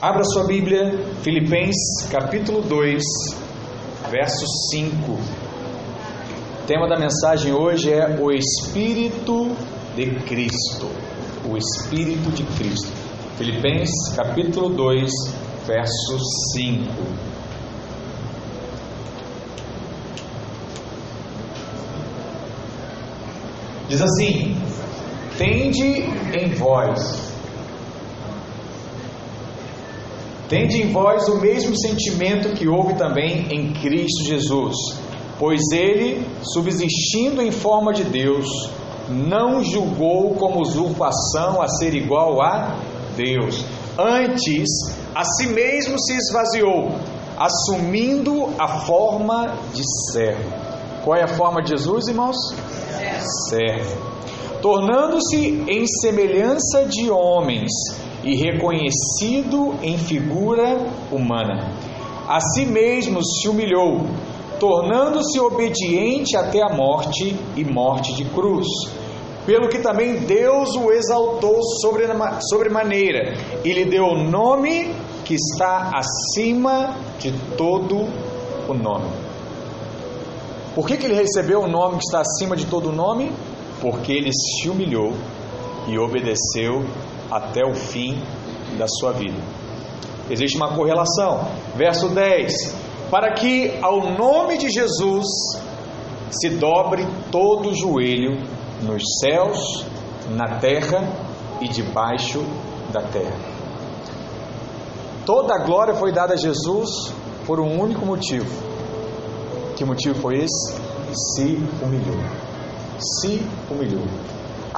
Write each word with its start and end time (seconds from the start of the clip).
Abra 0.00 0.22
sua 0.22 0.44
Bíblia, 0.44 0.96
Filipenses 1.22 2.06
capítulo 2.08 2.62
2, 2.62 3.02
verso 4.08 4.46
5. 4.70 5.10
O 5.10 6.66
tema 6.68 6.88
da 6.88 6.96
mensagem 6.96 7.52
hoje 7.52 7.92
é 7.92 8.16
o 8.16 8.30
Espírito 8.30 9.56
de 9.96 10.14
Cristo. 10.20 10.88
O 11.44 11.56
Espírito 11.56 12.30
de 12.30 12.44
Cristo. 12.44 12.92
Filipenses 13.38 14.14
capítulo 14.14 14.68
2, 14.68 15.10
verso 15.66 16.18
5. 16.54 16.92
Diz 23.88 24.00
assim: 24.00 24.56
Tende 25.36 26.04
em 26.38 26.54
vós 26.54 27.27
Tende 30.48 30.80
em 30.80 30.90
vós 30.90 31.28
o 31.28 31.40
mesmo 31.40 31.78
sentimento 31.78 32.54
que 32.54 32.66
houve 32.66 32.94
também 32.94 33.46
em 33.50 33.72
Cristo 33.74 34.24
Jesus, 34.24 34.74
pois 35.38 35.60
ele, 35.72 36.26
subsistindo 36.42 37.42
em 37.42 37.50
forma 37.50 37.92
de 37.92 38.04
Deus, 38.04 38.46
não 39.10 39.62
julgou 39.62 40.34
como 40.34 40.62
usurpação 40.62 41.60
a 41.60 41.68
ser 41.68 41.94
igual 41.94 42.40
a 42.42 42.76
Deus. 43.14 43.62
Antes, 43.98 44.68
a 45.14 45.24
si 45.24 45.48
mesmo 45.48 45.98
se 46.00 46.14
esvaziou, 46.14 46.92
assumindo 47.38 48.48
a 48.58 48.68
forma 48.86 49.54
de 49.74 49.82
servo. 50.12 50.50
Qual 51.04 51.16
é 51.16 51.24
a 51.24 51.28
forma 51.28 51.62
de 51.62 51.70
Jesus, 51.70 52.08
irmãos? 52.08 52.36
Servo. 53.50 53.96
Tornando-se 54.60 55.64
em 55.68 55.86
semelhança 55.86 56.84
de 56.84 57.10
homens 57.10 57.70
e 58.24 58.34
reconhecido 58.34 59.74
em 59.82 59.96
figura 59.96 60.78
humana. 61.12 61.72
A 62.26 62.40
si 62.40 62.66
mesmo 62.66 63.24
se 63.24 63.48
humilhou, 63.48 64.02
tornando-se 64.58 65.38
obediente 65.38 66.36
até 66.36 66.60
a 66.62 66.74
morte 66.74 67.36
e 67.56 67.64
morte 67.64 68.14
de 68.14 68.24
cruz. 68.24 68.66
Pelo 69.46 69.68
que 69.68 69.78
também 69.78 70.16
Deus 70.26 70.74
o 70.76 70.90
exaltou 70.92 71.60
sobremaneira 72.50 73.34
e 73.64 73.72
lhe 73.72 73.86
deu 73.86 74.04
o 74.04 74.22
nome 74.22 74.94
que 75.24 75.34
está 75.34 75.90
acima 75.94 76.94
de 77.18 77.32
todo 77.56 77.96
o 78.68 78.74
nome. 78.74 79.08
Por 80.74 80.86
que, 80.86 80.96
que 80.96 81.06
ele 81.06 81.14
recebeu 81.14 81.60
o 81.60 81.68
nome 81.68 81.98
que 81.98 82.04
está 82.04 82.20
acima 82.20 82.54
de 82.54 82.66
todo 82.66 82.90
o 82.90 82.92
nome? 82.92 83.32
Porque 83.80 84.12
ele 84.12 84.30
se 84.32 84.68
humilhou 84.68 85.14
e 85.86 85.98
obedeceu 85.98 86.84
até 87.30 87.64
o 87.64 87.74
fim 87.74 88.20
da 88.76 88.86
sua 88.88 89.12
vida. 89.12 89.38
Existe 90.30 90.56
uma 90.56 90.74
correlação. 90.74 91.48
Verso 91.74 92.08
10: 92.08 92.52
Para 93.10 93.32
que 93.32 93.78
ao 93.80 94.12
nome 94.12 94.58
de 94.58 94.68
Jesus 94.70 95.26
se 96.30 96.50
dobre 96.50 97.06
todo 97.30 97.70
o 97.70 97.74
joelho 97.74 98.42
nos 98.82 99.02
céus, 99.20 99.84
na 100.30 100.58
terra 100.58 101.08
e 101.60 101.68
debaixo 101.68 102.44
da 102.92 103.02
terra. 103.02 103.36
Toda 105.24 105.54
a 105.54 105.58
glória 105.58 105.94
foi 105.94 106.12
dada 106.12 106.34
a 106.34 106.36
Jesus 106.36 107.12
por 107.46 107.60
um 107.60 107.80
único 107.80 108.04
motivo. 108.04 108.50
Que 109.76 109.84
motivo 109.84 110.14
foi 110.20 110.38
esse? 110.38 110.74
Se 111.34 111.58
humilhou. 111.82 112.47
Se 112.98 113.42
humilhou 113.70 114.06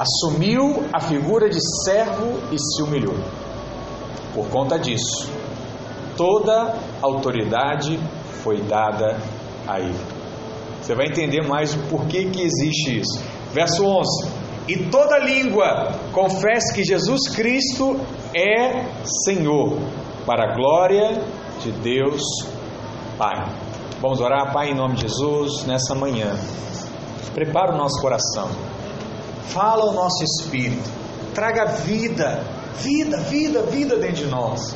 assumiu 0.01 0.83
a 0.91 0.99
figura 0.99 1.49
de 1.49 1.59
servo 1.83 2.39
e 2.51 2.57
se 2.57 2.81
humilhou. 2.81 3.15
Por 4.33 4.47
conta 4.49 4.79
disso, 4.79 5.29
toda 6.17 6.75
autoridade 7.01 7.99
foi 8.43 8.61
dada 8.61 9.17
a 9.67 9.79
ele. 9.79 9.99
Você 10.81 10.95
vai 10.95 11.07
entender 11.07 11.47
mais 11.47 11.75
o 11.75 11.79
porquê 11.89 12.25
que 12.25 12.41
existe 12.41 12.99
isso. 12.99 13.23
Verso 13.53 13.85
11: 13.85 14.31
E 14.67 14.77
toda 14.89 15.19
língua 15.19 15.99
confesse 16.11 16.73
que 16.73 16.83
Jesus 16.83 17.29
Cristo 17.35 17.99
é 18.33 18.85
Senhor, 19.25 19.77
para 20.25 20.51
a 20.51 20.55
glória 20.55 21.21
de 21.61 21.71
Deus 21.71 22.21
Pai. 23.17 23.45
Vamos 24.01 24.19
orar, 24.19 24.51
Pai, 24.51 24.71
em 24.71 24.75
nome 24.75 24.95
de 24.95 25.01
Jesus, 25.03 25.63
nessa 25.65 25.93
manhã. 25.93 26.33
Prepara 27.33 27.73
o 27.73 27.77
nosso 27.77 28.01
coração 28.01 28.49
Fala 29.51 29.83
ao 29.83 29.93
nosso 29.93 30.23
espírito. 30.23 30.89
Traga 31.33 31.65
vida, 31.65 32.41
vida, 32.77 33.17
vida, 33.23 33.63
vida 33.63 33.97
dentro 33.97 34.15
de 34.15 34.25
nós. 34.27 34.75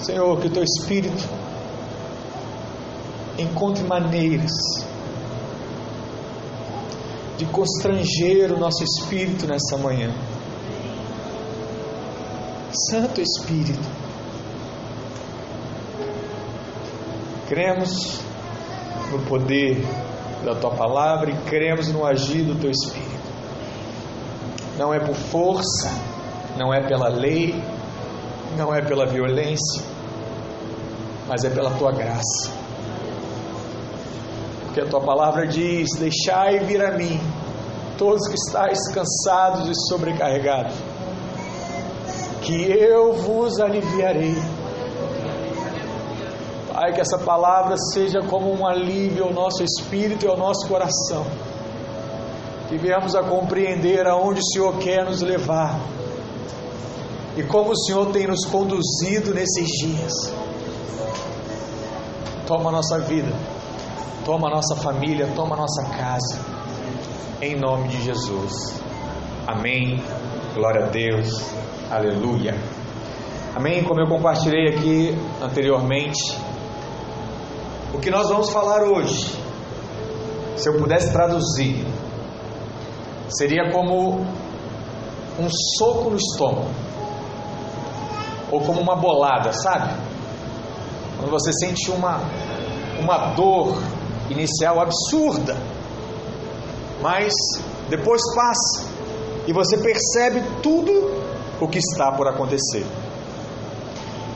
Senhor, 0.00 0.40
que 0.40 0.48
o 0.48 0.50
teu 0.50 0.64
espírito 0.64 1.24
encontre 3.38 3.84
maneiras 3.84 4.52
de 7.38 7.46
constranger 7.46 8.52
o 8.52 8.58
nosso 8.58 8.82
espírito 8.82 9.46
nessa 9.46 9.76
manhã. 9.78 10.12
Santo 12.90 13.20
Espírito, 13.20 13.88
cremos 17.48 18.20
no 19.10 19.18
poder 19.26 19.84
da 20.44 20.54
tua 20.54 20.70
palavra 20.70 21.30
e 21.30 21.36
cremos 21.48 21.88
no 21.88 22.04
agir 22.04 22.44
do 22.44 22.54
teu 22.60 22.70
Espírito. 22.70 23.14
Não 24.76 24.92
é 24.92 24.98
por 24.98 25.14
força, 25.14 25.90
não 26.56 26.72
é 26.72 26.86
pela 26.86 27.08
lei, 27.08 27.54
não 28.56 28.74
é 28.74 28.82
pela 28.82 29.06
violência, 29.06 29.82
mas 31.28 31.44
é 31.44 31.50
pela 31.50 31.70
tua 31.72 31.92
graça. 31.92 32.52
Porque 34.64 34.80
a 34.80 34.86
tua 34.86 35.00
palavra 35.00 35.46
diz: 35.46 35.88
Deixai 35.98 36.58
vir 36.60 36.84
a 36.84 36.92
mim 36.92 37.20
todos 37.96 38.26
que 38.28 38.34
estáis 38.34 38.78
cansados 38.92 39.68
e 39.68 39.88
sobrecarregados, 39.88 40.74
que 42.42 42.62
eu 42.62 43.14
vos 43.14 43.60
aliviarei. 43.60 44.36
Pai, 46.74 46.92
que 46.92 47.00
essa 47.00 47.18
palavra 47.18 47.76
seja 47.92 48.20
como 48.28 48.52
um 48.52 48.66
alívio 48.66 49.26
ao 49.26 49.32
nosso 49.32 49.62
espírito 49.62 50.26
e 50.26 50.28
ao 50.28 50.36
nosso 50.36 50.66
coração. 50.66 51.24
Que 52.68 52.76
venhamos 52.76 53.14
a 53.14 53.22
compreender 53.22 54.08
aonde 54.08 54.40
o 54.40 54.44
Senhor 54.44 54.76
quer 54.78 55.04
nos 55.04 55.22
levar 55.22 55.78
e 57.36 57.44
como 57.44 57.70
o 57.70 57.76
Senhor 57.76 58.10
tem 58.10 58.26
nos 58.26 58.44
conduzido 58.44 59.32
nesses 59.32 59.68
dias. 59.68 60.12
Toma 62.44 62.70
a 62.70 62.72
nossa 62.72 62.98
vida, 62.98 63.32
toma 64.24 64.48
a 64.48 64.50
nossa 64.50 64.74
família, 64.74 65.30
toma 65.36 65.54
a 65.54 65.58
nossa 65.58 65.84
casa, 65.84 66.40
em 67.40 67.54
nome 67.54 67.86
de 67.86 68.02
Jesus. 68.02 68.80
Amém. 69.46 70.02
Glória 70.54 70.86
a 70.86 70.88
Deus. 70.88 71.40
Aleluia. 71.88 72.52
Amém. 73.54 73.84
Como 73.84 74.00
eu 74.00 74.08
compartilhei 74.08 74.74
aqui 74.74 75.16
anteriormente, 75.40 76.36
o 77.94 78.00
que 78.00 78.10
nós 78.10 78.28
vamos 78.28 78.50
falar 78.50 78.82
hoje, 78.82 79.32
se 80.56 80.68
eu 80.68 80.76
pudesse 80.76 81.12
traduzir, 81.12 81.86
seria 83.28 83.70
como 83.70 84.20
um 85.38 85.48
soco 85.78 86.10
no 86.10 86.16
estômago, 86.16 86.70
ou 88.50 88.60
como 88.62 88.80
uma 88.80 88.96
bolada, 88.96 89.52
sabe? 89.52 89.94
Quando 91.18 91.30
você 91.30 91.52
sente 91.52 91.90
uma, 91.92 92.20
uma 93.00 93.32
dor 93.34 93.76
inicial 94.28 94.80
absurda, 94.80 95.56
mas 97.00 97.32
depois 97.88 98.20
passa 98.34 98.86
e 99.46 99.52
você 99.52 99.78
percebe 99.78 100.42
tudo 100.62 100.92
o 101.60 101.68
que 101.68 101.78
está 101.78 102.10
por 102.10 102.26
acontecer. 102.26 102.84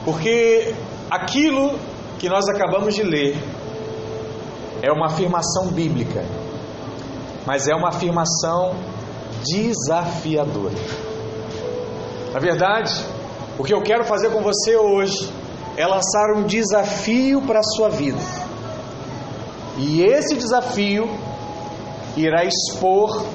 Porque 0.05 0.73
aquilo 1.09 1.77
que 2.19 2.29
nós 2.29 2.47
acabamos 2.47 2.93
de 2.93 3.03
ler 3.03 3.37
é 4.81 4.91
uma 4.91 5.07
afirmação 5.07 5.67
bíblica, 5.67 6.23
mas 7.45 7.67
é 7.67 7.75
uma 7.75 7.89
afirmação 7.89 8.75
desafiadora. 9.43 10.75
Na 12.33 12.39
verdade, 12.39 12.93
o 13.57 13.63
que 13.63 13.73
eu 13.73 13.81
quero 13.81 14.03
fazer 14.03 14.29
com 14.29 14.41
você 14.41 14.75
hoje 14.75 15.31
é 15.75 15.85
lançar 15.85 16.33
um 16.35 16.43
desafio 16.43 17.41
para 17.41 17.59
a 17.59 17.63
sua 17.63 17.89
vida. 17.89 18.19
E 19.77 20.01
esse 20.01 20.35
desafio 20.35 21.09
irá 22.15 22.43
expor 22.43 23.25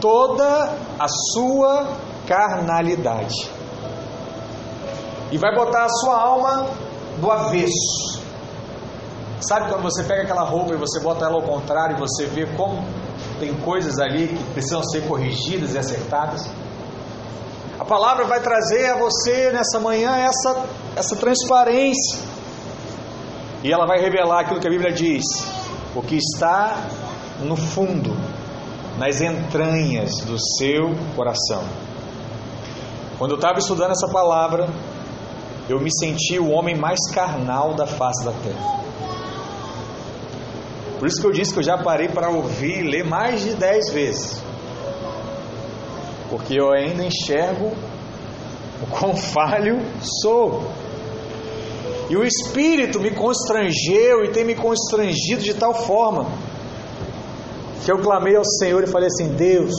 toda 0.00 0.76
a 0.98 1.06
sua 1.32 1.88
carnalidade. 2.26 3.50
E 5.30 5.38
vai 5.38 5.54
botar 5.54 5.84
a 5.84 5.88
sua 5.88 6.18
alma 6.20 6.66
do 7.20 7.30
avesso. 7.30 8.09
Sabe 9.40 9.70
quando 9.70 9.82
você 9.82 10.04
pega 10.04 10.22
aquela 10.22 10.42
roupa 10.42 10.74
e 10.74 10.76
você 10.76 11.00
bota 11.00 11.24
ela 11.24 11.34
ao 11.34 11.42
contrário 11.42 11.96
e 11.96 11.98
você 11.98 12.26
vê 12.26 12.46
como 12.56 12.84
tem 13.38 13.54
coisas 13.54 13.98
ali 13.98 14.28
que 14.28 14.44
precisam 14.52 14.82
ser 14.82 15.06
corrigidas 15.06 15.74
e 15.74 15.78
acertadas? 15.78 16.46
A 17.78 17.84
palavra 17.84 18.26
vai 18.26 18.40
trazer 18.40 18.90
a 18.90 18.98
você 18.98 19.50
nessa 19.50 19.80
manhã 19.80 20.14
essa, 20.14 20.66
essa 20.94 21.16
transparência. 21.16 22.18
E 23.64 23.72
ela 23.72 23.86
vai 23.86 23.98
revelar 23.98 24.40
aquilo 24.40 24.60
que 24.60 24.68
a 24.68 24.70
Bíblia 24.70 24.92
diz: 24.92 25.24
o 25.94 26.02
que 26.02 26.16
está 26.16 26.76
no 27.40 27.56
fundo, 27.56 28.14
nas 28.98 29.22
entranhas 29.22 30.20
do 30.20 30.36
seu 30.38 30.94
coração. 31.16 31.64
Quando 33.18 33.32
eu 33.32 33.36
estava 33.36 33.58
estudando 33.58 33.92
essa 33.92 34.08
palavra, 34.08 34.68
eu 35.68 35.80
me 35.80 35.90
senti 35.90 36.38
o 36.38 36.50
homem 36.50 36.76
mais 36.76 36.98
carnal 37.14 37.72
da 37.72 37.86
face 37.86 38.24
da 38.24 38.32
terra. 38.32 38.89
Por 41.00 41.08
isso 41.08 41.18
que 41.18 41.26
eu 41.26 41.32
disse 41.32 41.54
que 41.54 41.60
eu 41.60 41.62
já 41.62 41.78
parei 41.78 42.08
para 42.08 42.28
ouvir 42.28 42.84
e 42.84 42.90
ler 42.90 43.04
mais 43.04 43.40
de 43.40 43.54
dez 43.54 43.90
vezes. 43.90 44.38
Porque 46.28 46.60
eu 46.60 46.70
ainda 46.70 47.02
enxergo 47.02 47.72
o 48.82 48.86
quão 48.86 49.16
falho 49.32 49.80
sou. 50.20 50.70
E 52.10 52.16
o 52.18 52.22
Espírito 52.22 53.00
me 53.00 53.12
constrangeu 53.12 54.24
e 54.24 54.28
tem 54.28 54.44
me 54.44 54.54
constrangido 54.54 55.42
de 55.42 55.54
tal 55.54 55.72
forma 55.72 56.26
que 57.82 57.90
eu 57.90 57.96
clamei 58.00 58.36
ao 58.36 58.44
Senhor 58.44 58.84
e 58.84 58.86
falei 58.86 59.06
assim: 59.06 59.28
Deus, 59.28 59.74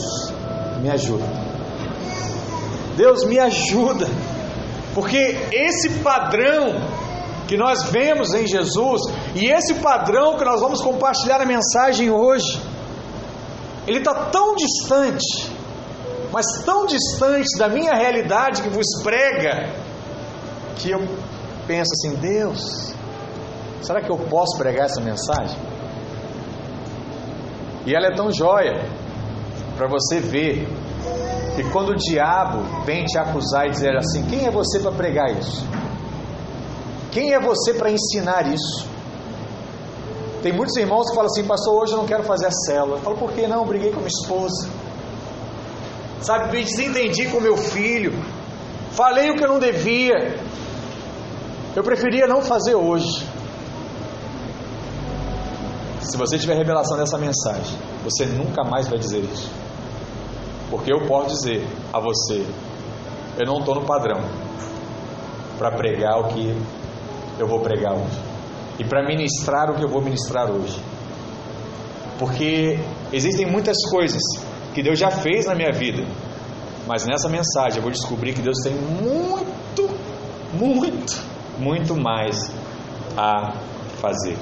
me 0.81 0.89
ajuda. 0.89 1.25
Deus, 2.97 3.24
me 3.25 3.38
ajuda. 3.38 4.07
Porque 4.95 5.38
esse 5.51 6.00
padrão 6.00 6.81
que 7.51 7.57
nós 7.57 7.83
vemos 7.92 8.33
em 8.33 8.48
Jesus 8.48 9.01
e 9.36 9.45
esse 9.45 9.74
padrão 9.74 10.38
que 10.38 10.45
nós 10.45 10.62
vamos 10.62 10.81
compartilhar 10.81 11.42
a 11.42 11.45
mensagem 11.45 12.09
hoje, 12.09 12.62
ele 13.86 13.98
está 13.98 14.13
tão 14.30 14.56
distante, 14.56 15.51
mas 16.31 16.45
tão 16.63 16.86
distante 16.86 17.57
da 17.59 17.68
minha 17.68 17.94
realidade 17.94 18.62
que 18.62 18.69
vos 18.69 18.86
prega, 19.03 19.69
que 20.77 20.92
eu 20.92 21.00
penso 21.68 21.92
assim: 21.92 22.15
Deus, 22.21 22.94
será 23.81 24.01
que 24.01 24.09
eu 24.09 24.18
posso 24.18 24.57
pregar 24.57 24.86
essa 24.86 25.01
mensagem? 25.01 25.59
E 27.86 27.94
ela 27.94 28.07
é 28.07 28.15
tão 28.15 28.31
jóia 28.31 28.81
para 29.75 29.89
você 29.89 30.21
ver 30.21 30.69
que 31.57 31.69
quando 31.69 31.89
o 31.89 31.95
diabo 31.98 32.86
vem 32.86 33.03
te 33.03 33.18
acusar 33.18 33.68
e 33.68 33.71
dizer 33.71 33.98
assim: 33.98 34.24
quem 34.27 34.45
é 34.45 34.51
você 34.51 34.80
para 34.80 34.94
pregar 34.94 35.38
isso? 35.38 35.80
Quem 37.11 37.33
é 37.33 37.39
você 37.39 37.73
para 37.73 37.91
ensinar 37.91 38.47
isso? 38.47 38.87
Tem 40.41 40.51
muitos 40.51 40.75
irmãos 40.77 41.09
que 41.09 41.15
falam 41.15 41.29
assim, 41.29 41.43
pastor, 41.45 41.83
hoje 41.83 41.93
eu 41.93 41.97
não 41.97 42.05
quero 42.05 42.23
fazer 42.23 42.47
a 42.47 42.51
célula. 42.51 42.97
Eu 42.97 43.01
falo, 43.01 43.17
por 43.17 43.31
que 43.33 43.45
não? 43.47 43.65
Briguei 43.65 43.91
com 43.91 43.97
minha 43.97 44.07
esposa. 44.07 44.69
Sabe, 46.21 46.51
me 46.51 46.63
desentendi 46.63 47.27
com 47.27 47.39
meu 47.39 47.57
filho. 47.57 48.13
Falei 48.91 49.29
o 49.29 49.35
que 49.35 49.43
eu 49.43 49.47
não 49.47 49.59
devia. 49.59 50.39
Eu 51.75 51.83
preferia 51.83 52.27
não 52.27 52.41
fazer 52.41 52.75
hoje. 52.75 53.27
Se 56.01 56.17
você 56.17 56.37
tiver 56.37 56.55
revelação 56.55 56.97
dessa 56.97 57.17
mensagem, 57.17 57.77
você 58.03 58.25
nunca 58.25 58.63
mais 58.63 58.87
vai 58.87 58.97
dizer 58.97 59.19
isso. 59.19 59.49
Porque 60.69 60.91
eu 60.91 61.05
posso 61.07 61.35
dizer 61.35 61.67
a 61.93 61.99
você, 61.99 62.45
eu 63.37 63.45
não 63.45 63.59
estou 63.59 63.75
no 63.75 63.85
padrão 63.85 64.19
para 65.57 65.71
pregar 65.71 66.19
o 66.19 66.27
que 66.29 66.57
eu 67.41 67.47
vou 67.47 67.59
pregar 67.59 67.93
hoje. 67.93 68.19
E 68.79 68.83
para 68.83 69.03
ministrar 69.05 69.69
o 69.71 69.75
que 69.75 69.83
eu 69.83 69.89
vou 69.89 70.01
ministrar 70.01 70.49
hoje. 70.49 70.79
Porque 72.17 72.79
existem 73.11 73.45
muitas 73.45 73.77
coisas 73.89 74.21
que 74.73 74.83
Deus 74.83 74.99
já 74.99 75.09
fez 75.09 75.45
na 75.45 75.55
minha 75.55 75.71
vida. 75.71 76.05
Mas 76.88 77.05
nessa 77.05 77.29
mensagem 77.29 77.77
eu 77.77 77.83
vou 77.83 77.91
descobrir 77.91 78.33
que 78.33 78.41
Deus 78.41 78.57
tem 78.63 78.73
muito, 78.73 79.89
muito, 80.53 81.23
muito 81.57 81.95
mais 81.95 82.51
a 83.17 83.53
fazer. 83.99 84.38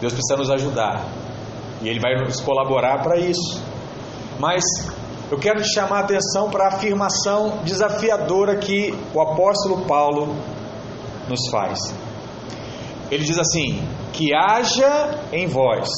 Deus 0.00 0.12
precisa 0.12 0.36
nos 0.36 0.50
ajudar. 0.50 1.04
E 1.82 1.88
Ele 1.88 2.00
vai 2.00 2.14
nos 2.16 2.40
colaborar 2.40 3.02
para 3.02 3.18
isso. 3.18 3.62
Mas 4.38 4.62
eu 5.30 5.38
quero 5.38 5.62
te 5.62 5.72
chamar 5.72 5.98
a 5.98 6.00
atenção 6.00 6.50
para 6.50 6.64
a 6.64 6.68
afirmação 6.74 7.58
desafiadora 7.64 8.56
que 8.56 8.94
o 9.14 9.20
apóstolo 9.20 9.86
Paulo 9.86 10.34
nos 11.30 11.48
faz. 11.48 11.78
Ele 13.10 13.24
diz 13.24 13.38
assim: 13.38 13.82
que 14.12 14.34
haja 14.34 15.18
em 15.32 15.46
vós 15.46 15.88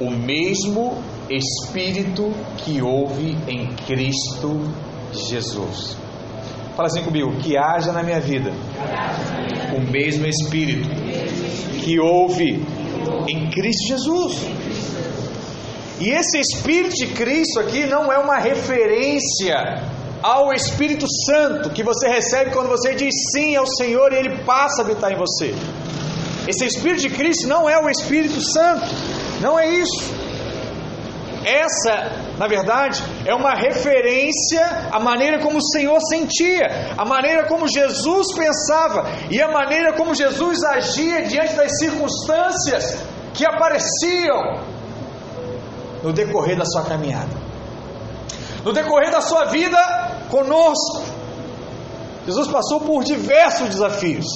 o 0.00 0.10
mesmo 0.10 1.02
Espírito 1.30 2.30
que 2.58 2.82
houve 2.82 3.38
em 3.48 3.74
Cristo 3.86 4.60
Jesus. 5.12 5.96
Fala 6.76 6.88
assim 6.88 7.02
comigo: 7.02 7.36
que 7.36 7.56
haja 7.56 7.92
na 7.92 8.02
minha 8.02 8.20
vida 8.20 8.52
o 9.74 9.80
mesmo 9.90 10.26
Espírito 10.26 10.88
que 11.82 11.98
houve 11.98 12.62
em 13.28 13.48
Cristo 13.50 13.88
Jesus. 13.88 14.46
E 16.00 16.10
esse 16.10 16.38
Espírito 16.38 16.94
de 16.96 17.06
Cristo 17.08 17.60
aqui 17.60 17.86
não 17.86 18.12
é 18.12 18.18
uma 18.18 18.38
referência 18.38 19.82
ao 20.22 20.52
Espírito 20.52 21.06
Santo 21.26 21.70
que 21.70 21.82
você 21.82 22.08
recebe 22.08 22.52
quando 22.52 22.68
você 22.68 22.94
diz 22.94 23.12
sim 23.32 23.56
ao 23.56 23.66
Senhor 23.66 24.12
e 24.12 24.16
ele 24.16 24.44
passa 24.44 24.82
a 24.82 24.84
habitar 24.84 25.12
em 25.12 25.16
você. 25.16 25.54
Esse 26.46 26.64
Espírito 26.64 27.02
de 27.02 27.10
Cristo 27.10 27.48
não 27.48 27.68
é 27.68 27.78
o 27.78 27.88
Espírito 27.88 28.40
Santo, 28.40 28.86
não 29.40 29.58
é 29.58 29.68
isso. 29.68 30.22
Essa, 31.44 32.12
na 32.38 32.46
verdade, 32.46 33.02
é 33.26 33.34
uma 33.34 33.54
referência 33.54 34.88
à 34.92 35.00
maneira 35.00 35.40
como 35.40 35.58
o 35.58 35.62
Senhor 35.62 35.98
sentia, 36.00 36.94
a 36.96 37.04
maneira 37.04 37.46
como 37.48 37.66
Jesus 37.66 38.32
pensava 38.34 39.08
e 39.28 39.40
a 39.40 39.50
maneira 39.50 39.92
como 39.94 40.14
Jesus 40.14 40.62
agia 40.62 41.22
diante 41.22 41.54
das 41.54 41.78
circunstâncias 41.78 42.96
que 43.34 43.44
apareciam 43.44 44.60
no 46.02 46.12
decorrer 46.12 46.56
da 46.56 46.64
sua 46.64 46.84
caminhada, 46.84 47.30
no 48.64 48.72
decorrer 48.72 49.10
da 49.10 49.20
sua 49.20 49.46
vida 49.46 50.01
conosco. 50.32 51.02
Jesus 52.26 52.48
passou 52.48 52.80
por 52.80 53.04
diversos 53.04 53.68
desafios 53.68 54.26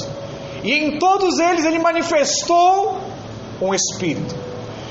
e 0.63 0.73
em 0.73 0.99
todos 0.99 1.39
eles 1.39 1.65
ele 1.65 1.79
manifestou 1.79 3.01
um 3.63 3.73
Espírito. 3.73 4.35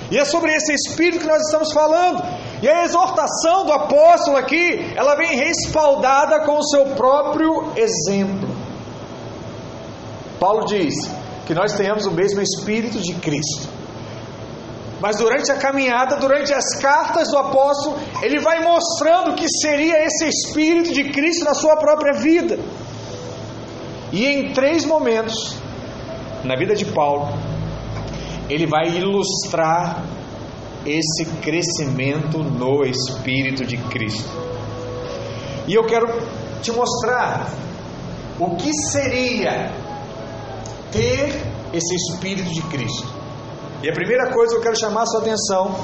E 0.10 0.18
é 0.18 0.25
sobre 0.25 0.52
esse 0.54 0.74
Espírito 0.74 1.19
que 1.19 1.28
nós 1.28 1.42
estamos 1.44 1.72
falando. 1.72 2.24
E 2.62 2.68
a 2.68 2.84
exortação 2.86 3.66
do 3.66 3.72
apóstolo 3.72 4.38
aqui, 4.38 4.94
ela 4.96 5.16
vem 5.16 5.36
respaldada 5.36 6.46
com 6.46 6.57
o 6.57 6.63
seu 6.63 6.86
próprio 6.96 7.72
exemplo. 7.75 8.50
Paulo 10.40 10.66
diz 10.66 10.95
que 11.45 11.54
nós 11.54 11.74
tenhamos 11.74 12.06
o 12.06 12.12
mesmo 12.12 12.42
Espírito 12.42 13.00
de 13.00 13.14
Cristo. 13.16 13.68
Mas 15.06 15.18
durante 15.18 15.52
a 15.52 15.57
caminhada, 15.57 16.16
durante 16.16 16.52
as 16.52 16.80
cartas 16.81 17.28
do 17.28 17.38
apóstolo, 17.38 17.95
ele 18.24 18.40
vai 18.40 18.64
mostrando 18.64 19.33
o 19.33 19.35
que 19.35 19.45
seria 19.62 20.04
esse 20.04 20.28
Espírito 20.28 20.92
de 20.92 21.12
Cristo 21.12 21.45
na 21.45 21.54
sua 21.54 21.78
própria 21.78 22.14
vida. 22.14 22.57
E 24.12 24.26
em 24.26 24.52
três 24.52 24.83
momentos, 24.83 25.57
na 26.44 26.56
vida 26.56 26.74
de 26.74 26.85
Paulo, 26.85 27.38
ele 28.50 28.66
vai 28.66 28.97
ilustrar 28.97 30.04
esse 30.83 31.24
crescimento 31.40 32.40
no 32.40 32.83
Espírito 32.83 33.64
de 33.64 33.78
Cristo. 33.78 34.28
E 35.68 35.76
eu 35.76 35.85
quero 35.85 36.07
te 36.64 36.71
mostrar 36.71 37.54
o 38.40 38.56
que 38.56 38.74
seria 38.74 39.71
ter 40.92 41.44
esse 41.71 41.94
Espírito 41.94 42.50
de 42.50 42.64
Cristo. 42.64 43.15
E 43.85 43.89
a 43.89 43.94
primeira 43.94 44.31
coisa 44.31 44.54
que 44.54 44.57
eu 44.57 44.63
quero 44.63 44.80
chamar 44.80 45.04
a 45.04 45.06
sua 45.06 45.21
atenção 45.21 45.75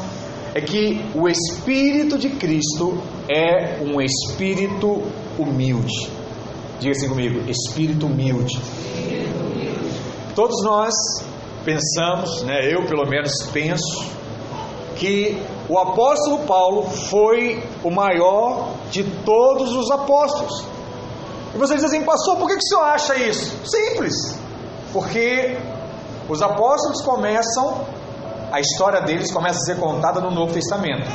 é 0.56 0.60
que 0.60 1.06
o 1.14 1.30
Espírito 1.30 2.18
de 2.18 2.32
Cristo 2.32 3.00
é 3.30 3.80
um 3.80 4.02
Espírito 4.02 5.04
humilde. 5.38 6.10
Diga 6.80 6.94
assim 6.94 7.08
comigo: 7.08 7.48
Espírito 7.48 8.08
humilde. 8.08 8.60
Todos 10.34 10.64
nós 10.64 10.92
pensamos, 11.64 12.42
né, 12.42 12.74
eu 12.74 12.88
pelo 12.88 13.08
menos 13.08 13.34
penso, 13.54 14.04
que 14.96 15.40
o 15.70 15.78
apóstolo 15.78 16.40
Paulo 16.48 16.90
foi 16.90 17.64
o 17.84 17.92
maior 17.92 18.78
de 18.90 19.04
todos 19.24 19.76
os 19.76 19.92
apóstolos. 19.92 20.66
E 21.54 21.58
você 21.60 21.76
diz 21.76 21.84
assim, 21.84 22.02
pastor, 22.02 22.36
por 22.38 22.48
que, 22.48 22.56
que 22.56 22.64
o 22.64 22.68
senhor 22.68 22.84
acha 22.84 23.16
isso? 23.16 23.56
Simples, 23.64 24.16
porque 24.92 25.56
os 26.30 26.42
apóstolos 26.42 27.02
começam, 27.04 27.86
a 28.52 28.60
história 28.60 29.02
deles 29.02 29.32
começa 29.32 29.60
a 29.60 29.62
ser 29.62 29.80
contada 29.80 30.20
no 30.20 30.32
Novo 30.32 30.54
Testamento. 30.54 31.10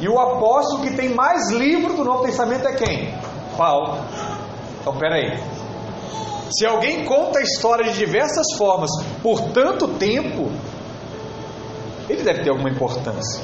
E 0.00 0.08
o 0.08 0.18
apóstolo 0.18 0.82
que 0.82 0.94
tem 0.94 1.14
mais 1.14 1.50
livro 1.50 1.94
do 1.94 2.04
Novo 2.04 2.22
Testamento 2.22 2.66
é 2.66 2.72
quem? 2.74 3.14
Paulo. 3.56 3.98
Então, 4.80 4.96
peraí. 4.96 5.38
Se 6.50 6.64
alguém 6.64 7.04
conta 7.04 7.40
a 7.40 7.42
história 7.42 7.90
de 7.90 7.98
diversas 7.98 8.46
formas 8.56 8.90
por 9.22 9.40
tanto 9.50 9.88
tempo, 9.88 10.50
ele 12.08 12.22
deve 12.22 12.42
ter 12.42 12.50
alguma 12.50 12.70
importância. 12.70 13.42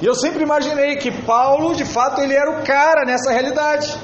E 0.00 0.06
eu 0.06 0.14
sempre 0.14 0.42
imaginei 0.42 0.96
que 0.96 1.10
Paulo, 1.10 1.74
de 1.74 1.84
fato, 1.84 2.20
ele 2.20 2.34
era 2.34 2.50
o 2.50 2.62
cara 2.64 3.04
nessa 3.04 3.32
realidade. 3.32 3.98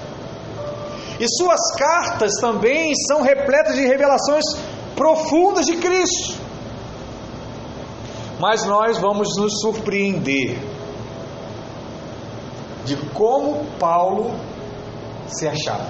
E 1.20 1.26
suas 1.28 1.60
cartas 1.76 2.32
também 2.40 2.92
são 3.06 3.22
repletas 3.22 3.76
de 3.76 3.86
revelações 3.86 4.44
profundas 4.94 5.66
de 5.66 5.76
Cristo. 5.76 6.38
Mas 8.38 8.64
nós 8.64 8.98
vamos 8.98 9.28
nos 9.38 9.60
surpreender 9.60 10.58
de 12.84 12.96
como 13.12 13.64
Paulo 13.78 14.34
se 15.26 15.48
achava, 15.48 15.88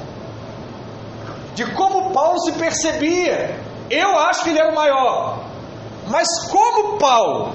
de 1.55 1.65
como 1.75 2.13
Paulo 2.13 2.39
se 2.41 2.53
percebia. 2.53 3.61
Eu 3.91 4.19
acho 4.19 4.45
que 4.45 4.51
ele 4.51 4.59
era 4.59 4.71
o 4.71 4.75
maior, 4.75 5.45
mas 6.09 6.27
como 6.51 6.99
Paulo 6.99 7.55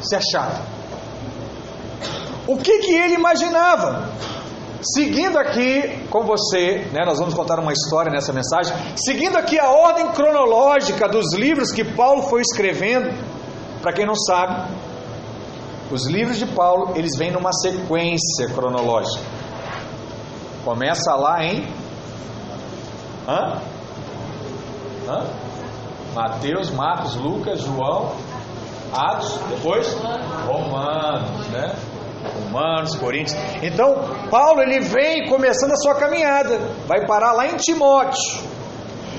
se 0.00 0.14
achava? 0.14 0.62
O 2.46 2.56
que, 2.58 2.78
que 2.78 2.94
ele 2.94 3.14
imaginava? 3.14 4.08
Seguindo 4.82 5.38
aqui 5.38 6.06
com 6.10 6.24
você, 6.24 6.86
né, 6.92 7.04
nós 7.04 7.18
vamos 7.18 7.34
contar 7.34 7.58
uma 7.58 7.72
história 7.72 8.10
nessa 8.12 8.32
mensagem. 8.32 8.74
Seguindo 8.96 9.36
aqui 9.36 9.58
a 9.58 9.70
ordem 9.70 10.08
cronológica 10.12 11.08
dos 11.08 11.34
livros 11.34 11.72
que 11.72 11.84
Paulo 11.84 12.22
foi 12.22 12.42
escrevendo, 12.42 13.10
para 13.80 13.92
quem 13.92 14.06
não 14.06 14.14
sabe, 14.14 14.70
os 15.90 16.06
livros 16.06 16.38
de 16.38 16.46
Paulo 16.46 16.92
eles 16.94 17.16
vêm 17.16 17.30
numa 17.30 17.52
sequência 17.52 18.48
cronológica. 18.54 19.24
Começa 20.64 21.14
lá 21.14 21.42
em 21.44 21.66
Hã? 23.28 23.60
Hã? 25.08 25.26
Mateus, 26.14 26.70
Marcos, 26.70 27.14
Lucas, 27.16 27.60
João, 27.60 28.12
Atos, 28.92 29.38
depois 29.50 29.96
Romanos, 30.46 31.46
né? 31.48 31.74
Romanos, 32.26 32.94
Coríntios. 32.96 33.36
Então, 33.62 33.94
Paulo 34.30 34.60
ele 34.62 34.80
vem 34.80 35.28
começando 35.28 35.72
a 35.72 35.76
sua 35.76 35.94
caminhada, 35.94 36.58
vai 36.86 37.06
parar 37.06 37.32
lá 37.32 37.46
em 37.46 37.56
Timóteo. 37.56 38.56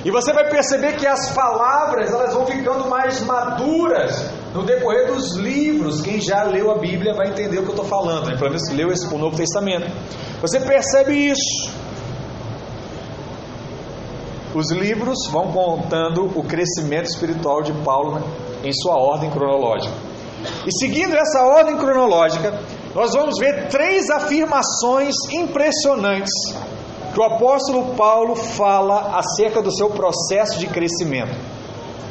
E 0.05 0.11
você 0.11 0.31
vai 0.31 0.49
perceber 0.49 0.95
que 0.95 1.05
as 1.05 1.31
palavras 1.33 2.09
elas 2.09 2.33
vão 2.33 2.45
ficando 2.45 2.87
mais 2.87 3.19
maduras 3.21 4.31
no 4.53 4.63
decorrer 4.63 5.07
dos 5.07 5.35
livros. 5.35 6.01
Quem 6.01 6.21
já 6.21 6.43
leu 6.43 6.71
a 6.71 6.77
Bíblia 6.77 7.13
vai 7.13 7.27
entender 7.27 7.59
o 7.59 7.63
que 7.63 7.69
eu 7.69 7.75
estou 7.75 7.85
falando, 7.85 8.27
né? 8.27 8.37
pelo 8.37 8.51
menos 8.51 8.69
leu 8.71 8.89
esse, 8.89 9.05
o 9.13 9.17
Novo 9.17 9.35
Testamento. 9.35 9.91
Você 10.41 10.59
percebe 10.61 11.13
isso. 11.13 11.71
Os 14.55 14.71
livros 14.71 15.27
vão 15.29 15.51
contando 15.51 16.31
o 16.35 16.43
crescimento 16.43 17.07
espiritual 17.07 17.61
de 17.61 17.73
Paulo 17.83 18.15
né? 18.15 18.21
em 18.63 18.71
sua 18.71 18.95
ordem 18.95 19.29
cronológica. 19.29 19.93
E 20.65 20.71
seguindo 20.79 21.15
essa 21.15 21.43
ordem 21.43 21.77
cronológica, 21.77 22.57
nós 22.97 23.13
vamos 23.13 23.37
ver 23.37 23.67
três 23.67 24.09
afirmações 24.09 25.13
impressionantes 25.29 26.33
que 27.13 27.19
o 27.19 27.23
apóstolo 27.23 27.93
Paulo 27.93 28.35
fala 28.35 29.19
acerca 29.19 29.61
do 29.61 29.71
seu 29.71 29.91
processo 29.91 30.57
de 30.57 30.65
crescimento. 30.65 31.37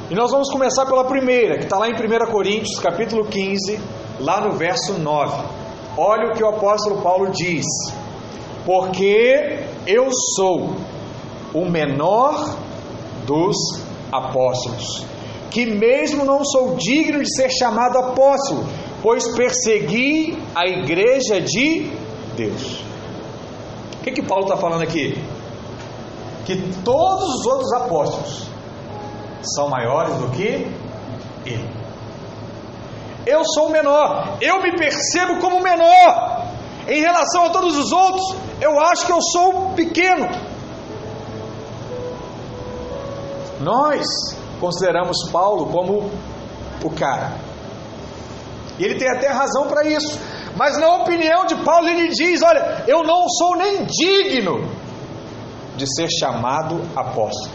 E 0.08 0.14
nós 0.14 0.30
vamos 0.30 0.48
começar 0.48 0.86
pela 0.86 1.02
primeira, 1.02 1.58
que 1.58 1.64
está 1.64 1.76
lá 1.76 1.88
em 1.88 1.92
1 1.92 2.30
Coríntios, 2.30 2.78
capítulo 2.78 3.24
15, 3.24 3.80
lá 4.20 4.40
no 4.40 4.52
verso 4.52 4.92
9. 4.92 5.42
Olha 5.98 6.30
o 6.30 6.34
que 6.34 6.44
o 6.44 6.50
apóstolo 6.50 7.02
Paulo 7.02 7.32
diz: 7.32 7.66
Porque 8.64 9.64
eu 9.88 10.06
sou 10.36 10.76
o 11.52 11.68
menor 11.68 12.54
dos 13.26 13.56
apóstolos, 14.12 15.04
que 15.50 15.66
mesmo 15.66 16.24
não 16.24 16.44
sou 16.44 16.76
digno 16.76 17.20
de 17.20 17.34
ser 17.34 17.50
chamado 17.50 17.98
apóstolo, 17.98 18.68
pois 19.06 19.28
persegui 19.36 20.36
a 20.52 20.66
igreja 20.66 21.40
de 21.40 21.92
Deus. 22.36 22.82
O 24.00 24.02
que, 24.02 24.10
que 24.10 24.22
Paulo 24.22 24.46
está 24.46 24.56
falando 24.56 24.82
aqui? 24.82 25.14
Que 26.44 26.56
todos 26.82 27.36
os 27.36 27.46
outros 27.46 27.72
apóstolos 27.74 28.48
são 29.42 29.68
maiores 29.68 30.12
do 30.16 30.28
que 30.30 30.66
ele. 31.46 31.70
Eu 33.24 33.44
sou 33.44 33.68
o 33.68 33.70
menor, 33.70 34.38
eu 34.40 34.60
me 34.60 34.76
percebo 34.76 35.38
como 35.38 35.62
menor. 35.62 36.44
Em 36.88 37.00
relação 37.00 37.44
a 37.44 37.50
todos 37.50 37.76
os 37.76 37.92
outros, 37.92 38.34
eu 38.60 38.76
acho 38.80 39.06
que 39.06 39.12
eu 39.12 39.22
sou 39.22 39.70
pequeno. 39.76 40.26
Nós 43.60 44.04
consideramos 44.58 45.30
Paulo 45.30 45.66
como 45.66 46.10
o 46.82 46.90
cara. 46.90 47.45
E 48.78 48.84
ele 48.84 48.96
tem 48.96 49.08
até 49.08 49.28
razão 49.28 49.66
para 49.68 49.84
isso. 49.84 50.18
Mas 50.56 50.78
na 50.78 50.94
opinião 50.96 51.46
de 51.46 51.54
Paulo, 51.56 51.88
ele 51.88 52.08
diz: 52.08 52.42
Olha, 52.42 52.84
eu 52.86 53.02
não 53.02 53.28
sou 53.28 53.56
nem 53.56 53.84
digno 53.84 54.68
de 55.76 55.86
ser 55.94 56.08
chamado 56.10 56.80
apóstolo. 56.94 57.54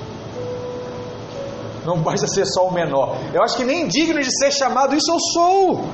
Não 1.86 1.98
basta 1.98 2.28
ser 2.28 2.46
só 2.46 2.68
o 2.68 2.74
menor. 2.74 3.18
Eu 3.34 3.42
acho 3.44 3.58
que 3.58 3.64
nem 3.64 3.88
digno 3.88 4.20
de 4.22 4.30
ser 4.38 4.52
chamado, 4.52 4.96
isso 4.96 5.12
eu 5.12 5.20
sou. 5.34 5.86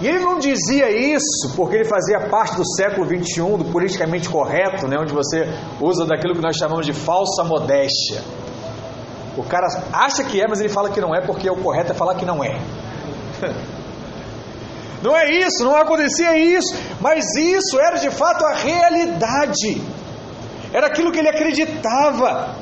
E 0.00 0.06
ele 0.06 0.20
não 0.20 0.38
dizia 0.38 0.90
isso 0.90 1.54
porque 1.56 1.76
ele 1.76 1.84
fazia 1.84 2.28
parte 2.28 2.56
do 2.56 2.64
século 2.76 3.04
21, 3.04 3.58
do 3.58 3.64
politicamente 3.64 4.28
correto, 4.28 4.86
né, 4.86 4.96
onde 4.98 5.12
você 5.12 5.48
usa 5.80 6.06
daquilo 6.06 6.34
que 6.34 6.40
nós 6.40 6.56
chamamos 6.56 6.86
de 6.86 6.92
falsa 6.92 7.42
modéstia. 7.42 8.22
O 9.36 9.42
cara 9.42 9.66
acha 9.92 10.22
que 10.24 10.40
é, 10.40 10.46
mas 10.48 10.60
ele 10.60 10.68
fala 10.68 10.88
que 10.88 11.00
não 11.00 11.14
é 11.14 11.20
porque 11.20 11.50
o 11.50 11.56
correto 11.56 11.92
é 11.92 11.94
falar 11.94 12.14
que 12.14 12.24
não 12.24 12.42
é. 12.42 12.58
Não 15.02 15.16
é 15.16 15.30
isso, 15.30 15.62
não 15.62 15.76
acontecia 15.76 16.36
isso, 16.36 16.76
mas 17.00 17.24
isso 17.36 17.78
era 17.78 17.98
de 17.98 18.10
fato 18.10 18.44
a 18.44 18.52
realidade, 18.52 19.80
era 20.72 20.88
aquilo 20.88 21.12
que 21.12 21.20
ele 21.20 21.28
acreditava, 21.28 22.56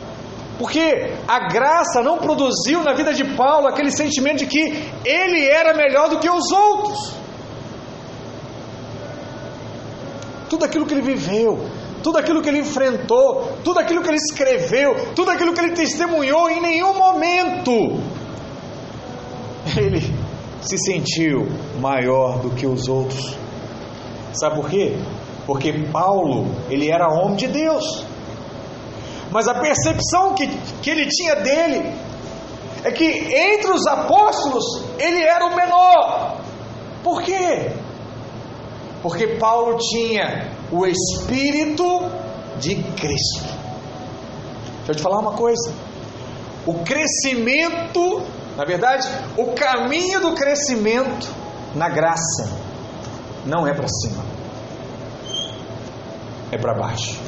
porque 0.58 1.14
a 1.26 1.48
graça 1.48 2.02
não 2.02 2.18
produziu 2.18 2.82
na 2.82 2.94
vida 2.94 3.12
de 3.12 3.24
Paulo 3.36 3.66
aquele 3.66 3.90
sentimento 3.90 4.38
de 4.38 4.46
que 4.46 4.90
ele 5.04 5.46
era 5.46 5.74
melhor 5.74 6.08
do 6.08 6.18
que 6.18 6.28
os 6.28 6.50
outros. 6.50 7.14
Tudo 10.48 10.64
aquilo 10.64 10.86
que 10.86 10.94
ele 10.94 11.02
viveu, 11.02 11.68
tudo 12.02 12.18
aquilo 12.18 12.40
que 12.40 12.48
ele 12.48 12.60
enfrentou, 12.60 13.58
tudo 13.64 13.80
aquilo 13.80 14.02
que 14.02 14.08
ele 14.08 14.18
escreveu, 14.18 15.12
tudo 15.14 15.30
aquilo 15.30 15.52
que 15.52 15.60
ele 15.60 15.72
testemunhou, 15.72 16.48
em 16.48 16.60
nenhum 16.60 16.94
momento 16.94 18.00
ele 19.76 20.15
se 20.68 20.78
sentiu 20.78 21.46
maior 21.80 22.40
do 22.40 22.50
que 22.50 22.66
os 22.66 22.88
outros. 22.88 23.36
Sabe 24.32 24.56
por 24.56 24.68
quê? 24.68 24.96
Porque 25.46 25.72
Paulo, 25.92 26.46
ele 26.68 26.90
era 26.90 27.08
homem 27.08 27.36
de 27.36 27.46
Deus. 27.46 28.04
Mas 29.30 29.48
a 29.48 29.54
percepção 29.54 30.34
que, 30.34 30.46
que 30.82 30.90
ele 30.90 31.06
tinha 31.06 31.36
dele 31.36 31.94
é 32.84 32.90
que 32.90 33.04
entre 33.04 33.70
os 33.72 33.86
apóstolos 33.86 34.64
ele 34.98 35.22
era 35.22 35.46
o 35.46 35.54
menor. 35.54 36.40
Por 37.02 37.22
quê? 37.22 37.72
Porque 39.02 39.36
Paulo 39.38 39.76
tinha 39.78 40.50
o 40.70 40.86
Espírito 40.86 41.84
de 42.58 42.74
Cristo. 42.74 43.44
Deixa 44.78 44.92
eu 44.92 44.94
te 44.94 45.02
falar 45.02 45.20
uma 45.20 45.32
coisa. 45.32 45.72
O 46.66 46.74
crescimento 46.84 48.22
na 48.56 48.64
verdade, 48.64 49.06
o 49.36 49.52
caminho 49.52 50.18
do 50.20 50.34
crescimento 50.34 51.28
na 51.74 51.90
graça 51.90 52.48
não 53.44 53.66
é 53.66 53.74
para 53.74 53.86
cima, 53.86 54.24
é 56.50 56.56
para 56.56 56.74
baixo. 56.74 57.20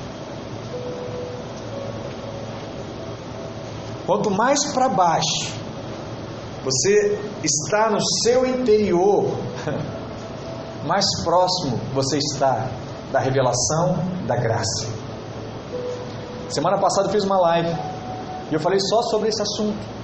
Quanto 4.07 4.31
mais 4.31 4.65
para 4.73 4.89
baixo 4.89 5.53
você 6.65 7.19
está 7.45 7.91
no 7.91 8.01
seu 8.23 8.47
interior, 8.47 9.37
mais 10.87 11.05
próximo 11.23 11.79
você 11.93 12.17
está 12.17 12.71
da 13.13 13.21
revelação 13.21 13.99
da 14.27 14.35
graça. 14.35 14.89
Semana 16.49 16.79
passada 16.79 17.09
eu 17.09 17.13
fiz 17.13 17.25
uma 17.25 17.39
live 17.39 17.77
e 18.51 18.55
eu 18.55 18.61
falei 18.61 18.81
só 18.81 19.03
sobre 19.03 19.29
esse 19.29 19.43
assunto. 19.43 19.98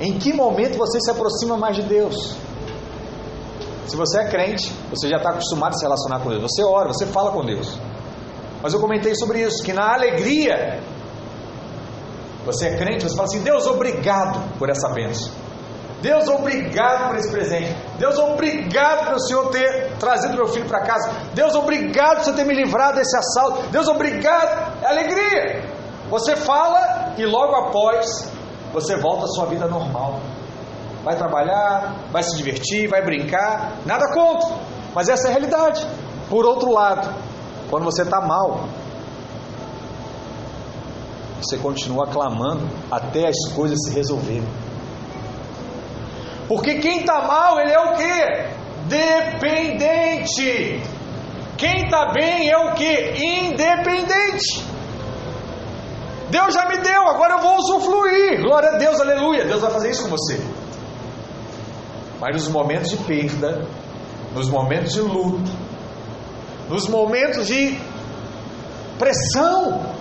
Em 0.00 0.18
que 0.18 0.32
momento 0.32 0.76
você 0.76 1.00
se 1.00 1.10
aproxima 1.10 1.56
mais 1.56 1.76
de 1.76 1.82
Deus? 1.82 2.36
Se 3.86 3.96
você 3.96 4.20
é 4.20 4.28
crente, 4.28 4.72
você 4.90 5.08
já 5.08 5.18
está 5.18 5.30
acostumado 5.30 5.74
a 5.74 5.78
se 5.78 5.84
relacionar 5.84 6.20
com 6.20 6.30
Deus. 6.30 6.42
Você 6.42 6.64
ora, 6.64 6.88
você 6.88 7.06
fala 7.06 7.30
com 7.32 7.44
Deus. 7.44 7.78
Mas 8.62 8.72
eu 8.72 8.80
comentei 8.80 9.14
sobre 9.14 9.40
isso, 9.40 9.62
que 9.62 9.72
na 9.72 9.92
alegria, 9.92 10.80
você 12.44 12.68
é 12.68 12.76
crente, 12.76 13.02
você 13.02 13.16
fala 13.16 13.28
assim: 13.28 13.42
Deus, 13.42 13.66
obrigado 13.66 14.58
por 14.58 14.70
essa 14.70 14.88
bênção. 14.88 15.32
Deus, 16.00 16.26
obrigado 16.26 17.08
por 17.08 17.18
esse 17.18 17.30
presente. 17.30 17.76
Deus, 17.96 18.18
obrigado 18.18 19.06
pelo 19.06 19.20
Senhor 19.20 19.50
ter 19.50 19.96
trazido 19.98 20.34
meu 20.34 20.48
filho 20.48 20.66
para 20.66 20.80
casa. 20.82 21.12
Deus, 21.32 21.54
obrigado 21.54 22.16
por 22.16 22.24
você 22.24 22.32
ter 22.32 22.44
me 22.44 22.54
livrado 22.54 22.96
desse 22.96 23.16
assalto. 23.16 23.68
Deus, 23.70 23.86
obrigado. 23.86 24.82
É 24.82 24.86
alegria. 24.86 25.64
Você 26.10 26.34
fala 26.34 27.14
e 27.16 27.24
logo 27.24 27.54
após 27.54 28.31
você 28.72 28.96
volta 28.96 29.24
à 29.24 29.28
sua 29.28 29.46
vida 29.46 29.66
normal. 29.66 30.20
vai 31.04 31.16
trabalhar, 31.16 31.96
vai 32.12 32.22
se 32.22 32.36
divertir, 32.36 32.88
vai 32.88 33.04
brincar, 33.04 33.78
nada 33.84 34.06
contra, 34.14 34.56
mas 34.94 35.08
essa 35.08 35.28
é 35.28 35.30
a 35.30 35.32
realidade. 35.32 35.84
Por 36.30 36.46
outro 36.46 36.72
lado, 36.72 37.12
quando 37.68 37.84
você 37.84 38.02
está 38.02 38.20
mal, 38.20 38.68
você 41.40 41.58
continua 41.58 42.06
clamando 42.06 42.68
até 42.90 43.26
as 43.26 43.52
coisas 43.54 43.78
se 43.84 43.92
resolverem. 43.92 44.46
Porque 46.46 46.78
quem 46.78 47.00
está 47.00 47.22
mal, 47.26 47.58
ele 47.58 47.72
é 47.72 47.80
o 47.80 47.94
que? 47.94 48.52
Dependente. 48.88 50.82
Quem 51.56 51.84
está 51.84 52.12
bem 52.12 52.48
é 52.48 52.56
o 52.58 52.74
que? 52.74 52.92
Independente. 53.16 54.71
Deus 56.32 56.54
já 56.54 56.66
me 56.66 56.78
deu, 56.78 57.08
agora 57.08 57.34
eu 57.34 57.40
vou 57.40 57.58
usufruir. 57.58 58.40
Glória 58.40 58.70
a 58.70 58.78
Deus, 58.78 58.98
aleluia. 58.98 59.44
Deus 59.44 59.60
vai 59.60 59.70
fazer 59.70 59.90
isso 59.90 60.04
com 60.04 60.08
você. 60.08 60.40
Mas 62.18 62.34
nos 62.34 62.48
momentos 62.48 62.88
de 62.88 62.96
perda, 62.96 63.68
nos 64.34 64.48
momentos 64.48 64.94
de 64.94 65.02
luto, 65.02 65.50
nos 66.70 66.88
momentos 66.88 67.46
de 67.46 67.78
pressão, 68.98 69.94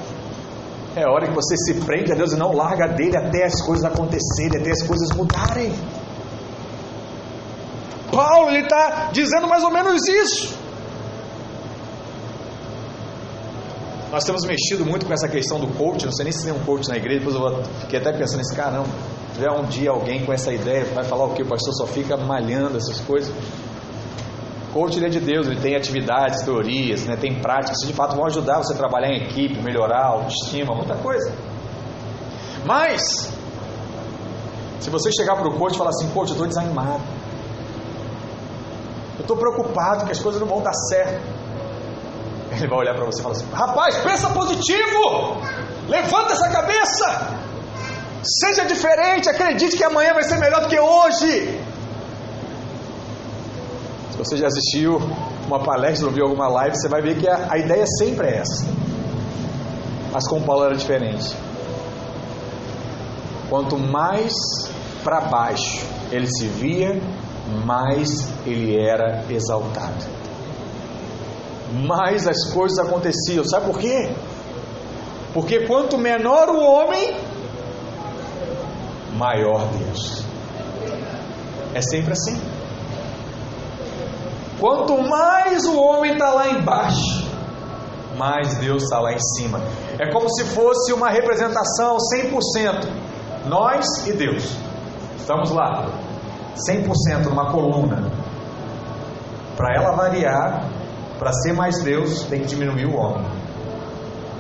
é 0.96 1.06
hora 1.06 1.28
que 1.28 1.36
você 1.36 1.58
se 1.58 1.82
prende 1.82 2.14
a 2.14 2.16
Deus 2.16 2.32
e 2.32 2.38
não 2.38 2.54
larga 2.54 2.88
dele 2.88 3.18
até 3.18 3.44
as 3.44 3.62
coisas 3.62 3.84
acontecerem, 3.84 4.62
até 4.62 4.72
as 4.72 4.88
coisas 4.88 5.10
mudarem. 5.12 5.74
Paulo 8.10 8.56
está 8.56 9.10
dizendo 9.12 9.50
mais 9.50 9.66
ou 9.66 9.72
menos 9.72 10.08
isso. 10.08 10.61
Nós 14.12 14.26
temos 14.26 14.44
mexido 14.44 14.86
muito 14.86 15.06
com 15.06 15.14
essa 15.14 15.30
questão 15.30 15.58
do 15.58 15.68
coach. 15.78 16.06
Não 16.06 16.12
sei 16.12 16.26
nem 16.26 16.34
se 16.34 16.44
tem 16.44 16.54
um 16.54 16.60
coach 16.66 16.90
na 16.90 16.98
igreja. 16.98 17.20
Depois 17.20 17.36
eu 17.36 17.64
fiquei 17.80 18.00
até 18.00 18.12
pensando 18.12 18.40
nesse 18.40 18.54
cara, 18.54 18.72
não. 18.72 18.86
Tiver 19.34 19.50
um 19.52 19.64
dia 19.64 19.92
alguém 19.92 20.26
com 20.26 20.34
essa 20.34 20.54
ideia, 20.54 20.84
vai 20.94 21.06
falar 21.06 21.26
o 21.26 21.34
que? 21.34 21.42
O 21.42 21.48
pastor 21.48 21.74
só 21.74 21.88
fica 21.88 22.18
malhando 22.18 22.78
essas 22.78 23.00
coisas. 23.00 23.34
Coach 24.74 24.98
ele 24.98 25.06
é 25.06 25.10
de 25.10 25.20
Deus, 25.20 25.48
ele 25.48 25.60
tem 25.60 25.76
atividades, 25.76 26.44
teorias, 26.44 27.04
né, 27.04 27.18
tem 27.18 27.42
práticas 27.42 27.82
que 27.82 27.88
de 27.88 27.94
fato 27.94 28.16
vão 28.16 28.26
ajudar 28.26 28.58
você 28.58 28.74
a 28.74 28.78
trabalhar 28.78 29.10
em 29.10 29.24
equipe, 29.24 29.62
melhorar 29.62 30.02
a 30.02 30.08
autoestima, 30.08 30.74
muita 30.74 30.96
coisa. 30.96 31.34
Mas, 32.66 33.02
se 34.80 34.90
você 34.90 35.12
chegar 35.12 35.36
para 35.36 35.48
o 35.50 35.58
coach 35.58 35.76
e 35.76 35.78
falar 35.78 35.90
assim, 35.90 36.10
coach, 36.12 36.30
eu 36.30 36.34
estou 36.34 36.48
desanimado, 36.48 37.02
eu 39.18 39.22
estou 39.22 39.36
preocupado 39.36 40.06
que 40.06 40.12
as 40.12 40.20
coisas 40.20 40.40
não 40.40 40.48
vão 40.48 40.62
dar 40.62 40.74
certo, 40.74 41.41
ele 42.52 42.68
vai 42.68 42.80
olhar 42.80 42.96
para 42.96 43.06
você 43.06 43.20
e 43.20 43.24
falar 43.24 43.36
assim, 43.36 43.48
rapaz, 43.52 43.98
pensa 43.98 44.30
positivo, 44.30 45.38
levanta 45.88 46.34
essa 46.34 46.50
cabeça, 46.50 47.38
seja 48.24 48.66
diferente, 48.66 49.30
acredite 49.30 49.78
que 49.78 49.84
amanhã 49.84 50.14
vai 50.14 50.24
ser 50.24 50.38
melhor 50.38 50.62
do 50.62 50.68
que 50.68 50.80
hoje 50.80 51.62
você 54.24 54.38
já 54.38 54.48
assistiu 54.48 55.00
uma 55.48 55.64
palestra 55.64 56.08
ou 56.08 56.14
viu 56.14 56.26
alguma 56.26 56.48
live, 56.48 56.76
você 56.76 56.88
vai 56.88 57.02
ver 57.02 57.18
que 57.18 57.28
a, 57.28 57.48
a 57.50 57.58
ideia 57.58 57.86
sempre 57.98 58.28
é 58.28 58.38
essa. 58.38 58.68
Mas 60.12 60.28
com 60.28 60.42
Paulo 60.44 60.66
era 60.66 60.76
diferente. 60.76 61.36
Quanto 63.50 63.80
mais 63.80 64.34
para 65.04 65.22
baixo 65.22 65.84
ele 66.12 66.28
se 66.28 66.46
via, 66.46 67.02
mais 67.66 68.28
ele 68.46 68.78
era 68.80 69.26
exaltado. 69.30 70.21
Mais 71.72 72.28
as 72.28 72.52
coisas 72.52 72.78
aconteciam. 72.80 73.46
Sabe 73.46 73.66
por 73.66 73.80
quê? 73.80 74.14
Porque 75.34 75.66
quanto 75.66 75.98
menor 75.98 76.50
o 76.50 76.62
homem, 76.62 77.16
maior 79.14 79.68
Deus. 79.78 80.24
É 81.74 81.82
sempre 81.82 82.12
assim. 82.14 82.40
Quanto 84.60 85.02
mais 85.02 85.66
o 85.66 85.80
homem 85.80 86.14
está 86.14 86.30
lá 86.32 86.50
embaixo, 86.50 87.26
mais 88.18 88.56
Deus 88.58 88.84
está 88.84 89.00
lá 89.00 89.14
em 89.14 89.20
cima. 89.38 89.60
É 89.98 90.12
como 90.12 90.30
se 90.30 90.44
fosse 90.46 90.92
uma 90.94 91.10
representação 91.10 91.98
100%. 92.14 92.88
Nós 93.48 93.86
e 94.06 94.14
Deus. 94.14 94.56
Estamos 95.18 95.50
lá. 95.50 95.88
100% 96.70 97.26
numa 97.26 97.52
coluna. 97.52 98.12
Para 99.56 99.76
ela 99.76 99.96
variar, 99.96 100.68
para 101.22 101.34
ser 101.34 101.54
mais 101.54 101.84
Deus, 101.84 102.24
tem 102.24 102.42
que 102.42 102.48
diminuir 102.48 102.88
o 102.88 102.96
homem. 102.96 103.24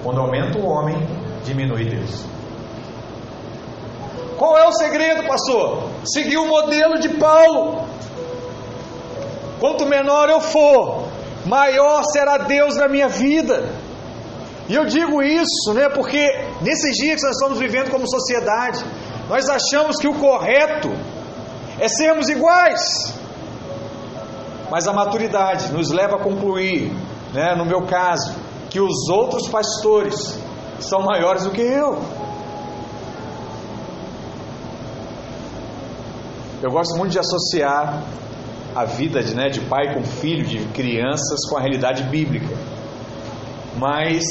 Quando 0.01 0.19
aumenta 0.19 0.57
o 0.57 0.65
homem, 0.65 0.97
diminui 1.45 1.85
Deus. 1.85 2.25
Qual 4.35 4.57
é 4.57 4.67
o 4.67 4.71
segredo, 4.71 5.27
pastor? 5.27 5.91
Seguir 6.03 6.37
o 6.37 6.47
modelo 6.47 6.97
de 6.97 7.09
Paulo. 7.09 7.85
Quanto 9.59 9.85
menor 9.85 10.27
eu 10.27 10.41
for, 10.41 11.03
maior 11.45 12.01
será 12.11 12.39
Deus 12.39 12.75
na 12.75 12.87
minha 12.87 13.07
vida. 13.07 13.69
E 14.67 14.73
eu 14.73 14.83
digo 14.83 15.21
isso, 15.21 15.75
né, 15.75 15.87
porque 15.87 16.25
nesses 16.61 16.97
dias 16.97 17.21
que 17.21 17.27
nós 17.27 17.35
estamos 17.35 17.59
vivendo 17.59 17.91
como 17.91 18.09
sociedade, 18.09 18.83
nós 19.29 19.47
achamos 19.47 19.97
que 19.97 20.07
o 20.07 20.15
correto 20.15 20.89
é 21.79 21.87
sermos 21.87 22.27
iguais. 22.27 23.20
Mas 24.71 24.87
a 24.87 24.93
maturidade 24.93 25.69
nos 25.73 25.89
leva 25.91 26.15
a 26.15 26.19
concluir, 26.19 26.93
né, 27.33 27.53
no 27.57 27.65
meu 27.65 27.81
caso, 27.81 28.33
que 28.69 28.79
os 28.79 29.09
outros 29.09 29.49
pastores 29.49 30.39
são 30.79 31.01
maiores 31.01 31.43
do 31.43 31.51
que 31.51 31.59
eu. 31.59 32.01
Eu 36.63 36.71
gosto 36.71 36.97
muito 36.97 37.11
de 37.11 37.19
associar 37.19 38.01
a 38.73 38.85
vida 38.85 39.21
de, 39.21 39.35
né, 39.35 39.49
de 39.49 39.59
pai 39.59 39.93
com 39.93 40.03
filho, 40.03 40.45
de 40.45 40.63
crianças 40.67 41.41
com 41.49 41.57
a 41.57 41.59
realidade 41.59 42.03
bíblica. 42.03 42.55
Mas 43.77 44.23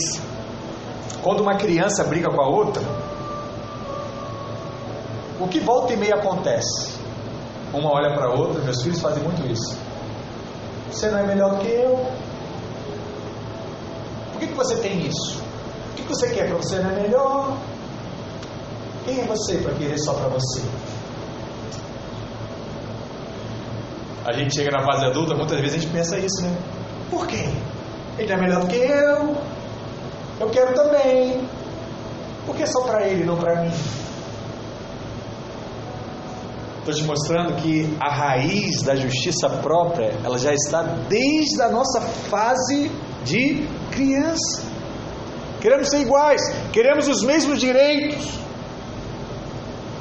quando 1.23 1.41
uma 1.41 1.57
criança 1.57 2.03
briga 2.05 2.31
com 2.31 2.41
a 2.41 2.49
outra, 2.49 2.83
o 5.39 5.47
que 5.49 5.61
volta 5.61 5.93
e 5.93 5.99
meia 5.99 6.15
acontece? 6.15 6.99
Uma 7.75 7.93
olha 7.93 8.15
para 8.15 8.29
a 8.29 8.31
outra, 8.31 8.63
meus 8.63 8.83
filhos 8.83 9.01
fazem 9.03 9.23
muito 9.23 9.47
isso. 9.47 9.90
Você 10.91 11.11
não 11.11 11.19
é 11.19 11.27
melhor 11.27 11.59
que 11.59 11.69
eu. 11.69 11.97
Por 14.33 14.41
que, 14.41 14.47
que 14.49 14.55
você 14.55 14.77
tem 14.77 15.07
isso? 15.07 15.41
O 15.93 15.95
que, 15.97 16.03
que 16.03 16.09
você 16.09 16.31
quer 16.31 16.49
para 16.49 16.57
você 16.57 16.79
não 16.79 16.91
é 16.91 17.03
melhor? 17.03 17.57
Quem 19.05 19.21
é 19.21 19.25
você 19.25 19.59
para 19.59 19.75
querer 19.75 19.99
só 19.99 20.15
para 20.15 20.29
você? 20.29 20.63
a 24.31 24.33
gente 24.33 24.55
chega 24.55 24.71
na 24.71 24.85
fase 24.85 25.07
adulta, 25.07 25.35
muitas 25.35 25.59
vezes 25.61 25.77
a 25.77 25.81
gente 25.81 25.93
pensa 25.93 26.19
isso, 26.19 26.43
né? 26.43 26.57
Por 27.11 27.27
quê? 27.27 27.49
Ele 28.19 28.33
é 28.33 28.37
melhor 28.37 28.61
do 28.61 28.69
que 28.69 28.77
eu. 28.77 29.37
Eu 30.39 30.51
quero 30.51 30.73
também. 30.75 31.49
Por 32.47 32.55
que 32.55 32.67
só 32.67 32.83
para 32.83 33.07
ele, 33.07 33.25
não 33.25 33.37
para 33.37 33.63
mim? 33.63 33.73
Estou 36.91 37.05
te 37.05 37.05
mostrando 37.05 37.55
que 37.63 37.97
a 38.01 38.13
raiz 38.13 38.83
da 38.83 38.97
justiça 38.97 39.49
própria, 39.49 40.13
ela 40.25 40.37
já 40.37 40.53
está 40.53 40.83
desde 40.83 41.63
a 41.63 41.69
nossa 41.69 42.01
fase 42.01 42.91
de 43.25 43.65
criança. 43.93 44.65
Queremos 45.61 45.89
ser 45.89 46.01
iguais, 46.01 46.41
queremos 46.73 47.07
os 47.07 47.23
mesmos 47.23 47.61
direitos, 47.61 48.29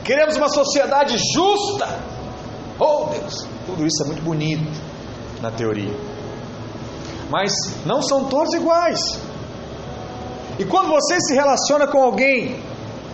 queremos 0.03 0.35
uma 0.35 0.49
sociedade 0.49 1.15
justa. 1.31 1.99
Oh 2.79 3.05
Deus, 3.11 3.45
tudo 3.67 3.85
isso 3.85 4.01
é 4.01 4.07
muito 4.07 4.23
bonito 4.23 4.81
na 5.43 5.51
teoria. 5.51 5.93
Mas 7.29 7.51
não 7.85 8.01
são 8.01 8.25
todos 8.25 8.51
iguais. 8.55 8.99
E 10.57 10.65
quando 10.65 10.89
você 10.89 11.21
se 11.21 11.35
relaciona 11.35 11.85
com 11.85 12.01
alguém 12.01 12.59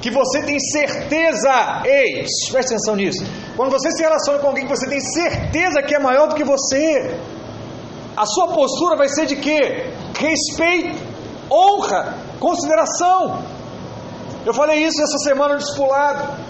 que 0.01 0.09
você 0.09 0.43
tem 0.43 0.59
certeza, 0.59 1.81
ei, 1.83 2.25
preste 2.51 2.73
atenção 2.73 2.95
nisso. 2.95 3.25
Quando 3.55 3.71
você 3.71 3.91
se 3.91 4.03
relaciona 4.03 4.39
com 4.39 4.47
alguém 4.47 4.65
que 4.65 4.75
você 4.75 4.87
tem 4.87 4.99
certeza 4.99 5.81
que 5.81 5.95
é 5.95 5.99
maior 5.99 6.27
do 6.27 6.35
que 6.35 6.43
você, 6.43 7.19
a 8.15 8.25
sua 8.25 8.47
postura 8.47 8.97
vai 8.97 9.07
ser 9.07 9.25
de 9.25 9.35
quê? 9.37 9.93
Respeito, 10.17 11.01
honra, 11.51 12.15
consideração. 12.39 13.43
Eu 14.45 14.53
falei 14.53 14.83
isso 14.83 15.01
essa 15.01 15.17
semana 15.19 15.53
no 15.53 15.59
discipulado. 15.59 16.43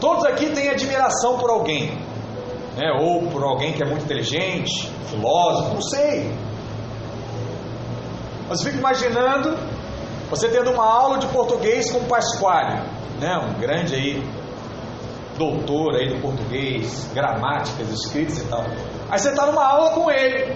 Todos 0.00 0.24
aqui 0.24 0.50
têm 0.50 0.70
admiração 0.70 1.38
por 1.38 1.50
alguém 1.50 2.10
né? 2.76 2.92
ou 2.98 3.28
por 3.28 3.42
alguém 3.42 3.72
que 3.72 3.82
é 3.82 3.86
muito 3.86 4.04
inteligente, 4.04 4.90
filósofo, 5.06 5.74
não 5.74 5.82
sei. 5.82 6.34
Mas 8.48 8.62
fico 8.62 8.78
imaginando 8.78 9.56
você 10.28 10.48
tendo 10.48 10.70
uma 10.70 10.84
aula 10.84 11.18
de 11.18 11.26
português 11.28 11.90
com 11.90 11.98
o 11.98 12.04
Pasquale, 12.04 12.82
né? 13.20 13.36
um 13.38 13.60
grande 13.60 13.94
aí, 13.94 14.22
doutor 15.40 15.96
aí 15.96 16.10
do 16.10 16.20
português, 16.20 17.10
gramáticas, 17.14 17.88
escritas 17.88 18.38
e 18.38 18.44
tal. 18.44 18.62
Aí 19.10 19.18
você 19.18 19.30
está 19.30 19.46
numa 19.46 19.64
aula 19.64 19.90
com 19.92 20.10
ele, 20.10 20.54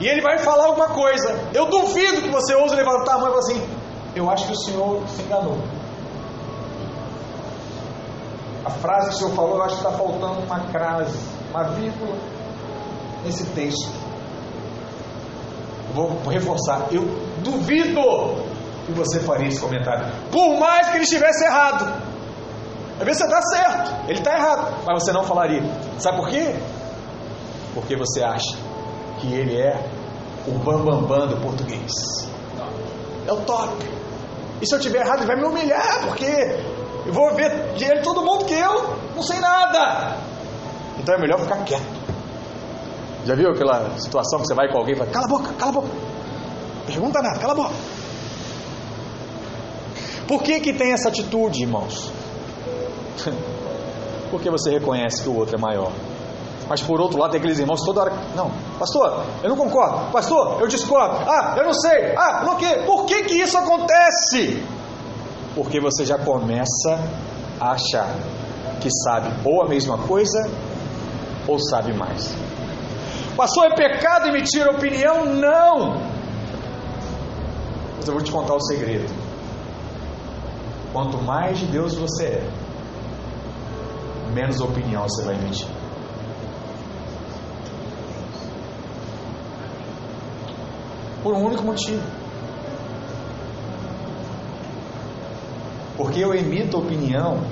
e 0.00 0.08
ele 0.08 0.20
vai 0.20 0.38
falar 0.38 0.66
alguma 0.66 0.88
coisa. 0.88 1.38
Eu 1.54 1.66
duvido 1.66 2.22
que 2.22 2.30
você 2.30 2.54
ouse 2.54 2.74
levantar 2.74 3.14
a 3.14 3.18
mão 3.18 3.28
e 3.28 3.30
falar 3.30 3.38
assim: 3.38 3.68
Eu 4.16 4.28
acho 4.28 4.46
que 4.46 4.52
o 4.52 4.56
senhor 4.56 5.06
se 5.08 5.22
enganou. 5.22 5.58
A 8.64 8.70
frase 8.70 9.10
que 9.10 9.14
o 9.14 9.18
senhor 9.18 9.34
falou, 9.34 9.56
eu 9.56 9.62
acho 9.62 9.76
que 9.76 9.86
está 9.86 9.96
faltando 9.96 10.40
uma 10.40 10.60
crase, 10.70 11.18
uma 11.50 11.64
vírgula 11.64 12.16
nesse 13.24 13.46
texto. 13.46 13.90
Vou 15.94 16.20
reforçar. 16.28 16.88
Eu 16.90 17.02
duvido 17.38 18.00
que 18.86 18.92
você 18.92 19.20
faria 19.20 19.48
esse 19.48 19.60
comentário. 19.60 20.12
Por 20.30 20.58
mais 20.58 20.88
que 20.88 20.96
ele 20.96 21.04
estivesse 21.04 21.44
errado. 21.44 22.09
Às 23.00 23.06
vezes 23.06 23.22
você 23.22 23.24
está 23.24 23.42
certo, 23.42 24.10
ele 24.10 24.18
está 24.18 24.36
errado, 24.36 24.84
mas 24.86 25.02
você 25.02 25.10
não 25.10 25.24
falaria. 25.24 25.62
Sabe 25.98 26.18
por 26.18 26.28
quê? 26.28 26.54
Porque 27.72 27.96
você 27.96 28.22
acha 28.22 28.58
que 29.18 29.32
ele 29.32 29.56
é 29.56 29.82
o 30.46 30.52
bambambam 30.58 31.02
bam, 31.02 31.18
bam 31.20 31.26
do 31.28 31.36
português. 31.38 31.92
É 33.26 33.32
o 33.32 33.40
top. 33.40 33.82
E 34.60 34.66
se 34.66 34.74
eu 34.74 34.78
tiver 34.78 35.00
errado, 35.00 35.20
ele 35.20 35.26
vai 35.26 35.36
me 35.36 35.44
humilhar, 35.44 36.06
porque 36.06 36.26
eu 37.06 37.12
vou 37.12 37.34
ver 37.34 37.72
de 37.74 38.02
todo 38.02 38.22
mundo 38.22 38.44
que 38.44 38.52
eu 38.52 38.94
não 39.16 39.22
sei 39.22 39.40
nada. 39.40 40.18
Então 40.98 41.14
é 41.14 41.18
melhor 41.18 41.40
ficar 41.40 41.64
quieto. 41.64 42.00
Já 43.24 43.34
viu 43.34 43.50
aquela 43.50 43.98
situação 43.98 44.40
que 44.40 44.46
você 44.46 44.54
vai 44.54 44.70
com 44.70 44.78
alguém 44.78 44.94
e 44.94 44.98
fala, 44.98 45.10
cala 45.10 45.24
a 45.24 45.28
boca, 45.28 45.52
cala 45.54 45.70
a 45.70 45.74
boca. 45.74 45.88
Pergunta 46.86 47.22
nada, 47.22 47.38
cala 47.38 47.52
a 47.52 47.56
boca. 47.56 47.74
Por 50.28 50.42
que 50.42 50.60
que 50.60 50.74
tem 50.74 50.92
essa 50.92 51.08
atitude, 51.08 51.62
irmãos? 51.62 52.09
Porque 54.30 54.50
você 54.50 54.70
reconhece 54.70 55.22
que 55.22 55.28
o 55.28 55.36
outro 55.36 55.56
é 55.56 55.58
maior. 55.58 55.92
Mas 56.68 56.80
por 56.82 57.00
outro 57.00 57.18
lado 57.18 57.32
tem 57.32 57.40
aqueles 57.40 57.58
irmãos 57.58 57.80
toda 57.84 58.02
hora. 58.02 58.12
Não, 58.36 58.48
pastor, 58.78 59.24
eu 59.42 59.48
não 59.48 59.56
concordo. 59.56 60.12
Pastor, 60.12 60.60
eu 60.60 60.68
discordo. 60.68 61.16
Ah, 61.28 61.56
eu 61.58 61.64
não 61.64 61.72
sei. 61.72 62.14
Ah, 62.16 62.42
por 62.44 62.56
quê? 62.58 62.82
Por 62.86 63.06
que, 63.06 63.24
que 63.24 63.34
isso 63.34 63.58
acontece? 63.58 64.64
Porque 65.56 65.80
você 65.80 66.04
já 66.04 66.16
começa 66.16 67.00
a 67.58 67.72
achar 67.72 68.14
que 68.80 68.88
sabe 68.88 69.30
ou 69.44 69.62
a 69.62 69.68
mesma 69.68 69.98
coisa 69.98 70.48
ou 71.48 71.58
sabe 71.58 71.92
mais. 71.92 72.32
Pastor, 73.36 73.66
é 73.66 73.74
pecado 73.74 74.28
emitir 74.28 74.64
opinião? 74.68 75.24
Não! 75.24 76.00
Mas 77.96 78.06
eu 78.06 78.14
vou 78.14 78.22
te 78.22 78.30
contar 78.30 78.54
o 78.54 78.60
segredo. 78.60 79.12
Quanto 80.92 81.18
mais 81.18 81.58
de 81.58 81.66
Deus 81.66 81.96
você 81.96 82.26
é, 82.26 82.50
menos 84.30 84.60
opinião 84.60 85.02
você 85.02 85.24
vai 85.24 85.34
emitir. 85.34 85.68
Por 91.22 91.34
um 91.34 91.44
único 91.44 91.62
motivo. 91.62 92.02
Porque 95.96 96.20
eu 96.20 96.34
emito 96.34 96.78
opinião 96.78 97.42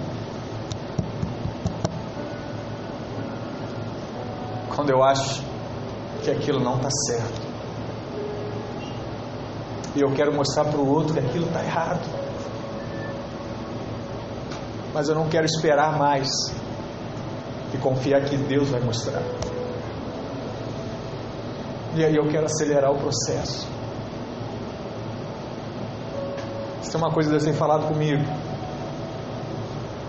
quando 4.74 4.90
eu 4.90 5.02
acho 5.02 5.42
que 6.22 6.30
aquilo 6.30 6.60
não 6.60 6.76
está 6.76 6.88
certo. 6.90 7.42
E 9.94 10.00
eu 10.00 10.10
quero 10.12 10.32
mostrar 10.34 10.64
para 10.64 10.78
o 10.78 10.88
outro 10.88 11.12
que 11.12 11.20
aquilo 11.20 11.46
está 11.46 11.62
errado. 11.62 12.00
Mas 14.94 15.08
eu 15.08 15.14
não 15.14 15.28
quero 15.28 15.44
esperar 15.44 15.98
mais 15.98 16.28
e 17.72 17.78
confiar 17.78 18.22
que 18.24 18.36
Deus 18.36 18.70
vai 18.70 18.80
mostrar. 18.80 19.22
E 21.94 22.04
aí 22.04 22.14
eu 22.14 22.28
quero 22.28 22.46
acelerar 22.46 22.92
o 22.92 22.98
processo. 22.98 23.66
Se 26.82 26.90
tem 26.90 27.00
uma 27.00 27.12
coisa 27.12 27.28
que 27.28 27.32
Deus 27.32 27.44
tem 27.44 27.52
falado 27.52 27.88
comigo, 27.88 28.22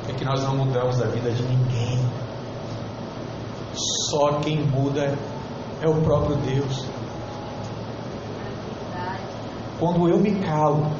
é 0.07 0.13
que 0.13 0.23
nós 0.23 0.43
não 0.43 0.55
mudamos 0.55 1.01
a 1.01 1.05
vida 1.07 1.31
de 1.31 1.43
ninguém. 1.43 1.99
Só 4.09 4.39
quem 4.39 4.63
muda 4.65 5.17
é 5.81 5.87
o 5.87 6.01
próprio 6.01 6.35
Deus. 6.37 6.85
Quando 9.79 10.09
eu 10.09 10.17
me 10.19 10.35
calo, 10.41 10.91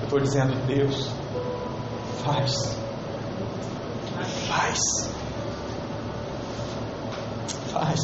eu 0.00 0.04
estou 0.04 0.20
dizendo, 0.20 0.54
Deus, 0.66 1.10
faz. 2.24 2.78
Faz. 4.48 5.17
Faz. 7.78 8.00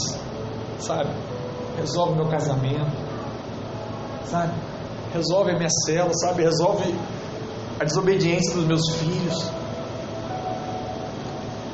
Sabe? 0.79 1.11
Resolve 1.77 2.15
meu 2.15 2.29
casamento. 2.29 2.93
Sabe? 4.27 4.53
Resolve 5.13 5.51
a 5.51 5.57
minha 5.57 5.71
cela, 5.85 6.13
sabe? 6.15 6.43
Resolve 6.43 6.95
a 7.81 7.85
desobediência 7.85 8.55
dos 8.55 8.65
meus 8.65 8.89
filhos. 8.97 9.51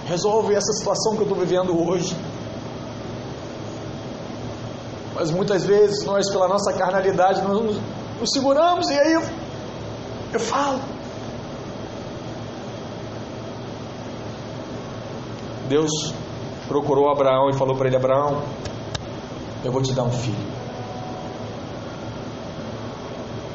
Resolve 0.07 0.55
essa 0.55 0.73
situação 0.73 1.15
que 1.15 1.21
eu 1.21 1.29
estou 1.29 1.39
vivendo 1.39 1.89
hoje. 1.89 2.17
Mas 5.15 5.31
muitas 5.31 5.65
vezes 5.65 6.05
nós, 6.05 6.31
pela 6.31 6.49
nossa 6.49 6.73
carnalidade, 6.73 7.43
nos, 7.43 7.77
nos 8.19 8.31
seguramos 8.33 8.89
e 8.89 8.99
aí 8.99 9.13
eu, 9.13 9.23
eu 10.33 10.41
falo. 10.41 10.81
Deus 15.69 15.91
procurou 16.71 17.11
Abraão 17.11 17.51
e 17.51 17.53
falou 17.53 17.77
para 17.77 17.89
ele: 17.89 17.97
Abraão, 17.97 18.43
eu 19.65 19.73
vou 19.73 19.83
te 19.83 19.93
dar 19.93 20.05
um 20.05 20.13
filho. 20.13 20.49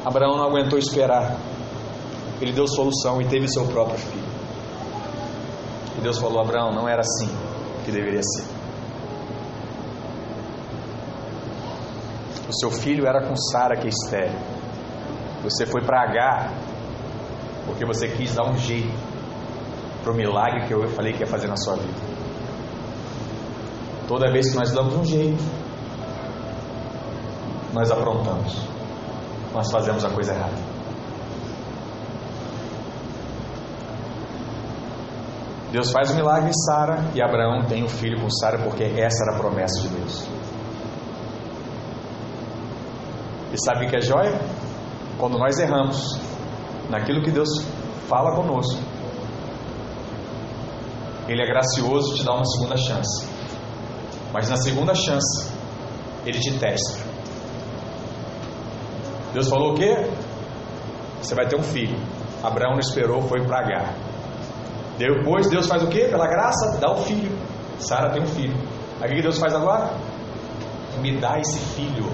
Abraão 0.04 0.36
não 0.36 0.44
aguentou 0.44 0.78
esperar. 0.78 1.34
Ele 2.42 2.52
deu 2.52 2.68
solução 2.68 3.22
e 3.22 3.26
teve 3.26 3.48
seu 3.48 3.66
próprio 3.68 3.96
filho. 3.96 4.28
E 5.96 6.00
Deus 6.02 6.18
falou: 6.18 6.42
Abraão, 6.42 6.74
não 6.74 6.86
era 6.86 7.00
assim 7.00 7.30
que 7.86 7.90
deveria 7.90 8.22
ser. 8.22 8.44
O 12.46 12.52
seu 12.52 12.70
filho 12.70 13.06
era 13.06 13.26
com 13.26 13.34
Sara 13.34 13.76
que 13.76 13.86
é 13.86 13.90
estéreo. 13.90 14.38
Você 15.42 15.64
foi 15.64 15.80
para 15.80 16.02
H 16.02 16.52
porque 17.64 17.84
você 17.86 18.08
quis 18.08 18.34
dar 18.34 18.44
um 18.44 18.58
jeito 18.58 18.94
para 20.02 20.12
o 20.12 20.14
milagre 20.14 20.66
que 20.66 20.74
eu 20.74 20.86
falei 20.90 21.14
que 21.14 21.20
ia 21.20 21.26
fazer 21.26 21.48
na 21.48 21.56
sua 21.56 21.76
vida. 21.76 22.15
Toda 24.08 24.30
vez 24.30 24.50
que 24.50 24.56
nós 24.56 24.72
damos 24.72 24.94
um 24.94 25.04
jeito, 25.04 25.42
nós 27.72 27.90
aprontamos, 27.90 28.56
nós 29.52 29.70
fazemos 29.70 30.04
a 30.04 30.10
coisa 30.10 30.32
errada. 30.32 30.76
Deus 35.72 35.90
faz 35.90 36.10
o 36.10 36.14
milagre 36.14 36.48
em 36.48 36.52
Sara 36.54 37.04
e 37.14 37.20
Abraão 37.20 37.66
tem 37.66 37.82
um 37.84 37.88
filho 37.88 38.20
com 38.20 38.30
Sara 38.30 38.58
porque 38.58 38.84
essa 38.84 39.24
era 39.24 39.36
a 39.36 39.38
promessa 39.38 39.82
de 39.82 39.88
Deus. 39.88 40.26
E 43.52 43.64
sabe 43.64 43.86
o 43.86 43.90
que 43.90 43.96
é 43.96 44.00
joia? 44.00 44.40
Quando 45.18 45.36
nós 45.36 45.58
erramos 45.58 46.18
naquilo 46.88 47.22
que 47.22 47.30
Deus 47.30 47.48
fala 48.08 48.36
conosco, 48.36 48.80
Ele 51.28 51.42
é 51.42 51.46
gracioso 51.46 52.14
te 52.14 52.24
dá 52.24 52.34
uma 52.34 52.44
segunda 52.44 52.76
chance. 52.76 53.35
Mas 54.36 54.50
na 54.50 54.56
segunda 54.58 54.94
chance, 54.94 55.50
Ele 56.26 56.38
te 56.38 56.58
testa. 56.58 57.00
Deus 59.32 59.48
falou 59.48 59.72
o 59.72 59.74
quê? 59.74 60.10
Você 61.22 61.34
vai 61.34 61.48
ter 61.48 61.56
um 61.56 61.62
filho. 61.62 61.98
Abraão 62.44 62.72
não 62.72 62.80
esperou, 62.80 63.22
foi 63.22 63.46
para 63.46 63.60
Agar. 63.60 63.94
Depois 64.98 65.48
Deus 65.48 65.66
faz 65.66 65.82
o 65.82 65.86
quê? 65.86 66.08
Pela 66.10 66.26
graça, 66.26 66.78
dá 66.78 66.92
o 66.92 66.98
filho. 66.98 67.34
Sara 67.78 68.10
tem 68.10 68.22
um 68.22 68.26
filho. 68.26 68.54
Aí 69.00 69.10
o 69.10 69.16
que 69.16 69.22
Deus 69.22 69.38
faz 69.38 69.54
agora? 69.54 69.96
Me 71.00 71.18
dá 71.18 71.38
esse 71.38 71.58
filho. 71.74 72.04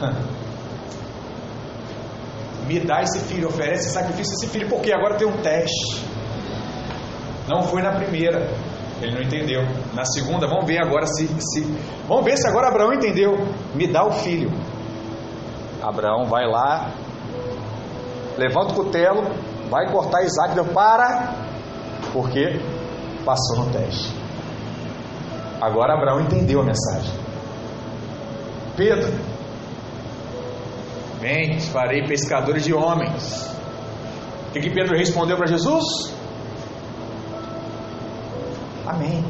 me 2.64 2.78
dá 2.78 3.02
esse 3.02 3.18
filho, 3.24 3.48
oferece 3.48 3.90
sacrifício 3.90 4.34
esse 4.34 4.46
filho, 4.46 4.68
porque 4.68 4.92
agora 4.92 5.16
tem 5.16 5.26
um 5.26 5.42
teste. 5.42 6.00
Não 7.48 7.64
foi 7.64 7.82
na 7.82 7.96
primeira, 7.96 8.54
ele 9.00 9.14
não 9.14 9.22
entendeu. 9.22 9.62
Na 9.94 10.04
segunda, 10.04 10.46
vamos 10.46 10.66
ver 10.66 10.78
agora 10.78 11.06
se, 11.06 11.26
se 11.40 11.62
vamos 12.08 12.24
ver 12.24 12.36
se 12.36 12.48
agora 12.48 12.68
Abraão 12.68 12.92
entendeu. 12.92 13.36
Me 13.74 13.86
dá 13.86 14.04
o 14.04 14.12
filho. 14.12 14.50
Abraão 15.82 16.24
vai 16.24 16.46
lá, 16.46 16.90
levanta 18.36 18.72
o 18.72 18.74
cutelo, 18.74 19.22
vai 19.70 19.90
cortar 19.90 20.22
Isaac, 20.24 20.54
deu 20.54 20.64
para, 20.64 21.34
porque 22.12 22.60
passou 23.24 23.64
no 23.64 23.72
teste. 23.72 24.12
Agora 25.60 25.94
Abraão 25.94 26.20
entendeu 26.20 26.60
a 26.60 26.64
mensagem. 26.64 27.14
Pedro, 28.76 29.12
Vem, 31.20 31.58
farei 31.58 32.06
pescadores 32.06 32.62
de 32.64 32.74
homens. 32.74 33.50
O 34.48 34.52
que, 34.52 34.60
que 34.60 34.70
Pedro 34.70 34.96
respondeu 34.96 35.36
para 35.36 35.46
Jesus? 35.46 36.12
Amém. 38.86 39.24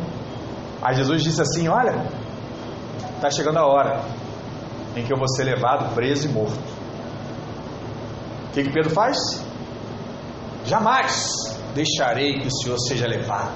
Aí 0.83 0.95
Jesus 0.95 1.23
disse 1.23 1.41
assim: 1.41 1.69
Olha, 1.69 2.07
está 3.17 3.31
chegando 3.31 3.59
a 3.59 3.67
hora 3.67 4.05
em 4.95 5.05
que 5.05 5.13
eu 5.13 5.19
vou 5.19 5.29
ser 5.29 5.45
levado, 5.45 5.95
preso 5.95 6.29
e 6.29 6.33
morto. 6.33 6.77
O 8.49 8.53
que, 8.53 8.65
que 8.65 8.71
Pedro 8.71 8.91
faz? 8.91 9.17
Jamais 10.65 11.57
deixarei 11.75 12.41
que 12.41 12.49
o 12.49 12.51
Senhor 12.51 12.79
seja 12.79 13.07
levado. 13.07 13.55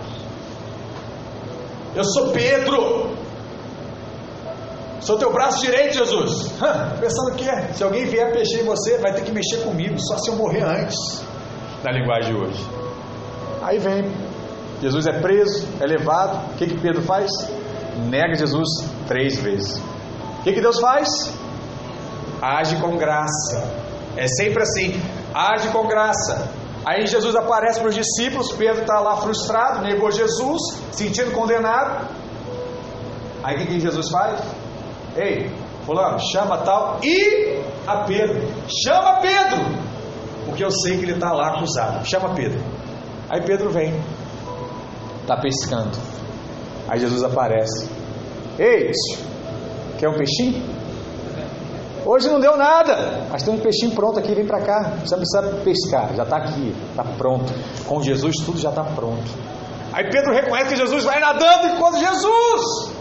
Eu 1.95 2.05
sou 2.05 2.31
Pedro. 2.31 3.17
Sou 5.01 5.19
teu 5.19 5.33
braço 5.33 5.61
direito, 5.61 5.95
Jesus. 5.95 6.53
Pensando 7.01 7.35
que 7.35 7.49
é, 7.49 7.73
se 7.73 7.83
alguém 7.83 8.05
vier 8.05 8.33
mexer 8.33 8.61
em 8.61 8.65
você, 8.65 8.99
vai 8.99 9.15
ter 9.15 9.23
que 9.23 9.33
mexer 9.33 9.63
comigo, 9.65 9.99
só 9.99 10.19
se 10.19 10.31
eu 10.31 10.37
morrer 10.37 10.63
antes. 10.63 11.25
Na 11.83 11.91
linguagem 11.91 12.35
de 12.35 12.39
hoje. 12.39 12.67
Aí 13.63 13.79
vem, 13.79 14.05
Jesus 14.81 15.07
é 15.07 15.21
preso, 15.21 15.66
é 15.81 15.87
levado. 15.87 16.53
O 16.53 16.57
que, 16.57 16.66
que 16.66 16.81
Pedro 16.81 17.03
faz? 17.03 17.31
Nega 18.09 18.35
Jesus 18.35 18.69
três 19.07 19.38
vezes. 19.38 19.79
O 20.40 20.43
que, 20.43 20.53
que 20.53 20.61
Deus 20.61 20.81
faz? 20.81 21.09
Age 22.40 22.77
com 22.77 22.97
graça. 22.97 23.62
É 24.16 24.27
sempre 24.27 24.62
assim, 24.62 25.01
age 25.35 25.69
com 25.69 25.87
graça. 25.87 26.49
Aí 26.85 27.07
Jesus 27.07 27.37
aparece 27.37 27.79
para 27.79 27.90
os 27.90 27.95
discípulos, 27.95 28.53
Pedro 28.53 28.81
está 28.81 29.01
lá 29.01 29.19
frustrado, 29.19 29.83
negou 29.83 30.11
Jesus, 30.11 30.62
sentindo 30.93 31.31
condenado. 31.33 32.09
Aí 33.43 33.57
o 33.57 33.59
que, 33.59 33.66
que 33.66 33.81
Jesus 33.81 34.11
faz? 34.11 34.40
Ei, 35.16 35.51
fulano, 35.85 36.19
chama 36.19 36.59
tal 36.59 36.99
e 37.03 37.62
a 37.87 38.05
Pedro. 38.05 38.40
Chama 38.83 39.21
Pedro! 39.21 39.59
Porque 40.47 40.64
eu 40.64 40.71
sei 40.71 40.97
que 40.97 41.05
ele 41.05 41.12
está 41.12 41.33
lá 41.33 41.57
acusado. 41.57 42.07
Chama 42.07 42.35
Pedro. 42.35 42.61
Aí 43.29 43.43
Pedro 43.43 43.71
vem. 43.71 43.95
Está 45.31 45.40
pescando. 45.40 45.97
Aí 46.88 46.99
Jesus 46.99 47.23
aparece. 47.23 47.88
Ei, 48.59 48.90
quer 49.97 50.09
um 50.09 50.14
peixinho? 50.14 50.61
Hoje 52.05 52.29
não 52.29 52.40
deu 52.40 52.57
nada, 52.57 53.29
mas 53.31 53.45
tem 53.45 53.55
um 53.55 53.61
peixinho 53.61 53.95
pronto 53.95 54.19
aqui, 54.19 54.35
vem 54.35 54.45
para 54.45 54.61
cá. 54.61 54.97
Você 55.05 55.14
não 55.14 55.23
precisa 55.23 55.62
pescar, 55.62 56.12
já 56.16 56.25
está 56.25 56.37
aqui, 56.37 56.75
está 56.90 57.05
pronto. 57.16 57.53
Com 57.87 58.03
Jesus 58.03 58.35
tudo 58.45 58.59
já 58.59 58.71
está 58.71 58.83
pronto. 58.83 59.31
Aí 59.93 60.11
Pedro 60.11 60.33
reconhece 60.33 60.71
que 60.71 60.77
Jesus 60.77 61.05
vai 61.05 61.21
nadando 61.21 61.77
enquanto 61.77 62.01
Jesus. 62.01 62.93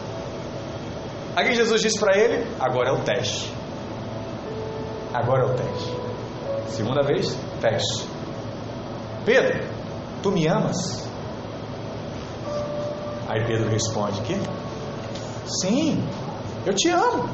Aí 1.35 1.55
Jesus 1.55 1.81
disse 1.81 1.99
para 1.99 2.15
ele: 2.15 2.45
agora 2.59 2.89
é 2.89 2.91
o 2.91 2.99
teste. 2.99 3.51
Agora 5.11 5.45
é 5.45 5.45
o 5.47 5.55
teste. 5.55 5.95
Segunda 6.67 7.01
vez, 7.01 7.35
teste. 7.59 8.05
Pedro, 9.25 9.67
tu 10.21 10.31
me 10.31 10.47
amas? 10.47 11.09
Aí 13.29 13.45
Pedro 13.45 13.69
responde: 13.69 14.19
que? 14.21 14.35
Sim, 15.61 16.03
eu 16.65 16.73
te 16.73 16.89
amo. 16.89 17.29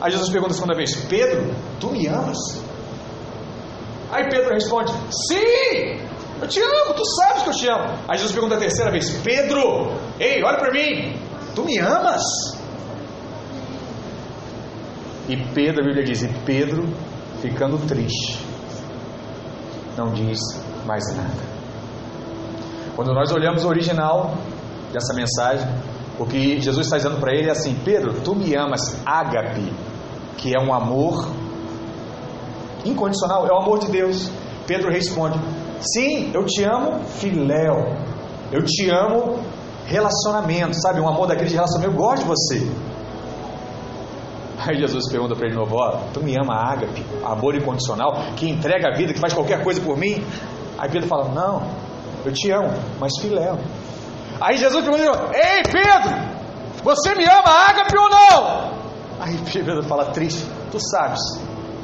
Aí 0.00 0.10
Jesus 0.10 0.30
pergunta 0.30 0.52
a 0.52 0.54
segunda 0.54 0.76
vez: 0.76 0.94
Pedro, 1.06 1.52
tu 1.80 1.90
me 1.90 2.06
amas? 2.06 2.38
Aí 4.12 4.28
Pedro 4.30 4.54
responde: 4.54 4.92
Sim, 5.28 5.98
eu 6.40 6.46
te 6.46 6.60
amo, 6.60 6.94
tu 6.94 7.04
sabes 7.04 7.42
que 7.42 7.48
eu 7.48 7.54
te 7.54 7.68
amo. 7.68 7.98
Aí 8.08 8.16
Jesus 8.18 8.32
pergunta 8.32 8.54
a 8.54 8.58
terceira 8.58 8.92
vez: 8.92 9.10
Pedro, 9.24 9.92
ei, 10.20 10.42
olha 10.44 10.58
para 10.58 10.70
mim, 10.70 11.18
tu 11.56 11.64
me 11.64 11.76
amas? 11.80 12.22
E 15.28 15.36
Pedro, 15.54 15.82
a 15.82 15.86
Bíblia 15.86 16.04
diz: 16.04 16.22
E 16.22 16.28
Pedro, 16.46 16.86
ficando 17.42 17.84
triste, 17.88 18.38
não 19.96 20.12
diz 20.12 20.38
mais 20.86 21.02
nada. 21.16 21.54
Quando 22.94 23.12
nós 23.12 23.32
olhamos 23.32 23.64
o 23.64 23.68
original 23.68 24.36
dessa 24.94 25.12
mensagem, 25.12 25.68
o 26.18 26.24
que 26.24 26.60
Jesus 26.60 26.86
está 26.86 26.96
dizendo 26.96 27.18
para 27.18 27.34
ele 27.34 27.48
é 27.48 27.52
assim: 27.52 27.74
Pedro, 27.84 28.14
tu 28.22 28.34
me 28.34 28.56
amas, 28.56 28.96
ágape, 29.04 29.72
que 30.38 30.56
é 30.56 30.60
um 30.60 30.72
amor 30.72 31.28
incondicional, 32.84 33.46
é 33.46 33.52
o 33.52 33.58
amor 33.60 33.80
de 33.80 33.90
Deus. 33.90 34.30
Pedro 34.66 34.90
responde: 34.90 35.38
Sim, 35.80 36.30
eu 36.32 36.44
te 36.46 36.62
amo, 36.62 37.04
filéu. 37.04 37.74
Eu 38.52 38.62
te 38.64 38.88
amo, 38.88 39.40
relacionamento, 39.86 40.80
sabe? 40.80 41.00
Um 41.00 41.08
amor 41.08 41.26
daquele 41.26 41.48
de 41.48 41.54
relacionamento. 41.54 41.92
Eu 41.92 41.98
gosto 41.98 42.22
de 42.22 42.28
você. 42.28 42.94
Aí 44.56 44.78
Jesus 44.78 45.10
pergunta 45.10 45.34
para 45.34 45.46
ele 45.46 45.54
de 45.54 45.60
novo: 45.60 45.76
Ó, 45.76 45.98
tu 46.12 46.22
me 46.22 46.34
ama, 46.40 46.54
ágape, 46.54 47.04
amor 47.24 47.56
incondicional, 47.56 48.12
que 48.36 48.48
entrega 48.48 48.88
a 48.88 48.96
vida, 48.96 49.12
que 49.12 49.18
faz 49.18 49.32
qualquer 49.32 49.62
coisa 49.64 49.80
por 49.80 49.98
mim? 49.98 50.24
Aí 50.78 50.88
Pedro 50.88 51.08
fala: 51.08 51.28
Não, 51.28 51.66
eu 52.24 52.32
te 52.32 52.52
amo, 52.52 52.70
mas 53.00 53.12
filéu. 53.20 53.58
Aí 54.40 54.56
Jesus 54.56 54.84
pergunta: 54.84 55.30
Ei 55.32 55.62
Pedro, 55.62 56.34
você 56.82 57.14
me 57.14 57.24
ama, 57.24 57.50
ágape 57.68 57.96
ou 57.96 58.08
não? 58.08 58.74
Aí 59.20 59.38
Pedro 59.52 59.82
fala: 59.84 60.06
Triste, 60.06 60.44
tu 60.70 60.78
sabes 60.80 61.20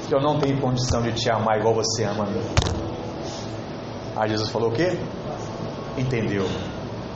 que 0.09 0.15
eu 0.15 0.21
não 0.21 0.39
tenho 0.39 0.61
condição 0.61 1.03
de 1.03 1.13
te 1.13 1.31
amar 1.31 1.59
igual 1.59 1.75
você 1.75 2.05
ama 2.05 2.25
a 2.25 2.27
mim. 2.27 2.43
Aí 4.17 4.29
Jesus 4.31 4.51
falou: 4.51 4.71
O 4.71 4.73
quê? 4.73 4.99
Entendeu, 5.97 6.47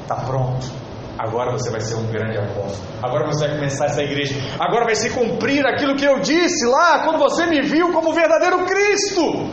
está 0.03 0.16
pronto. 0.16 0.85
Agora 1.18 1.53
você 1.53 1.70
vai 1.70 1.81
ser 1.81 1.94
um 1.94 2.07
grande 2.11 2.38
apóstolo. 2.38 2.88
Agora 3.03 3.27
você 3.27 3.47
vai 3.47 3.57
começar 3.57 3.87
essa 3.87 4.03
igreja. 4.03 4.35
Agora 4.59 4.85
vai 4.85 4.97
se 4.97 5.11
cumprir 5.11 5.64
aquilo 5.64 5.94
que 5.94 6.05
eu 6.05 6.18
disse 6.18 6.66
lá 6.66 7.05
quando 7.05 7.18
você 7.18 7.47
me 7.47 7.62
viu 7.62 7.92
como 7.92 8.12
verdadeiro 8.12 8.64
Cristo. 8.66 9.49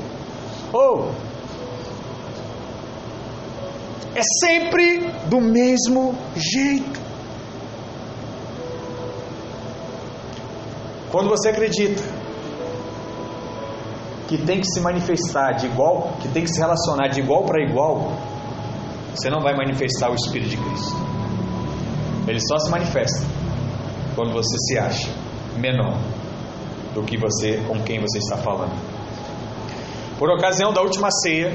Oh, 0.74 1.12
é 4.15 4.21
sempre 4.39 5.00
do 5.30 5.39
mesmo 5.39 6.15
jeito. 6.36 7.00
Quando 11.12 11.30
você 11.30 11.50
acredita 11.50 12.02
que 14.28 14.38
tem 14.38 14.62
que 14.62 14.67
se 14.67 14.80
manifestar 14.80 15.52
de 15.54 15.65
igual, 15.65 16.13
que 16.21 16.28
tem 16.30 16.43
que 16.43 16.50
se 16.50 16.60
relacionar 16.60 17.10
de 17.10 17.19
igual 17.19 17.43
para 17.43 17.62
igual, 17.62 18.13
você 19.13 19.30
não 19.30 19.41
vai 19.41 19.54
manifestar 19.54 20.10
o 20.10 20.15
Espírito 20.15 20.52
de 20.52 20.58
Cristo. 20.58 20.95
Ele 22.28 22.39
só 22.39 22.58
se 22.60 22.71
manifesta 22.71 23.26
quando 24.15 24.32
você 24.32 24.58
se 24.58 24.78
acha 24.78 25.10
menor 25.58 25.97
do 26.93 27.04
que 27.04 27.17
você 27.17 27.58
com 27.67 27.82
quem 27.84 28.00
você 28.00 28.19
está 28.19 28.38
falando. 28.38 28.71
Por 30.17 30.30
ocasião 30.30 30.71
da 30.71 30.82
última 30.82 31.10
ceia, 31.12 31.54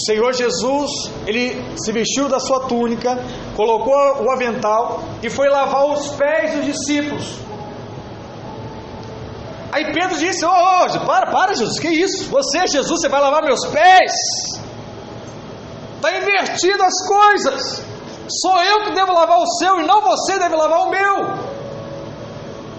o 0.00 0.06
Senhor 0.06 0.32
Jesus, 0.32 0.90
ele 1.26 1.62
se 1.76 1.92
vestiu 1.92 2.26
da 2.26 2.40
sua 2.40 2.60
túnica, 2.60 3.22
colocou 3.54 4.24
o 4.24 4.30
avental 4.30 5.02
e 5.22 5.28
foi 5.28 5.50
lavar 5.50 5.84
os 5.92 6.08
pés 6.12 6.54
dos 6.54 6.64
discípulos. 6.64 7.38
Aí 9.70 9.92
Pedro 9.92 10.16
disse: 10.16 10.42
Ô, 10.42 10.48
oh, 10.48 11.00
para, 11.04 11.30
para, 11.30 11.54
Jesus, 11.54 11.78
que 11.78 11.88
isso? 11.88 12.30
Você, 12.30 12.66
Jesus, 12.66 12.88
você 12.88 13.10
vai 13.10 13.20
lavar 13.20 13.42
meus 13.42 13.66
pés? 13.66 14.12
Está 15.96 16.16
invertido 16.16 16.82
as 16.82 17.06
coisas. 17.06 17.84
Sou 18.40 18.62
eu 18.62 18.84
que 18.84 18.94
devo 18.94 19.12
lavar 19.12 19.38
o 19.38 19.46
seu 19.58 19.80
e 19.80 19.86
não 19.86 20.00
você 20.00 20.38
deve 20.38 20.56
lavar 20.56 20.86
o 20.86 20.90
meu. 20.90 21.50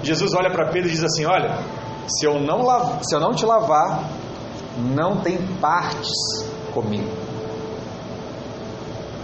Jesus 0.01 0.33
olha 0.33 0.49
para 0.49 0.71
Pedro 0.71 0.89
e 0.89 0.91
diz 0.91 1.03
assim: 1.03 1.23
Olha, 1.25 1.55
se 2.07 2.25
eu 2.25 2.39
não, 2.39 2.63
lavar, 2.63 3.03
se 3.03 3.15
eu 3.15 3.19
não 3.19 3.31
te 3.31 3.45
lavar, 3.45 4.09
não 4.75 5.21
tem 5.21 5.37
partes 5.57 6.49
comigo. 6.71 7.09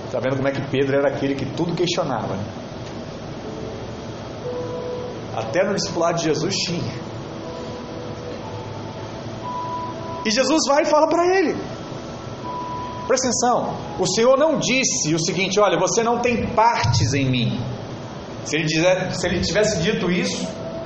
Está 0.05 0.19
vendo 0.19 0.37
como 0.37 0.47
é 0.47 0.51
que 0.51 0.61
Pedro 0.69 0.97
era 0.97 1.09
aquele 1.09 1.35
que 1.35 1.45
tudo 1.45 1.75
questionava? 1.75 2.35
Né? 2.35 2.45
Até 5.35 5.63
no 5.63 5.75
discipulado 5.75 6.17
de 6.17 6.23
Jesus 6.25 6.55
tinha. 6.55 7.07
E 10.25 10.31
Jesus 10.31 10.61
vai 10.67 10.83
e 10.83 10.85
fala 10.85 11.07
para 11.07 11.37
ele: 11.37 11.55
Presta 13.07 13.27
atenção, 13.27 13.73
o 13.97 14.05
Senhor 14.05 14.37
não 14.37 14.59
disse 14.59 15.15
o 15.15 15.19
seguinte: 15.19 15.59
olha, 15.59 15.79
você 15.79 16.03
não 16.03 16.19
tem 16.19 16.47
partes 16.47 17.13
em 17.13 17.29
mim. 17.29 17.59
Se 18.43 18.57
ele, 18.57 18.65
dizer, 18.65 19.13
se 19.13 19.27
ele 19.27 19.41
tivesse 19.41 19.81
dito 19.81 20.11
isso, 20.11 20.45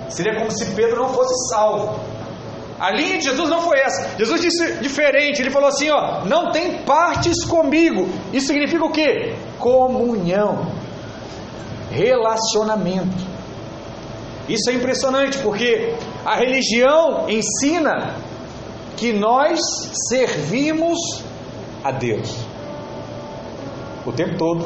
seria 0.10 0.38
como 0.38 0.52
se 0.52 0.65
Pedro 0.76 0.97
não 0.97 1.10
fosse 1.10 1.50
salvo. 1.50 2.00
A 2.82 2.89
linha 2.89 3.20
de 3.20 3.26
Jesus 3.26 3.48
não 3.48 3.62
foi 3.62 3.78
essa. 3.78 4.17
Jesus 4.17 4.41
disse 4.41 4.78
diferente. 4.82 5.39
Ele 5.39 5.52
falou 5.52 5.70
assim: 5.70 5.91
ó, 5.91 6.26
não 6.26 6.52
tem 6.52 6.84
partes 6.84 7.46
comigo. 7.46 8.10
Isso 8.34 8.48
significa 8.48 8.84
o 8.84 8.91
quê? 8.91 9.36
Comunhão, 9.60 10.65
relacionamento. 11.91 13.30
Isso 14.50 14.72
é 14.72 14.74
impressionante 14.74 15.38
porque 15.38 15.94
a 16.26 16.36
religião 16.38 17.30
ensina 17.30 18.15
que 18.98 19.13
nós 19.13 19.60
servimos 20.10 20.98
a 21.84 21.91
Deus. 21.91 22.36
O 24.08 24.12
tempo 24.12 24.38
todo, 24.39 24.65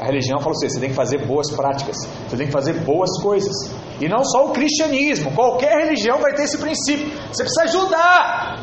a 0.00 0.06
religião 0.06 0.40
fala 0.40 0.56
assim: 0.56 0.68
você 0.68 0.80
tem 0.80 0.88
que 0.88 0.96
fazer 0.96 1.24
boas 1.24 1.52
práticas, 1.52 1.96
você 2.28 2.36
tem 2.36 2.46
que 2.46 2.52
fazer 2.52 2.80
boas 2.80 3.10
coisas. 3.22 3.54
E 4.00 4.08
não 4.08 4.24
só 4.24 4.46
o 4.46 4.52
cristianismo, 4.52 5.32
qualquer 5.32 5.84
religião 5.84 6.18
vai 6.18 6.34
ter 6.34 6.42
esse 6.44 6.58
princípio. 6.58 7.06
Você 7.32 7.44
precisa 7.44 7.62
ajudar, 7.62 8.60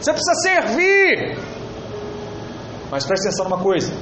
você 0.00 0.12
precisa 0.12 0.34
servir. 0.42 1.38
Mas 2.90 3.04
preste 3.04 3.26
atenção 3.26 3.46
numa 3.46 3.62
coisa: 3.62 3.92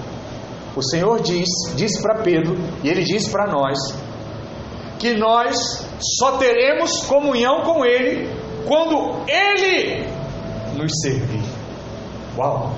o 0.77 0.83
Senhor 0.83 1.21
diz, 1.21 1.49
disse 1.75 2.03
para 2.03 2.23
Pedro, 2.23 2.57
e 2.83 2.89
ele 2.89 3.03
diz 3.03 3.29
para 3.29 3.51
nós, 3.51 3.79
que 4.99 5.15
nós 5.15 5.57
só 6.19 6.39
teremos 6.39 7.03
comunhão 7.07 7.63
com 7.63 7.85
Ele 7.85 8.29
quando 8.67 9.25
Ele 9.29 10.07
nos 10.77 10.93
servir. 11.01 11.43
Uau! 12.39 12.73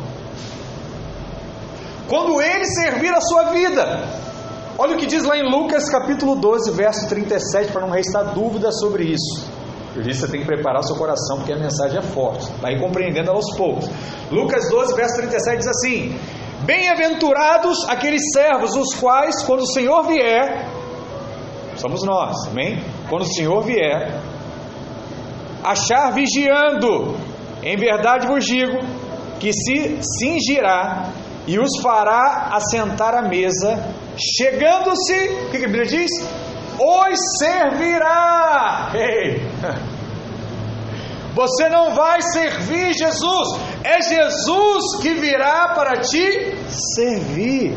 Quando 2.09 2.41
Ele 2.41 2.65
servir 2.65 3.13
a 3.13 3.21
sua 3.21 3.53
vida. 3.53 4.24
Olha 4.77 4.95
o 4.95 4.99
que 4.99 5.07
diz 5.07 5.23
lá 5.25 5.37
em 5.37 5.49
Lucas 5.49 5.89
capítulo 5.89 6.35
12, 6.35 6.73
verso 6.73 7.09
37, 7.09 7.71
para 7.71 7.83
não 7.83 7.91
restar 7.91 8.35
dúvida 8.35 8.73
sobre 8.73 9.05
isso. 9.05 9.49
Disse 9.95 10.09
que 10.09 10.15
você 10.15 10.29
tem 10.33 10.41
que 10.41 10.47
preparar 10.47 10.81
o 10.81 10.83
seu 10.83 10.97
coração, 10.97 11.37
porque 11.37 11.53
a 11.53 11.57
mensagem 11.57 11.99
é 11.99 12.03
forte. 12.03 12.51
Vai 12.61 12.77
compreendendo 12.81 13.31
aos 13.31 13.57
poucos. 13.57 13.89
Lucas 14.33 14.69
12, 14.69 14.97
verso 14.97 15.17
37 15.17 15.59
diz 15.59 15.69
assim: 15.69 16.19
Bem-aventurados 16.65 17.89
aqueles 17.89 18.23
servos, 18.33 18.75
os 18.75 18.95
quais, 18.99 19.45
quando 19.45 19.61
o 19.61 19.73
Senhor 19.73 20.03
vier, 20.03 20.67
somos 21.77 22.03
nós, 22.05 22.35
amém? 22.49 22.83
Quando 23.09 23.23
o 23.23 23.33
Senhor 23.33 23.63
vier, 23.63 24.21
achar 25.63 26.11
vigiando, 26.13 27.15
em 27.63 27.77
verdade 27.77 28.27
vos 28.27 28.45
digo, 28.45 28.79
que 29.39 29.53
se 29.53 30.01
cingirá 30.19 31.11
e 31.47 31.59
os 31.61 31.81
fará 31.81 32.49
assentar 32.53 33.15
à 33.15 33.23
mesa, 33.23 33.81
chegando-se, 34.17 35.29
o 35.47 35.51
que 35.51 35.57
a 35.57 35.61
Bíblia 35.61 35.85
diz? 35.85 36.11
Os 36.79 37.19
servirá. 37.39 38.93
Ei. 38.95 39.43
Você 41.35 41.69
não 41.69 41.95
vai 41.95 42.23
servir 42.23 42.95
Jesus, 42.95 43.59
é 43.83 44.01
Jesus 44.01 45.03
que 45.03 45.15
virá 45.15 45.73
para 45.75 46.01
te 46.01 46.55
servir. 46.69 47.77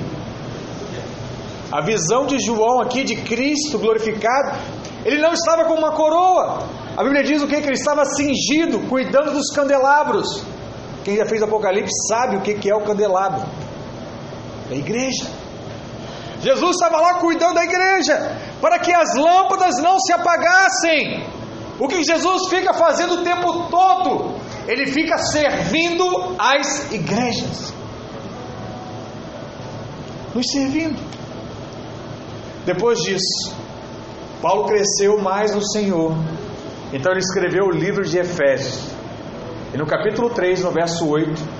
A 1.72 1.82
visão 1.82 2.28
de 2.28 2.40
João 2.40 2.80
aqui 2.82 3.04
de 3.04 3.16
Cristo 3.16 3.80
glorificado, 3.80 4.60
ele 5.04 5.20
não 5.20 5.34
estava 5.34 5.66
com 5.66 5.74
uma 5.74 5.92
coroa. 5.92 6.60
A 6.96 7.04
Bíblia 7.04 7.24
diz 7.24 7.42
o 7.42 7.48
que? 7.48 7.60
Que 7.60 7.68
ele 7.68 7.74
estava 7.74 8.06
cingido, 8.06 8.88
cuidando 8.88 9.32
dos 9.32 9.50
candelabros. 9.50 10.44
Quem 11.04 11.18
já 11.18 11.26
fez 11.26 11.42
Apocalipse 11.42 12.08
sabe 12.08 12.38
o 12.38 12.42
que 12.42 12.70
é 12.70 12.76
o 12.76 12.82
candelabro. 12.82 13.44
É 14.70 14.76
a 14.76 14.78
igreja. 14.78 15.26
Jesus 16.42 16.76
estava 16.76 17.02
lá 17.02 17.16
cuidando 17.16 17.56
da 17.56 17.64
igreja, 17.64 18.36
para 18.62 18.80
que 18.80 18.94
as 18.94 19.16
lâmpadas 19.16 19.78
não 19.82 20.00
se 20.00 20.14
apagassem. 20.14 21.26
O 21.80 21.88
que 21.88 22.04
Jesus 22.04 22.48
fica 22.50 22.74
fazendo 22.74 23.16
o 23.16 23.24
tempo 23.24 23.70
todo? 23.70 24.36
Ele 24.68 24.88
fica 24.88 25.18
servindo 25.18 26.36
as 26.38 26.92
igrejas. 26.92 27.74
Nos 30.34 30.46
servindo. 30.52 31.00
Depois 32.66 33.00
disso, 33.00 33.56
Paulo 34.42 34.66
cresceu 34.66 35.20
mais 35.20 35.56
no 35.56 35.66
Senhor. 35.66 36.14
Então 36.92 37.12
ele 37.12 37.22
escreveu 37.22 37.66
o 37.66 37.72
livro 37.72 38.04
de 38.04 38.18
Efésios. 38.18 38.92
E 39.74 39.78
no 39.78 39.86
capítulo 39.86 40.30
3, 40.30 40.64
no 40.64 40.72
verso 40.72 41.08
8, 41.08 41.57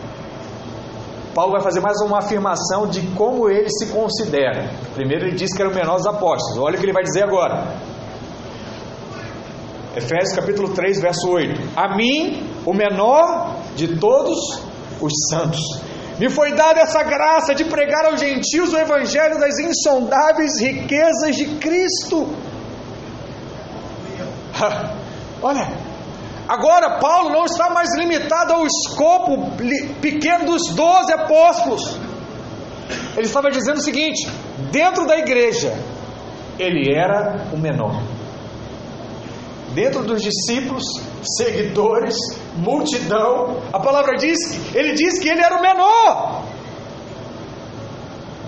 Paulo 1.38 1.52
vai 1.52 1.62
fazer 1.62 1.80
mais 1.82 2.02
uma 2.02 2.18
afirmação 2.18 2.88
de 2.88 3.00
como 3.10 3.48
ele 3.48 3.70
se 3.70 3.94
considera. 3.94 4.72
Primeiro 4.96 5.28
ele 5.28 5.36
disse 5.36 5.56
que 5.56 5.62
era 5.62 5.70
o 5.70 5.76
menor 5.76 5.98
dos 5.98 6.08
apóstolos. 6.08 6.58
Olha 6.58 6.76
o 6.76 6.80
que 6.80 6.86
ele 6.86 6.92
vai 6.92 7.04
dizer 7.04 7.26
agora. 7.26 7.76
Efésios 9.96 10.34
capítulo 10.34 10.70
3, 10.70 11.00
verso 11.00 11.30
8. 11.30 11.74
A 11.76 11.96
mim, 11.96 12.50
o 12.66 12.74
menor 12.74 13.56
de 13.76 14.00
todos 14.00 14.64
os 15.00 15.14
santos, 15.30 15.62
me 16.18 16.28
foi 16.28 16.56
dada 16.56 16.80
essa 16.80 17.04
graça 17.04 17.54
de 17.54 17.66
pregar 17.66 18.06
aos 18.06 18.20
gentios 18.20 18.74
o 18.74 18.78
evangelho 18.80 19.40
das 19.40 19.60
insondáveis 19.60 20.60
riquezas 20.60 21.36
de 21.36 21.46
Cristo. 21.60 22.28
Olha, 25.44 25.68
agora 26.48 27.00
Paulo 27.00 27.30
não 27.30 27.46
está 27.46 27.70
mais 27.70 27.96
limitado 27.98 28.54
ao 28.54 28.66
escopo 28.66 29.52
pequeno 30.02 30.46
dos 30.46 30.74
doze 30.74 31.14
apóstolos. 31.14 31.98
Ele 33.16 33.26
estava 33.26 33.50
dizendo 33.50 33.78
o 33.78 33.84
seguinte: 33.84 34.30
dentro 34.72 35.06
da 35.06 35.18
igreja, 35.18 35.74
ele 36.58 36.94
era 36.94 37.48
o 37.54 37.58
menor 37.58 38.02
dentro 39.78 40.04
dos 40.04 40.24
discípulos, 40.24 40.84
seguidores, 41.38 42.16
multidão, 42.56 43.62
a 43.72 43.80
palavra 43.80 44.18
diz, 44.18 44.36
ele 44.74 44.94
diz 44.94 45.20
que 45.20 45.30
ele 45.30 45.40
era 45.40 45.56
o 45.56 45.62
menor. 45.62 46.44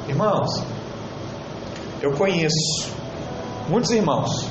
Irmãos, 0.08 0.64
eu 2.02 2.14
conheço 2.14 2.92
muitos 3.68 3.92
irmãos 3.92 4.48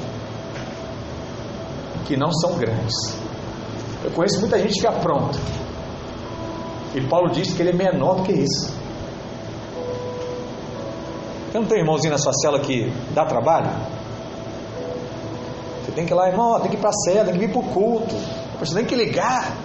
que 2.07 2.17
não 2.17 2.31
são 2.31 2.57
grandes. 2.57 3.18
Eu 4.05 4.11
conheço 4.13 4.41
muita 4.41 4.59
gente 4.59 4.81
que 4.81 4.87
apronta. 4.87 5.39
E 6.95 7.01
Paulo 7.09 7.31
diz 7.31 7.53
que 7.53 7.63
ele 7.63 7.71
é 7.71 7.73
menor 7.73 8.17
do 8.17 8.23
que 8.23 8.33
isso. 8.33 8.73
Você 11.51 11.59
não 11.59 11.67
tem 11.67 11.79
irmãozinho 11.79 12.13
na 12.13 12.19
sua 12.19 12.33
cela 12.33 12.61
que 12.61 12.93
dá 13.15 13.25
trabalho? 13.25 13.71
Você 15.83 15.93
tem 15.93 16.05
que 16.05 16.13
ir 16.13 16.17
lá, 16.17 16.29
irmão, 16.29 16.61
tem 16.61 16.71
que 16.71 16.77
ir 16.77 16.81
para 16.81 16.91
a 16.91 16.93
cela, 16.93 17.25
tem 17.25 17.35
que 17.35 17.41
vir 17.41 17.51
para 17.51 17.61
o 17.61 17.65
culto. 17.65 18.15
Você 18.61 18.75
tem 18.75 18.85
que 18.85 18.95
ligar. 18.95 19.57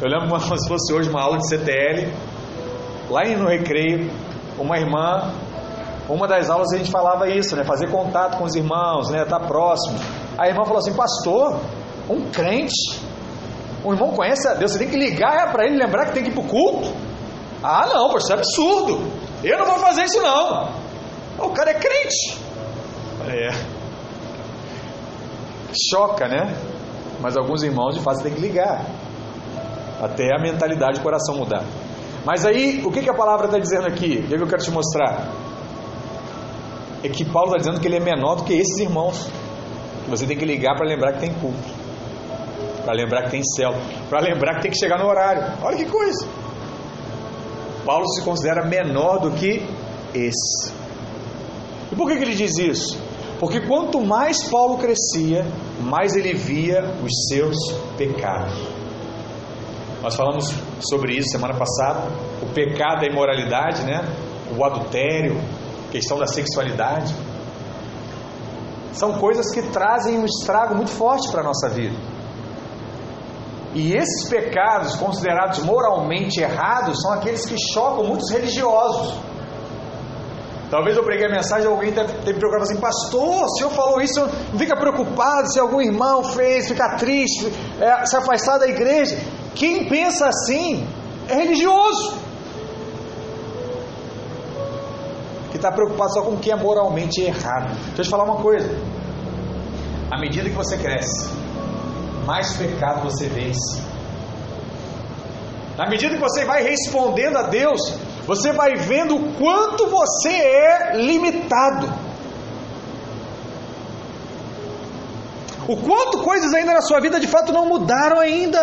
Eu 0.00 0.08
lembro 0.08 0.28
como 0.28 0.40
se 0.58 0.68
fosse 0.68 0.92
hoje 0.92 1.10
uma 1.10 1.22
aula 1.22 1.38
de 1.38 1.48
CTL, 1.48 2.12
lá 3.10 3.24
no 3.24 3.48
recreio, 3.48 4.10
uma 4.58 4.78
irmã, 4.78 5.32
uma 6.08 6.26
das 6.26 6.48
aulas 6.48 6.72
a 6.72 6.78
gente 6.78 6.90
falava 6.90 7.28
isso, 7.28 7.54
né? 7.54 7.64
Fazer 7.64 7.90
contato 7.90 8.38
com 8.38 8.44
os 8.44 8.54
irmãos, 8.54 9.10
né? 9.10 9.22
Estar 9.22 9.40
tá 9.40 9.46
próximo. 9.46 9.98
A 10.38 10.48
irmã 10.48 10.64
falou 10.64 10.78
assim, 10.78 10.94
pastor, 10.94 11.60
um 12.08 12.30
crente, 12.30 13.00
um 13.88 13.92
irmão 13.92 14.10
conhece 14.12 14.46
a 14.48 14.54
Deus, 14.54 14.72
você 14.72 14.78
tem 14.78 14.88
que 14.88 14.96
ligar 14.96 15.52
para 15.52 15.66
ele 15.66 15.76
lembrar 15.76 16.06
que 16.06 16.12
tem 16.12 16.22
que 16.22 16.30
ir 16.30 16.34
para 16.34 16.42
o 16.42 16.46
culto? 16.46 16.92
Ah, 17.62 17.88
não, 17.92 18.16
isso 18.16 18.32
é 18.32 18.36
absurdo. 18.36 19.10
Eu 19.42 19.58
não 19.58 19.66
vou 19.66 19.78
fazer 19.78 20.04
isso 20.04 20.20
não. 20.20 20.70
O 21.38 21.50
cara 21.50 21.70
é 21.70 21.74
crente. 21.74 22.38
É 23.26 23.78
choca, 25.90 26.28
né? 26.28 26.54
Mas 27.20 27.36
alguns 27.36 27.62
irmãos 27.62 27.94
de 27.94 28.00
fato 28.00 28.22
tem 28.22 28.32
que 28.32 28.40
ligar 28.40 28.84
até 30.00 30.34
a 30.34 30.40
mentalidade 30.40 30.98
do 30.98 31.02
coração 31.02 31.36
mudar. 31.36 31.64
Mas 32.24 32.44
aí, 32.44 32.82
o 32.84 32.90
que, 32.90 33.02
que 33.02 33.10
a 33.10 33.14
palavra 33.14 33.46
está 33.46 33.58
dizendo 33.58 33.86
aqui? 33.86 34.18
O 34.18 34.28
que, 34.28 34.36
que 34.36 34.42
eu 34.42 34.46
quero 34.46 34.62
te 34.62 34.70
mostrar? 34.70 35.28
É 37.02 37.08
que 37.08 37.24
Paulo 37.24 37.48
está 37.48 37.58
dizendo 37.58 37.80
que 37.80 37.86
ele 37.86 37.96
é 37.96 38.00
menor 38.00 38.36
do 38.36 38.44
que 38.44 38.54
esses 38.54 38.78
irmãos. 38.78 39.28
Você 40.08 40.26
tem 40.26 40.36
que 40.36 40.44
ligar 40.44 40.74
para 40.76 40.86
lembrar 40.86 41.14
que 41.14 41.20
tem 41.20 41.32
culto, 41.34 41.68
para 42.88 42.96
lembrar 42.96 43.24
que 43.24 43.32
tem 43.32 43.42
céu, 43.44 43.74
para 44.08 44.20
lembrar 44.20 44.54
que 44.54 44.62
tem 44.62 44.70
que 44.70 44.78
chegar 44.78 44.98
no 44.98 45.06
horário. 45.06 45.42
Olha 45.62 45.76
que 45.76 45.84
coisa! 45.84 46.26
Paulo 47.84 48.08
se 48.14 48.22
considera 48.22 48.64
menor 48.64 49.18
do 49.18 49.30
que 49.32 49.62
esse. 50.14 50.72
E 51.92 51.94
por 51.94 52.08
que, 52.08 52.16
que 52.16 52.22
ele 52.22 52.34
diz 52.34 52.56
isso? 52.56 52.98
Porque 53.38 53.60
quanto 53.60 54.00
mais 54.00 54.42
Paulo 54.44 54.78
crescia, 54.78 55.44
mais 55.82 56.16
ele 56.16 56.32
via 56.32 56.82
os 57.04 57.28
seus 57.28 57.58
pecados. 57.98 58.54
Nós 60.02 60.16
falamos 60.16 60.50
sobre 60.80 61.14
isso 61.14 61.28
semana 61.28 61.58
passada. 61.58 62.08
O 62.40 62.46
pecado, 62.54 63.04
a 63.04 63.06
imoralidade, 63.06 63.84
né? 63.84 64.00
O 64.56 64.64
adultério, 64.64 65.38
questão 65.92 66.18
da 66.18 66.26
sexualidade. 66.26 67.14
São 68.94 69.12
coisas 69.18 69.52
que 69.52 69.60
trazem 69.60 70.18
um 70.18 70.24
estrago 70.24 70.74
muito 70.74 70.90
forte 70.90 71.30
para 71.30 71.42
a 71.42 71.44
nossa 71.44 71.68
vida. 71.68 72.17
E 73.78 73.94
esses 73.94 74.28
pecados 74.28 74.96
considerados 74.96 75.60
moralmente 75.60 76.40
errados 76.40 77.00
são 77.00 77.12
aqueles 77.12 77.46
que 77.46 77.54
chocam 77.72 78.02
muitos 78.08 78.28
religiosos. 78.28 79.14
Talvez 80.68 80.96
eu 80.96 81.04
preguei 81.04 81.28
a 81.28 81.30
mensagem 81.30 81.64
e 81.64 81.72
alguém 81.72 81.92
ter 81.92 82.02
me 82.02 82.40
procurado 82.40 82.64
assim, 82.64 82.76
pastor, 82.76 83.44
o 83.44 83.48
senhor 83.50 83.70
falou 83.70 84.00
isso, 84.00 84.20
não 84.20 84.58
fica 84.58 84.76
preocupado 84.76 85.48
se 85.52 85.60
algum 85.60 85.80
irmão 85.80 86.24
fez, 86.24 86.66
ficar 86.66 86.96
triste, 86.96 87.52
é, 87.80 88.04
se 88.04 88.16
afastar 88.16 88.58
da 88.58 88.66
igreja. 88.66 89.16
Quem 89.54 89.88
pensa 89.88 90.26
assim 90.26 90.84
é 91.28 91.34
religioso. 91.34 92.18
Que 95.52 95.56
está 95.56 95.70
preocupado 95.70 96.14
só 96.14 96.22
com 96.22 96.32
o 96.32 96.38
que 96.38 96.50
é 96.50 96.56
moralmente 96.56 97.20
errado. 97.20 97.76
Deixa 97.94 98.00
eu 98.00 98.04
te 98.04 98.10
falar 98.10 98.24
uma 98.24 98.42
coisa. 98.42 98.68
À 100.10 100.18
medida 100.18 100.50
que 100.50 100.56
você 100.56 100.76
cresce, 100.76 101.37
mais 102.28 102.54
pecado 102.58 103.10
você 103.10 103.26
vence. 103.26 103.82
Na 105.78 105.88
medida 105.88 106.14
que 106.14 106.20
você 106.20 106.44
vai 106.44 106.62
respondendo 106.62 107.38
a 107.38 107.44
Deus, 107.44 107.80
você 108.26 108.52
vai 108.52 108.74
vendo 108.76 109.16
o 109.16 109.32
quanto 109.32 109.86
você 109.86 110.28
é 110.28 110.96
limitado. 110.96 111.90
O 115.66 115.76
quanto 115.78 116.18
coisas 116.18 116.52
ainda 116.52 116.74
na 116.74 116.82
sua 116.82 117.00
vida 117.00 117.18
de 117.18 117.26
fato 117.26 117.50
não 117.50 117.64
mudaram 117.64 118.20
ainda. 118.20 118.62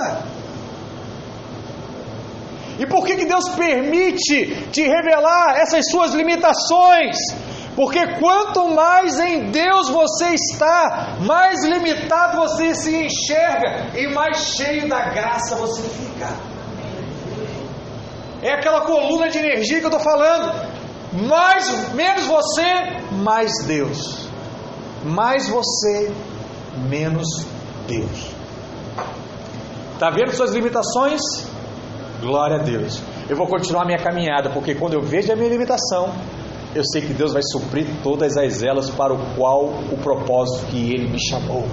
E 2.78 2.86
por 2.86 3.03
que, 3.03 3.16
que 3.16 3.26
Deus 3.26 3.49
permite 3.49 4.68
te 4.72 4.84
revelar 4.84 5.55
essas 5.57 5.89
suas 5.89 6.13
limitações? 6.13 7.16
Porque 7.76 8.19
quanto 8.19 8.69
mais 8.73 9.19
em 9.19 9.51
Deus 9.51 9.89
você 9.89 10.30
está, 10.30 11.17
mais 11.19 11.63
limitado 11.65 12.38
você 12.38 12.73
se 12.73 12.95
enxerga 12.95 13.97
e 13.99 14.07
mais 14.13 14.38
cheio 14.55 14.88
da 14.88 15.09
graça 15.09 15.55
você 15.57 15.82
fica. 15.82 16.30
É 18.41 18.53
aquela 18.53 18.82
coluna 18.82 19.28
de 19.30 19.39
energia 19.39 19.80
que 19.80 19.86
eu 19.86 19.89
estou 19.89 20.03
falando. 20.03 20.53
Mais, 21.28 21.93
menos 21.93 22.26
você, 22.26 22.63
mais 23.11 23.51
Deus. 23.65 24.30
Mais 25.03 25.49
você, 25.49 26.13
menos 26.89 27.28
Deus. 27.88 28.32
Está 29.93 30.09
vendo 30.09 30.32
suas 30.32 30.51
limitações? 30.51 31.21
Glória 32.21 32.57
a 32.57 32.63
Deus. 32.63 33.01
Eu 33.30 33.36
vou 33.36 33.47
continuar 33.47 33.86
minha 33.86 33.97
caminhada, 33.97 34.49
porque 34.49 34.76
quando 34.76 34.93
eu 34.93 35.01
vejo 35.01 35.32
a 35.32 35.36
minha 35.36 35.49
limitação, 35.49 36.13
eu 36.76 36.84
sei 36.84 37.01
que 37.01 37.13
Deus 37.13 37.32
vai 37.32 37.41
suprir 37.41 37.88
todas 38.03 38.36
as 38.36 38.61
elas 38.61 38.89
para 38.89 39.13
o 39.13 39.36
qual 39.36 39.63
o 39.63 39.97
propósito 39.97 40.65
que 40.67 40.91
Ele 40.91 41.07
me 41.07 41.19
chamou. 41.30 41.65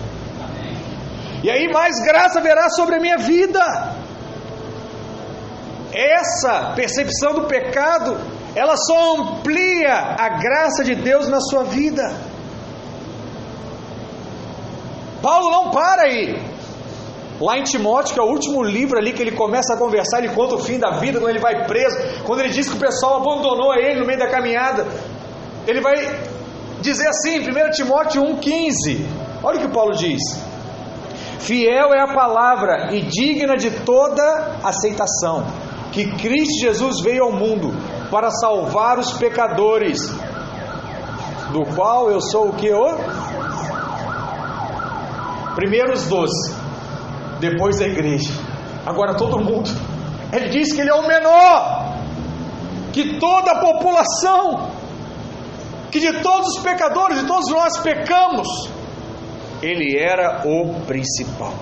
E 1.42 1.50
aí 1.50 1.68
mais 1.72 2.00
graça 2.00 2.40
verá 2.40 2.70
sobre 2.70 2.94
a 2.94 3.00
minha 3.00 3.18
vida. 3.18 3.61
Essa 5.92 6.72
percepção 6.76 7.34
do 7.34 7.48
pecado, 7.48 8.16
ela 8.55 8.76
só 8.76 9.16
amplia 9.16 9.92
a 9.92 10.28
graça 10.38 10.84
de 10.84 10.94
Deus 10.94 11.26
na 11.28 11.40
sua 11.40 11.64
vida. 11.64 12.14
Paulo 15.20 15.50
não 15.50 15.70
para 15.72 16.03
aí. 16.03 16.51
Lá 17.43 17.59
em 17.59 17.64
Timóteo, 17.64 18.14
que 18.14 18.20
é 18.20 18.22
o 18.22 18.28
último 18.28 18.62
livro 18.62 18.97
ali 18.97 19.12
que 19.12 19.20
ele 19.20 19.32
começa 19.32 19.74
a 19.74 19.76
conversar, 19.76 20.18
ele 20.18 20.32
conta 20.32 20.55
o 20.55 20.59
fim 20.59 20.78
da 20.78 20.99
vida, 21.01 21.18
quando 21.18 21.30
ele 21.30 21.40
vai 21.40 21.66
preso, 21.66 21.97
quando 22.24 22.38
ele 22.38 22.51
diz 22.51 22.68
que 22.68 22.76
o 22.76 22.78
pessoal 22.78 23.16
abandonou 23.16 23.74
ele 23.74 23.99
no 23.99 24.07
meio 24.07 24.18
da 24.20 24.28
caminhada. 24.28 24.86
Ele 25.66 25.80
vai 25.80 25.95
dizer 26.80 27.09
assim, 27.09 27.40
1 27.40 27.70
Timóteo 27.72 28.22
1,15. 28.22 29.05
Olha 29.43 29.59
o 29.59 29.61
que 29.61 29.74
Paulo 29.74 29.93
diz. 29.97 30.22
Fiel 31.40 31.93
é 31.93 32.01
a 32.01 32.14
palavra 32.14 32.95
e 32.95 33.03
digna 33.03 33.57
de 33.57 33.72
toda 33.84 34.59
aceitação, 34.62 35.45
que 35.90 36.12
Cristo 36.12 36.61
Jesus 36.61 37.01
veio 37.03 37.24
ao 37.24 37.32
mundo 37.32 37.74
para 38.09 38.30
salvar 38.30 39.01
os 39.01 39.12
pecadores, 39.14 39.99
do 41.51 41.64
qual 41.74 42.09
eu 42.09 42.20
sou 42.20 42.51
o 42.51 42.53
que? 42.53 42.72
O? 42.72 42.97
Primeiro 45.57 45.93
os 45.93 46.07
doze, 46.07 46.61
depois 47.43 47.80
a 47.80 47.86
igreja, 47.86 48.30
agora 48.86 49.16
todo 49.16 49.43
mundo. 49.43 49.68
Ele 50.32 50.49
diz 50.49 50.72
que 50.72 50.80
ele 50.80 50.90
é 50.90 50.95
o 50.95 51.07
menor, 51.07 51.99
que 52.93 53.18
toda 53.18 53.51
a 53.51 53.59
população, 53.59 54.70
que 55.90 55.99
de 55.99 56.22
todos 56.22 56.57
os 56.57 56.62
pecadores, 56.62 57.20
de 57.20 57.26
todos 57.26 57.51
nós 57.51 57.76
pecamos, 57.78 58.47
ele 59.61 59.99
era 59.99 60.43
o 60.47 60.80
principal. 60.86 61.53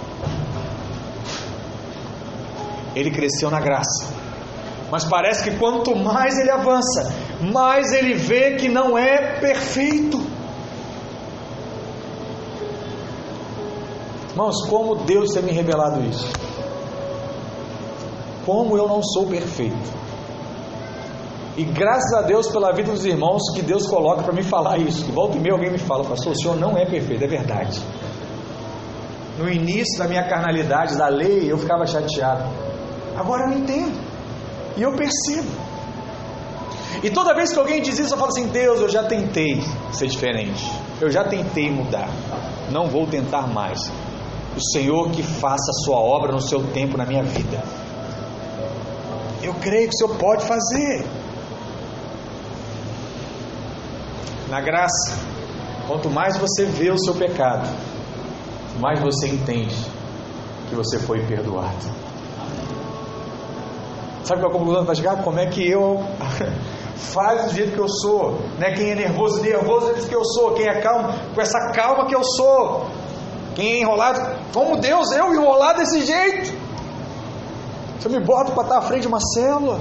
Ele 2.94 3.10
cresceu 3.10 3.50
na 3.50 3.60
graça. 3.60 4.12
Mas 4.90 5.04
parece 5.04 5.44
que 5.44 5.56
quanto 5.56 5.96
mais 5.96 6.36
ele 6.38 6.50
avança, 6.50 7.10
mais 7.40 7.90
ele 7.92 8.14
vê 8.14 8.56
que 8.56 8.68
não 8.68 8.98
é 8.98 9.38
perfeito. 9.40 10.20
Irmãos, 14.30 14.62
como 14.68 14.94
Deus 15.04 15.32
tem 15.32 15.42
me 15.42 15.52
revelado 15.52 16.02
isso? 16.04 16.30
Como 18.46 18.76
eu 18.76 18.86
não 18.86 19.02
sou 19.02 19.26
perfeito. 19.26 20.00
E 21.56 21.64
graças 21.64 22.12
a 22.14 22.22
Deus 22.22 22.48
pela 22.48 22.72
vida 22.72 22.92
dos 22.92 23.04
irmãos 23.04 23.42
que 23.54 23.60
Deus 23.60 23.86
coloca 23.86 24.22
para 24.22 24.32
me 24.32 24.42
falar 24.42 24.78
isso. 24.78 25.04
Que 25.04 25.12
volta 25.12 25.36
e 25.36 25.40
meia 25.40 25.52
alguém 25.52 25.70
me 25.70 25.78
fala, 25.78 26.04
pastor, 26.04 26.32
o 26.32 26.36
senhor 26.36 26.56
não 26.56 26.76
é 26.76 26.86
perfeito, 26.86 27.24
é 27.24 27.26
verdade. 27.26 27.80
No 29.36 29.50
início 29.50 29.98
da 29.98 30.06
minha 30.06 30.22
carnalidade, 30.28 30.96
da 30.96 31.08
lei, 31.08 31.50
eu 31.50 31.58
ficava 31.58 31.84
chateado. 31.86 32.44
Agora 33.16 33.50
eu 33.50 33.58
entendo. 33.58 33.98
E 34.76 34.82
eu 34.82 34.92
percebo. 34.92 35.50
E 37.02 37.10
toda 37.10 37.34
vez 37.34 37.52
que 37.52 37.58
alguém 37.58 37.82
diz 37.82 37.98
isso, 37.98 38.14
eu 38.14 38.18
falo 38.18 38.30
assim: 38.30 38.46
Deus, 38.46 38.80
eu 38.80 38.88
já 38.88 39.02
tentei 39.02 39.62
ser 39.92 40.06
diferente. 40.06 40.70
Eu 41.00 41.10
já 41.10 41.24
tentei 41.24 41.70
mudar. 41.70 42.08
Não 42.70 42.86
vou 42.86 43.06
tentar 43.06 43.46
mais 43.46 43.90
o 44.60 44.72
Senhor 44.72 45.10
que 45.10 45.22
faça 45.22 45.70
a 45.70 45.84
sua 45.84 45.96
obra 45.96 46.32
no 46.32 46.40
seu 46.40 46.62
tempo 46.72 46.96
na 46.96 47.06
minha 47.06 47.22
vida. 47.22 47.62
Eu 49.42 49.54
creio 49.54 49.88
que 49.88 49.94
o 49.94 49.98
Senhor 49.98 50.16
pode 50.16 50.44
fazer. 50.44 51.06
Na 54.48 54.60
graça, 54.60 55.16
quanto 55.86 56.10
mais 56.10 56.36
você 56.36 56.64
vê 56.64 56.90
o 56.90 56.98
seu 56.98 57.14
pecado, 57.14 57.68
mais 58.78 59.00
você 59.00 59.28
entende 59.28 59.76
que 60.68 60.74
você 60.74 60.98
foi 60.98 61.24
perdoado. 61.24 62.00
Sabe 64.24 64.42
qual 64.42 64.52
é 64.52 64.54
a 64.54 64.58
conclusão 64.58 64.84
para 64.84 64.94
chegar? 64.94 65.22
Como 65.22 65.38
é 65.38 65.46
que 65.46 65.66
eu 65.68 66.04
faz 66.94 67.46
do 67.46 67.54
jeito 67.54 67.72
que 67.72 67.80
eu 67.80 67.88
sou? 67.88 68.40
Né? 68.58 68.72
Quem 68.72 68.90
é 68.90 68.94
nervoso, 68.94 69.40
nervoso 69.40 69.94
diz 69.94 70.06
que 70.06 70.14
eu 70.14 70.24
sou. 70.24 70.52
Quem 70.52 70.66
é 70.68 70.80
calmo, 70.80 71.12
com 71.34 71.40
essa 71.40 71.72
calma 71.72 72.06
que 72.06 72.14
eu 72.14 72.22
sou. 72.22 72.86
É 73.66 73.80
enrolado, 73.80 74.20
como 74.52 74.78
Deus, 74.78 75.10
eu 75.12 75.34
enrolar 75.34 75.76
desse 75.76 76.04
jeito. 76.04 76.58
Se 78.00 78.06
eu 78.06 78.10
me 78.10 78.20
boto 78.20 78.52
para 78.52 78.62
estar 78.62 78.78
à 78.78 78.82
frente 78.82 79.02
de 79.02 79.08
uma 79.08 79.20
célula. 79.20 79.80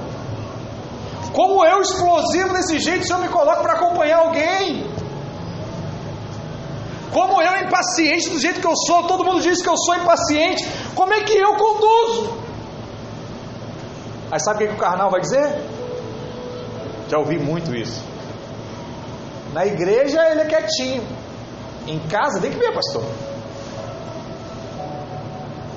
Como 1.32 1.64
eu 1.64 1.80
explosivo 1.80 2.52
desse 2.52 2.78
jeito, 2.78 3.06
se 3.06 3.12
eu 3.12 3.18
me 3.18 3.28
coloco 3.28 3.62
para 3.62 3.74
acompanhar 3.74 4.18
alguém. 4.18 4.86
Como 7.12 7.40
eu 7.40 7.50
impaciente 7.70 8.30
do 8.30 8.38
jeito 8.38 8.60
que 8.60 8.66
eu 8.66 8.76
sou, 8.76 9.04
todo 9.04 9.24
mundo 9.24 9.40
diz 9.40 9.62
que 9.62 9.68
eu 9.68 9.76
sou 9.76 9.94
impaciente. 9.94 10.68
Como 10.94 11.12
é 11.12 11.20
que 11.20 11.36
eu 11.36 11.56
conduzo? 11.56 12.38
Aí 14.30 14.40
sabe 14.40 14.64
o 14.64 14.68
que 14.68 14.74
o 14.74 14.78
carnal 14.78 15.10
vai 15.10 15.20
dizer? 15.20 15.64
Já 17.08 17.18
ouvi 17.18 17.38
muito 17.38 17.74
isso. 17.74 18.04
Na 19.52 19.66
igreja 19.66 20.20
ele 20.30 20.42
é 20.42 20.44
quietinho. 20.44 21.02
Em 21.86 21.98
casa, 22.08 22.40
tem 22.40 22.50
que 22.50 22.58
ver, 22.58 22.72
pastor. 22.72 23.04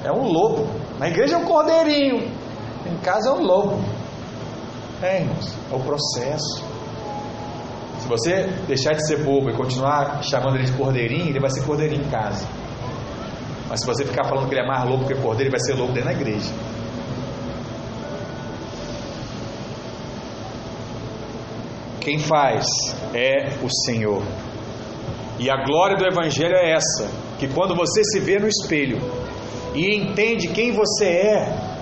É 0.03 0.11
um 0.11 0.27
lobo. 0.27 0.67
Na 0.99 1.07
igreja 1.07 1.35
é 1.35 1.37
um 1.37 1.45
cordeirinho. 1.45 2.31
Em 2.85 2.97
casa 2.97 3.29
é 3.29 3.31
um 3.33 3.41
lobo. 3.41 3.83
É, 5.01 5.21
irmãos, 5.21 5.53
é 5.71 5.75
o 5.75 5.79
processo. 5.79 6.63
Se 7.99 8.07
você 8.07 8.47
deixar 8.67 8.93
de 8.93 9.07
ser 9.07 9.23
bobo 9.23 9.49
e 9.49 9.55
continuar 9.55 10.21
chamando 10.23 10.55
ele 10.55 10.65
de 10.65 10.73
cordeirinho, 10.73 11.29
ele 11.29 11.39
vai 11.39 11.49
ser 11.49 11.63
cordeirinho 11.65 12.03
em 12.03 12.09
casa. 12.09 12.45
Mas 13.69 13.79
se 13.79 13.85
você 13.85 14.05
ficar 14.05 14.25
falando 14.25 14.47
que 14.47 14.53
ele 14.53 14.61
é 14.61 14.67
mais 14.67 14.87
lobo 14.87 15.05
que 15.05 15.15
cordeiro, 15.15 15.43
ele 15.43 15.49
vai 15.49 15.59
ser 15.61 15.73
lobo 15.73 15.93
dentro 15.93 16.09
da 16.09 16.13
igreja. 16.13 16.51
Quem 21.99 22.19
faz 22.19 22.65
é 23.13 23.57
o 23.63 23.69
Senhor. 23.85 24.21
E 25.39 25.49
a 25.49 25.63
glória 25.63 25.95
do 25.95 26.05
Evangelho 26.05 26.55
é 26.55 26.73
essa: 26.73 27.09
que 27.39 27.47
quando 27.47 27.73
você 27.73 28.03
se 28.03 28.19
vê 28.19 28.37
no 28.37 28.47
espelho, 28.47 28.99
e 29.73 29.95
entende 29.95 30.49
quem 30.49 30.71
você 30.71 31.05
é. 31.05 31.73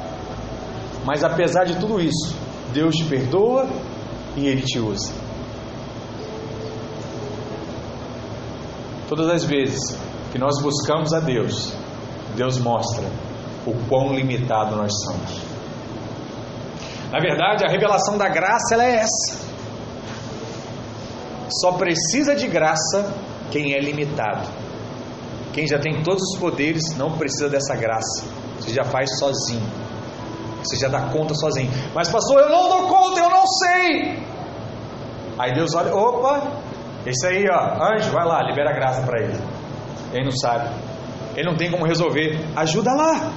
Mas 1.05 1.23
apesar 1.23 1.65
de 1.65 1.79
tudo 1.79 1.99
isso, 1.99 2.35
Deus 2.73 2.95
te 2.95 3.05
perdoa 3.05 3.67
e 4.35 4.47
Ele 4.47 4.61
te 4.61 4.79
usa. 4.79 5.13
Todas 9.09 9.29
as 9.29 9.43
vezes 9.43 9.97
que 10.31 10.39
nós 10.39 10.61
buscamos 10.61 11.13
a 11.13 11.19
Deus, 11.19 11.73
Deus 12.35 12.57
mostra 12.59 13.03
o 13.65 13.73
quão 13.89 14.13
limitado 14.13 14.75
nós 14.75 14.93
somos. 15.03 15.41
Na 17.11 17.19
verdade, 17.19 17.65
a 17.65 17.69
revelação 17.69 18.17
da 18.17 18.29
graça 18.29 18.73
ela 18.73 18.85
é 18.85 18.95
essa. 18.95 19.51
Só 21.49 21.73
precisa 21.73 22.35
de 22.35 22.47
graça 22.47 23.13
quem 23.51 23.73
é 23.73 23.81
limitado. 23.81 24.47
Quem 25.53 25.67
já 25.67 25.79
tem 25.79 26.01
todos 26.03 26.23
os 26.23 26.39
poderes 26.39 26.95
não 26.97 27.17
precisa 27.17 27.49
dessa 27.49 27.75
graça. 27.75 28.25
Você 28.59 28.73
já 28.73 28.83
faz 28.83 29.17
sozinho. 29.19 29.65
Você 30.63 30.77
já 30.77 30.87
dá 30.87 31.09
conta 31.09 31.33
sozinho. 31.33 31.69
Mas 31.93 32.09
pastor, 32.09 32.39
eu 32.41 32.49
não 32.49 32.69
dou 32.69 32.87
conta, 32.87 33.19
eu 33.19 33.29
não 33.29 33.45
sei. 33.47 34.23
Aí 35.37 35.53
Deus 35.53 35.73
olha, 35.73 35.93
opa, 35.93 36.61
esse 37.05 37.25
aí, 37.25 37.45
ó, 37.49 37.83
anjo, 37.83 38.11
vai 38.11 38.25
lá, 38.25 38.41
libera 38.43 38.69
a 38.69 38.73
graça 38.73 39.01
para 39.01 39.23
ele. 39.23 39.39
Ele 40.13 40.25
não 40.25 40.31
sabe. 40.31 40.69
Ele 41.35 41.49
não 41.49 41.57
tem 41.57 41.71
como 41.71 41.85
resolver. 41.85 42.39
Ajuda 42.55 42.91
lá. 42.93 43.31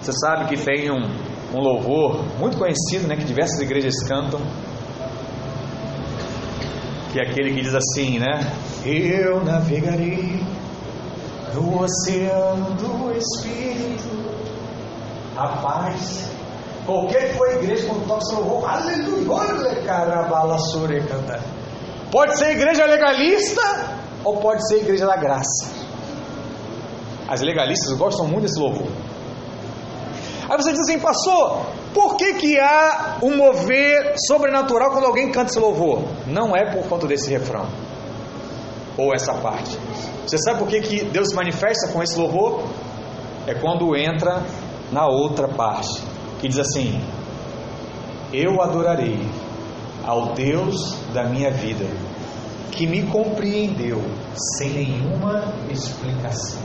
Você 0.00 0.12
sabe 0.12 0.48
que 0.48 0.64
tem 0.64 0.90
um, 0.90 1.06
um 1.54 1.60
louvor 1.60 2.24
muito 2.38 2.56
conhecido, 2.56 3.06
né, 3.08 3.16
que 3.16 3.24
diversas 3.24 3.60
igrejas 3.60 4.02
cantam, 4.06 4.40
que 7.12 7.20
é 7.20 7.22
aquele 7.22 7.54
que 7.54 7.60
diz 7.60 7.74
assim, 7.74 8.18
né? 8.18 8.40
Eu 8.84 9.44
navegarei 9.44 10.44
no 11.54 11.82
oceano 11.82 12.74
do 12.74 13.16
Espírito. 13.16 14.10
Rapaz, 15.36 16.28
qualquer 16.84 17.30
que 17.30 17.38
for 17.38 17.48
a 17.48 17.52
igreja, 17.54 17.86
quando 17.86 18.08
toca 18.08 18.20
seu 18.22 18.40
louvor, 18.40 18.68
aleluia, 18.68 19.82
carabala, 19.86 20.56
canta. 21.08 21.40
Pode 22.10 22.36
ser 22.36 22.50
igreja 22.50 22.84
legalista 22.84 23.62
ou 24.24 24.38
pode 24.38 24.66
ser 24.66 24.78
igreja 24.78 25.06
da 25.06 25.16
graça. 25.16 25.70
As 27.28 27.40
legalistas 27.40 27.96
gostam 27.96 28.26
muito 28.26 28.42
desse 28.42 28.58
louvor. 28.58 28.88
Aí 30.50 30.56
você 30.56 30.72
diz 30.72 30.80
assim, 30.80 30.98
pastor, 30.98 31.66
Por 31.94 32.16
que, 32.16 32.34
que 32.34 32.58
há 32.58 33.18
um 33.22 33.36
mover 33.36 34.14
sobrenatural 34.26 34.90
quando 34.90 35.04
alguém 35.04 35.30
canta 35.30 35.50
esse 35.50 35.60
louvor? 35.60 36.02
Não 36.26 36.56
é 36.56 36.72
por 36.72 36.88
conta 36.88 37.06
desse 37.06 37.30
refrão 37.30 37.66
ou 38.96 39.14
essa 39.14 39.34
parte. 39.34 39.76
Você 40.26 40.38
sabe 40.38 40.58
por 40.58 40.68
que, 40.68 40.80
que 40.80 41.04
Deus 41.04 41.28
se 41.28 41.34
manifesta 41.34 41.92
com 41.92 42.02
esse 42.02 42.18
louvor? 42.18 42.62
É 43.46 43.54
quando 43.54 43.96
entra 43.96 44.42
na 44.90 45.06
outra 45.06 45.48
parte, 45.48 46.02
que 46.40 46.48
diz 46.48 46.58
assim: 46.58 47.00
Eu 48.32 48.62
adorarei 48.62 49.18
ao 50.04 50.32
Deus 50.32 50.96
da 51.12 51.24
minha 51.24 51.50
vida, 51.50 51.86
que 52.70 52.86
me 52.86 53.02
compreendeu 53.02 54.00
sem 54.58 54.70
nenhuma 54.70 55.52
explicação. 55.70 56.62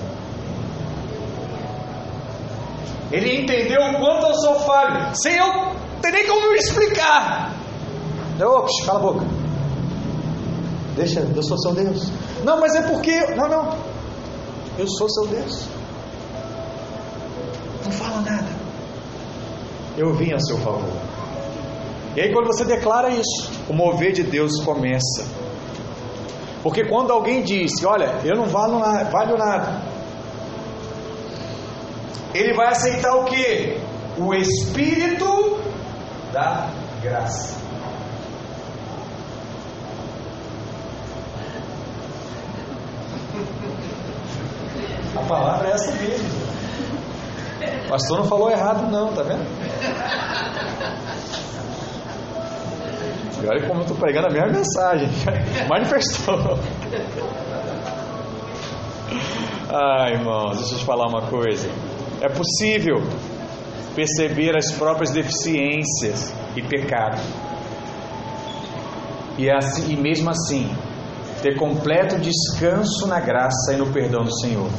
Ele 3.12 3.42
entendeu 3.42 3.82
o 3.82 4.00
quanto 4.00 4.26
eu 4.28 4.36
sou 4.36 4.60
falho, 4.60 5.16
sem 5.16 5.36
eu 5.36 5.72
ter 6.02 6.12
nem 6.12 6.28
como 6.28 6.52
me 6.52 6.58
explicar. 6.58 7.56
Ops, 8.40 8.86
cala 8.86 9.00
a 9.00 9.02
boca. 9.02 9.47
Deixa, 10.98 11.20
eu 11.20 11.44
sou 11.44 11.58
seu 11.60 11.74
Deus. 11.74 12.12
Não, 12.44 12.60
mas 12.60 12.76
é 12.76 12.82
porque. 12.82 13.16
Não, 13.36 13.48
não. 13.48 13.78
Eu 14.78 14.88
sou 14.88 15.08
seu 15.08 15.28
Deus. 15.28 15.68
Não 17.86 17.92
fala 17.92 18.22
nada. 18.22 18.50
Eu 19.96 20.14
vim 20.16 20.34
a 20.34 20.40
seu 20.40 20.58
favor. 20.58 20.90
E 22.16 22.22
aí, 22.22 22.34
quando 22.34 22.48
você 22.48 22.66
declara 22.66 23.10
isso, 23.10 23.50
o 23.70 23.74
mover 23.74 24.12
de 24.12 24.24
Deus 24.24 24.60
começa. 24.66 25.24
Porque 26.64 26.84
quando 26.90 27.12
alguém 27.12 27.44
diz, 27.44 27.84
olha, 27.86 28.20
eu 28.26 28.36
não 28.36 28.48
valho 28.48 28.80
nada, 28.80 29.04
valho 29.12 29.38
nada, 29.38 29.82
ele 32.34 32.54
vai 32.56 32.70
aceitar 32.70 33.16
o 33.16 33.26
que? 33.26 33.78
O 34.18 34.34
Espírito 34.34 35.60
da 36.34 36.70
graça. 37.02 37.57
Palavra 45.28 45.70
é 45.70 45.72
essa 45.72 45.92
mesmo. 45.92 46.48
O 47.86 47.90
pastor 47.90 48.20
não 48.20 48.26
falou 48.26 48.50
errado, 48.50 48.92
não, 48.92 49.14
tá 49.14 49.24
vendo? 49.24 49.46
E 53.42 53.48
olha 53.48 53.68
como 53.68 53.82
eu 53.82 53.84
estou 53.84 53.98
pregando 53.98 54.28
a 54.28 54.32
mesma 54.32 54.52
mensagem. 54.52 55.10
Manifestou. 55.70 56.60
Ai, 59.70 60.14
irmãos, 60.14 60.58
deixa 60.58 60.76
eu 60.76 60.80
te 60.80 60.86
falar 60.86 61.08
uma 61.08 61.22
coisa. 61.24 61.70
É 62.22 62.30
possível 62.30 62.96
perceber 63.96 64.56
as 64.58 64.72
próprias 64.72 65.12
deficiências 65.12 66.34
e 66.56 66.62
pecado. 66.62 67.22
E, 69.38 69.52
assim, 69.52 69.94
e 69.94 69.96
mesmo 69.96 70.30
assim, 70.30 70.76
ter 71.42 71.56
completo 71.58 72.18
descanso 72.20 73.08
na 73.08 73.20
graça 73.20 73.74
e 73.74 73.78
no 73.78 73.88
perdão 73.92 74.24
do 74.24 74.34
Senhor. 74.40 74.70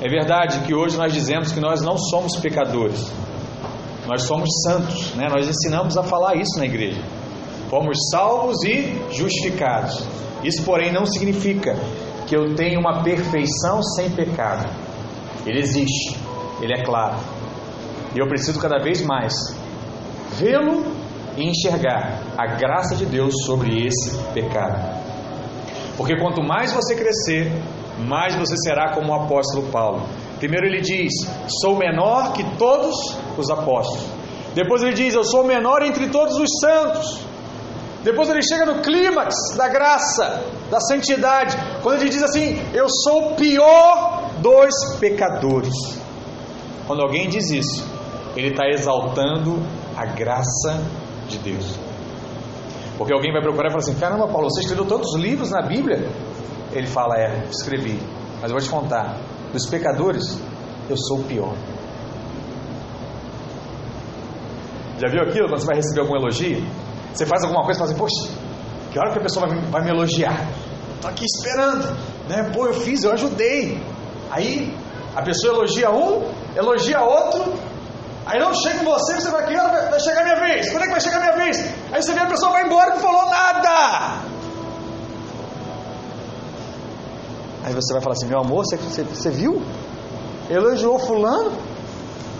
É 0.00 0.08
verdade 0.08 0.60
que 0.60 0.72
hoje 0.72 0.96
nós 0.96 1.12
dizemos 1.12 1.50
que 1.50 1.58
nós 1.58 1.82
não 1.82 1.98
somos 1.98 2.36
pecadores, 2.36 3.10
nós 4.06 4.22
somos 4.22 4.48
santos, 4.62 5.12
né? 5.14 5.28
nós 5.28 5.48
ensinamos 5.48 5.96
a 5.96 6.04
falar 6.04 6.36
isso 6.36 6.56
na 6.56 6.64
igreja. 6.64 7.02
Fomos 7.68 7.98
salvos 8.10 8.62
e 8.62 8.96
justificados. 9.10 10.02
Isso, 10.42 10.62
porém, 10.62 10.92
não 10.92 11.04
significa 11.04 11.76
que 12.26 12.36
eu 12.36 12.54
tenho 12.54 12.78
uma 12.78 13.02
perfeição 13.02 13.82
sem 13.82 14.08
pecado. 14.10 14.70
Ele 15.44 15.58
existe, 15.58 16.16
ele 16.62 16.72
é 16.72 16.84
claro. 16.84 17.16
E 18.14 18.18
eu 18.18 18.28
preciso 18.28 18.60
cada 18.60 18.78
vez 18.78 19.02
mais 19.02 19.34
vê-lo 20.38 20.84
e 21.36 21.44
enxergar 21.44 22.22
a 22.36 22.46
graça 22.56 22.94
de 22.94 23.04
Deus 23.04 23.34
sobre 23.44 23.86
esse 23.86 24.16
pecado. 24.32 24.96
Porque 25.96 26.16
quanto 26.16 26.42
mais 26.42 26.72
você 26.72 26.94
crescer, 26.94 27.52
mais 28.06 28.34
você 28.36 28.56
será 28.56 28.94
como 28.94 29.12
o 29.12 29.14
apóstolo 29.14 29.68
Paulo. 29.70 30.02
Primeiro 30.38 30.66
ele 30.66 30.80
diz: 30.80 31.12
Sou 31.60 31.76
menor 31.76 32.32
que 32.32 32.44
todos 32.56 32.94
os 33.36 33.50
apóstolos. 33.50 34.06
Depois 34.54 34.82
ele 34.82 34.94
diz: 34.94 35.14
Eu 35.14 35.24
sou 35.24 35.44
menor 35.44 35.82
entre 35.82 36.08
todos 36.08 36.36
os 36.36 36.48
santos. 36.60 37.20
Depois 38.02 38.28
ele 38.28 38.42
chega 38.42 38.64
no 38.64 38.80
clímax 38.80 39.34
da 39.56 39.68
graça, 39.68 40.44
da 40.70 40.80
santidade, 40.80 41.56
quando 41.82 42.00
ele 42.00 42.10
diz 42.10 42.22
assim: 42.22 42.58
Eu 42.72 42.88
sou 42.88 43.32
o 43.32 43.34
pior 43.34 44.30
dos 44.40 44.98
pecadores. 45.00 45.74
Quando 46.86 47.02
alguém 47.02 47.28
diz 47.28 47.50
isso, 47.50 47.84
ele 48.36 48.48
está 48.48 48.66
exaltando 48.68 49.60
a 49.96 50.06
graça 50.06 50.82
de 51.28 51.38
Deus. 51.38 51.78
Porque 52.96 53.12
alguém 53.12 53.32
vai 53.32 53.42
procurar 53.42 53.68
e 53.68 53.70
fala 53.70 53.82
assim: 53.82 53.94
Caramba, 53.94 54.28
Paulo, 54.28 54.48
você 54.48 54.60
escreveu 54.60 54.86
tantos 54.86 55.14
livros 55.16 55.50
na 55.50 55.62
Bíblia? 55.62 56.08
Ele 56.72 56.86
fala: 56.86 57.16
É, 57.16 57.44
escrevi, 57.50 58.00
mas 58.40 58.50
eu 58.50 58.56
vou 58.56 58.60
te 58.60 58.70
contar: 58.70 59.16
dos 59.52 59.66
pecadores, 59.66 60.40
eu 60.88 60.96
sou 60.96 61.18
o 61.18 61.24
pior. 61.24 61.54
Já 64.98 65.08
viu 65.08 65.22
aquilo 65.22 65.48
quando 65.48 65.60
você 65.60 65.66
vai 65.66 65.76
receber 65.76 66.00
algum 66.00 66.16
elogio? 66.16 66.64
Você 67.12 67.24
faz 67.24 67.42
alguma 67.42 67.64
coisa 67.64 67.78
e 67.78 67.80
fala 67.80 67.90
assim: 67.90 67.98
Poxa, 67.98 68.38
que 68.92 68.98
hora 68.98 69.12
que 69.12 69.18
a 69.18 69.22
pessoa 69.22 69.46
vai, 69.46 69.60
vai 69.70 69.82
me 69.82 69.90
elogiar? 69.90 70.46
Estou 70.94 71.10
aqui 71.10 71.24
esperando, 71.24 71.96
né? 72.28 72.50
Pô, 72.52 72.66
eu 72.66 72.74
fiz, 72.74 73.04
eu 73.04 73.12
ajudei. 73.12 73.80
Aí 74.30 74.76
a 75.14 75.22
pessoa 75.22 75.54
elogia 75.54 75.90
um, 75.90 76.22
elogia 76.56 77.00
outro, 77.00 77.54
Aí 78.28 78.38
não 78.38 78.52
chega 78.52 78.82
em 78.82 78.84
você, 78.84 79.14
você 79.14 79.30
vai, 79.30 79.46
que 79.46 79.56
hora 79.56 79.88
vai 79.88 79.98
chegar 80.00 80.20
a 80.20 80.24
minha 80.24 80.36
vez? 80.36 80.70
Quando 80.70 80.82
é 80.82 80.86
que 80.86 80.92
vai 80.92 81.00
chegar 81.00 81.18
minha 81.18 81.36
vez? 81.36 81.56
Aí 81.90 82.02
você 82.02 82.12
vê 82.12 82.20
a 82.20 82.26
pessoa 82.26 82.52
vai 82.52 82.66
embora 82.66 82.90
e 82.90 82.94
não 82.96 83.00
falou 83.00 83.24
nada. 83.24 84.18
Aí 87.68 87.74
você 87.74 87.92
vai 87.92 88.00
falar 88.00 88.14
assim, 88.14 88.26
meu 88.26 88.40
amor, 88.40 88.64
você, 88.64 88.78
você, 88.78 89.02
você 89.02 89.30
viu? 89.30 89.60
Elogiou 90.48 90.98
fulano, 90.98 91.52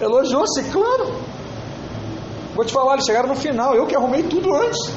elogiou 0.01 0.47
ciclano. 0.47 1.12
Vou 2.55 2.64
te 2.64 2.72
falar, 2.72 2.95
eles 2.95 3.05
chegaram 3.05 3.29
no 3.29 3.35
final, 3.35 3.74
eu 3.74 3.87
que 3.87 3.95
arrumei 3.95 4.22
tudo 4.22 4.55
antes. 4.55 4.89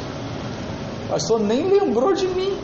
O 1.04 1.10
pastor 1.10 1.42
nem 1.42 1.68
lembrou 1.68 2.14
de 2.14 2.30
mim. 2.30 2.58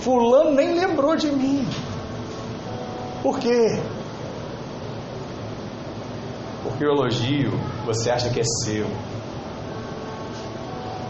Fulano 0.00 0.52
nem 0.52 0.80
lembrou 0.80 1.14
de 1.14 1.30
mim. 1.30 1.68
Por 3.22 3.38
quê? 3.38 3.78
Porque 6.62 6.86
o 6.86 6.90
elogio 6.90 7.50
você 7.84 8.10
acha 8.10 8.30
que 8.30 8.40
é 8.40 8.44
seu. 8.64 8.86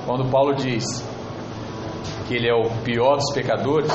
Quando 0.05 0.29
Paulo 0.29 0.57
diz 0.57 0.85
que 2.27 2.35
ele 2.35 2.49
é 2.49 2.55
o 2.55 2.69
pior 2.83 3.15
dos 3.15 3.33
pecadores, 3.33 3.93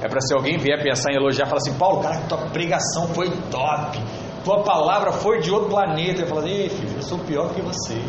é 0.00 0.08
para 0.08 0.20
se 0.20 0.32
alguém 0.32 0.56
vier 0.58 0.80
pensar 0.82 1.12
em 1.12 1.16
elogiar, 1.16 1.46
falar 1.46 1.58
assim: 1.58 1.74
Paulo, 1.74 2.02
cara, 2.02 2.20
tua 2.28 2.38
pregação 2.50 3.08
foi 3.08 3.30
top, 3.50 3.98
tua 4.44 4.62
palavra 4.62 5.12
foi 5.12 5.40
de 5.40 5.50
outro 5.50 5.68
planeta. 5.68 6.20
Ele 6.20 6.26
fala 6.26 6.40
assim: 6.42 6.50
Ei, 6.50 6.68
filho, 6.68 6.96
eu 6.96 7.02
sou 7.02 7.18
pior 7.18 7.52
que 7.52 7.60
você. 7.60 8.00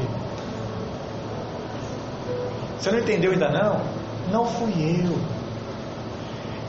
Você 2.78 2.92
não 2.92 3.00
entendeu 3.00 3.32
ainda 3.32 3.50
não? 3.50 3.82
Não 4.32 4.46
fui 4.46 4.72
eu. 5.04 5.18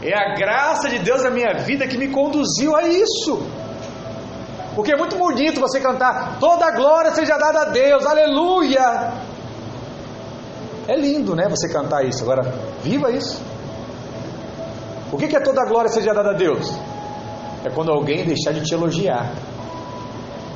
É 0.02 0.16
a 0.16 0.34
graça 0.34 0.88
de 0.88 0.98
Deus 0.98 1.22
na 1.22 1.30
minha 1.30 1.52
vida 1.58 1.86
que 1.86 1.98
me 1.98 2.08
conduziu 2.08 2.74
a 2.74 2.82
isso. 2.82 3.46
Porque 4.74 4.92
é 4.92 4.96
muito 4.96 5.16
bonito 5.16 5.60
você 5.60 5.80
cantar, 5.80 6.38
toda 6.40 6.64
a 6.64 6.70
glória 6.70 7.10
seja 7.14 7.36
dada 7.36 7.62
a 7.62 7.64
Deus, 7.66 8.06
aleluia. 8.06 9.12
É 10.88 10.96
lindo, 10.96 11.36
né? 11.36 11.46
Você 11.50 11.68
cantar 11.70 12.04
isso. 12.06 12.22
Agora, 12.22 12.42
viva 12.82 13.10
isso. 13.10 13.49
O 15.12 15.16
que 15.16 15.36
é 15.36 15.40
toda 15.40 15.62
a 15.62 15.64
glória 15.66 15.90
seja 15.90 16.12
dada 16.12 16.30
a 16.30 16.34
Deus? 16.34 16.72
É 17.64 17.70
quando 17.70 17.90
alguém 17.90 18.24
deixar 18.24 18.52
de 18.52 18.62
te 18.62 18.74
elogiar. 18.74 19.32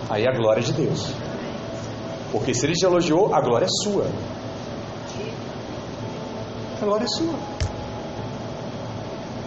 Aí 0.08 0.26
a 0.26 0.32
glória 0.32 0.60
é 0.60 0.62
de 0.62 0.72
Deus. 0.72 1.12
Porque 2.30 2.54
se 2.54 2.66
ele 2.66 2.74
te 2.74 2.84
elogiou, 2.84 3.34
a 3.34 3.40
glória 3.40 3.66
é 3.66 3.68
sua. 3.84 4.06
A 6.80 6.84
glória 6.84 7.04
é 7.04 7.08
sua. 7.08 7.34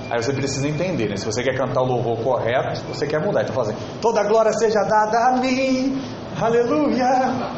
Aí 0.10 0.24
você 0.24 0.32
precisa 0.32 0.68
entender, 0.68 1.10
né? 1.10 1.18
Se 1.18 1.26
você 1.26 1.44
quer 1.44 1.58
cantar 1.58 1.82
o 1.82 1.86
louvor 1.86 2.18
correto, 2.20 2.82
você 2.88 3.06
quer 3.06 3.20
mudar. 3.20 3.44
Então 3.44 3.54
fala 3.54 3.70
assim, 3.70 3.78
toda 4.02 4.24
glória 4.24 4.54
seja 4.54 4.82
dada 4.84 5.28
a 5.28 5.38
mim, 5.38 6.02
aleluia. 6.40 7.56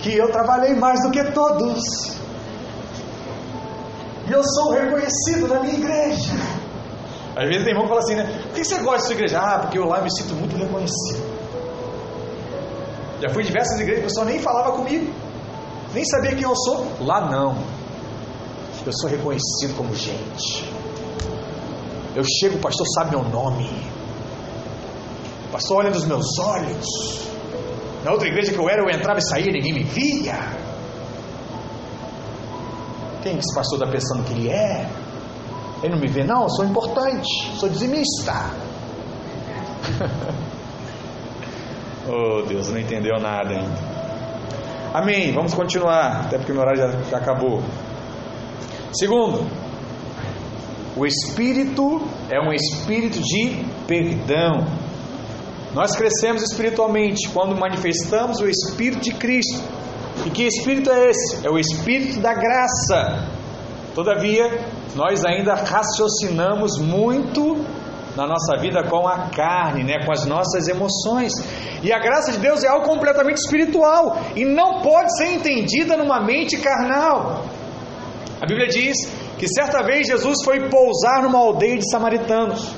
Que 0.00 0.14
eu 0.14 0.30
trabalhei 0.30 0.74
mais 0.74 1.00
do 1.02 1.10
que 1.10 1.24
todos. 1.32 2.23
E 4.28 4.32
eu 4.32 4.42
sou 4.42 4.72
reconhecido 4.72 5.48
na 5.48 5.60
minha 5.60 5.74
igreja. 5.74 6.32
Às 7.36 7.48
vezes 7.48 7.64
tem 7.64 7.72
irmão 7.72 7.82
que 7.82 7.88
fala 7.88 8.00
assim, 8.00 8.14
né? 8.14 8.42
Por 8.44 8.54
que 8.54 8.64
você 8.64 8.78
gosta 8.78 8.98
da 8.98 9.04
sua 9.04 9.14
igreja? 9.14 9.40
Ah, 9.40 9.58
porque 9.58 9.78
eu 9.78 9.84
lá 9.84 10.00
me 10.00 10.10
sinto 10.10 10.34
muito 10.34 10.56
reconhecido. 10.56 11.34
Já 13.20 13.28
fui 13.30 13.42
em 13.42 13.46
diversas 13.46 13.80
igrejas, 13.80 14.04
o 14.04 14.06
pessoal 14.08 14.26
nem 14.26 14.38
falava 14.38 14.72
comigo, 14.72 15.12
nem 15.92 16.04
sabia 16.04 16.34
quem 16.34 16.42
eu 16.42 16.54
sou. 16.56 16.86
Lá 17.00 17.30
não. 17.30 17.56
Eu 18.86 18.92
sou 18.92 19.08
reconhecido 19.08 19.76
como 19.76 19.94
gente. 19.94 20.68
Eu 22.14 22.22
chego, 22.22 22.56
o 22.56 22.60
pastor 22.60 22.86
sabe 22.94 23.10
meu 23.10 23.24
nome. 23.24 23.68
Pastor, 25.50 25.78
olha 25.78 25.90
nos 25.90 26.04
meus 26.04 26.38
olhos. 26.38 26.86
Na 28.04 28.12
outra 28.12 28.28
igreja 28.28 28.52
que 28.52 28.58
eu 28.58 28.68
era, 28.68 28.82
eu 28.82 28.90
entrava 28.90 29.18
e 29.18 29.22
saía, 29.22 29.50
ninguém 29.50 29.72
me 29.72 29.82
via. 29.82 30.63
Quem 33.24 33.38
esse 33.38 33.54
pastor 33.54 33.78
está 33.78 33.90
pensando 33.90 34.22
que 34.24 34.34
ele 34.34 34.50
é? 34.50 34.86
Ele 35.82 35.94
não 35.94 35.98
me 35.98 36.08
vê, 36.08 36.24
não, 36.24 36.42
eu 36.42 36.50
sou 36.50 36.66
importante, 36.66 37.26
sou 37.58 37.70
dizimista. 37.70 38.50
oh, 42.06 42.42
Deus, 42.46 42.68
não 42.68 42.78
entendeu 42.78 43.18
nada 43.18 43.48
ainda. 43.48 43.94
Amém. 44.92 45.32
Vamos 45.32 45.54
continuar, 45.54 46.26
até 46.26 46.36
porque 46.36 46.52
meu 46.52 46.60
horário 46.60 46.82
já, 46.82 46.90
já 47.10 47.16
acabou. 47.16 47.62
Segundo, 48.92 49.46
o 50.94 51.06
Espírito 51.06 52.02
é 52.28 52.38
um 52.38 52.52
espírito 52.52 53.22
de 53.22 53.64
perdão. 53.86 54.66
Nós 55.72 55.96
crescemos 55.96 56.42
espiritualmente 56.42 57.30
quando 57.30 57.56
manifestamos 57.56 58.40
o 58.40 58.46
Espírito 58.46 59.02
de 59.02 59.14
Cristo. 59.14 59.62
E 60.26 60.30
que 60.30 60.44
Espírito 60.44 60.90
é 60.90 61.10
esse? 61.10 61.46
É 61.46 61.50
o 61.50 61.58
Espírito 61.58 62.20
da 62.20 62.34
graça. 62.34 63.28
Todavia, 63.94 64.64
nós 64.94 65.24
ainda 65.24 65.54
raciocinamos 65.54 66.78
muito 66.78 67.64
na 68.16 68.26
nossa 68.26 68.56
vida 68.58 68.82
com 68.88 69.06
a 69.08 69.28
carne, 69.30 69.82
né, 69.82 70.04
com 70.04 70.12
as 70.12 70.24
nossas 70.24 70.68
emoções. 70.68 71.32
E 71.82 71.92
a 71.92 71.98
graça 71.98 72.32
de 72.32 72.38
Deus 72.38 72.62
é 72.62 72.68
algo 72.68 72.86
completamente 72.86 73.38
espiritual 73.38 74.18
e 74.34 74.44
não 74.44 74.80
pode 74.82 75.16
ser 75.16 75.32
entendida 75.32 75.96
numa 75.96 76.20
mente 76.20 76.56
carnal. 76.58 77.44
A 78.40 78.46
Bíblia 78.46 78.68
diz 78.68 78.96
que 79.38 79.48
certa 79.48 79.82
vez 79.82 80.06
Jesus 80.06 80.42
foi 80.44 80.68
pousar 80.68 81.22
numa 81.22 81.38
aldeia 81.38 81.76
de 81.76 81.90
samaritanos. 81.90 82.72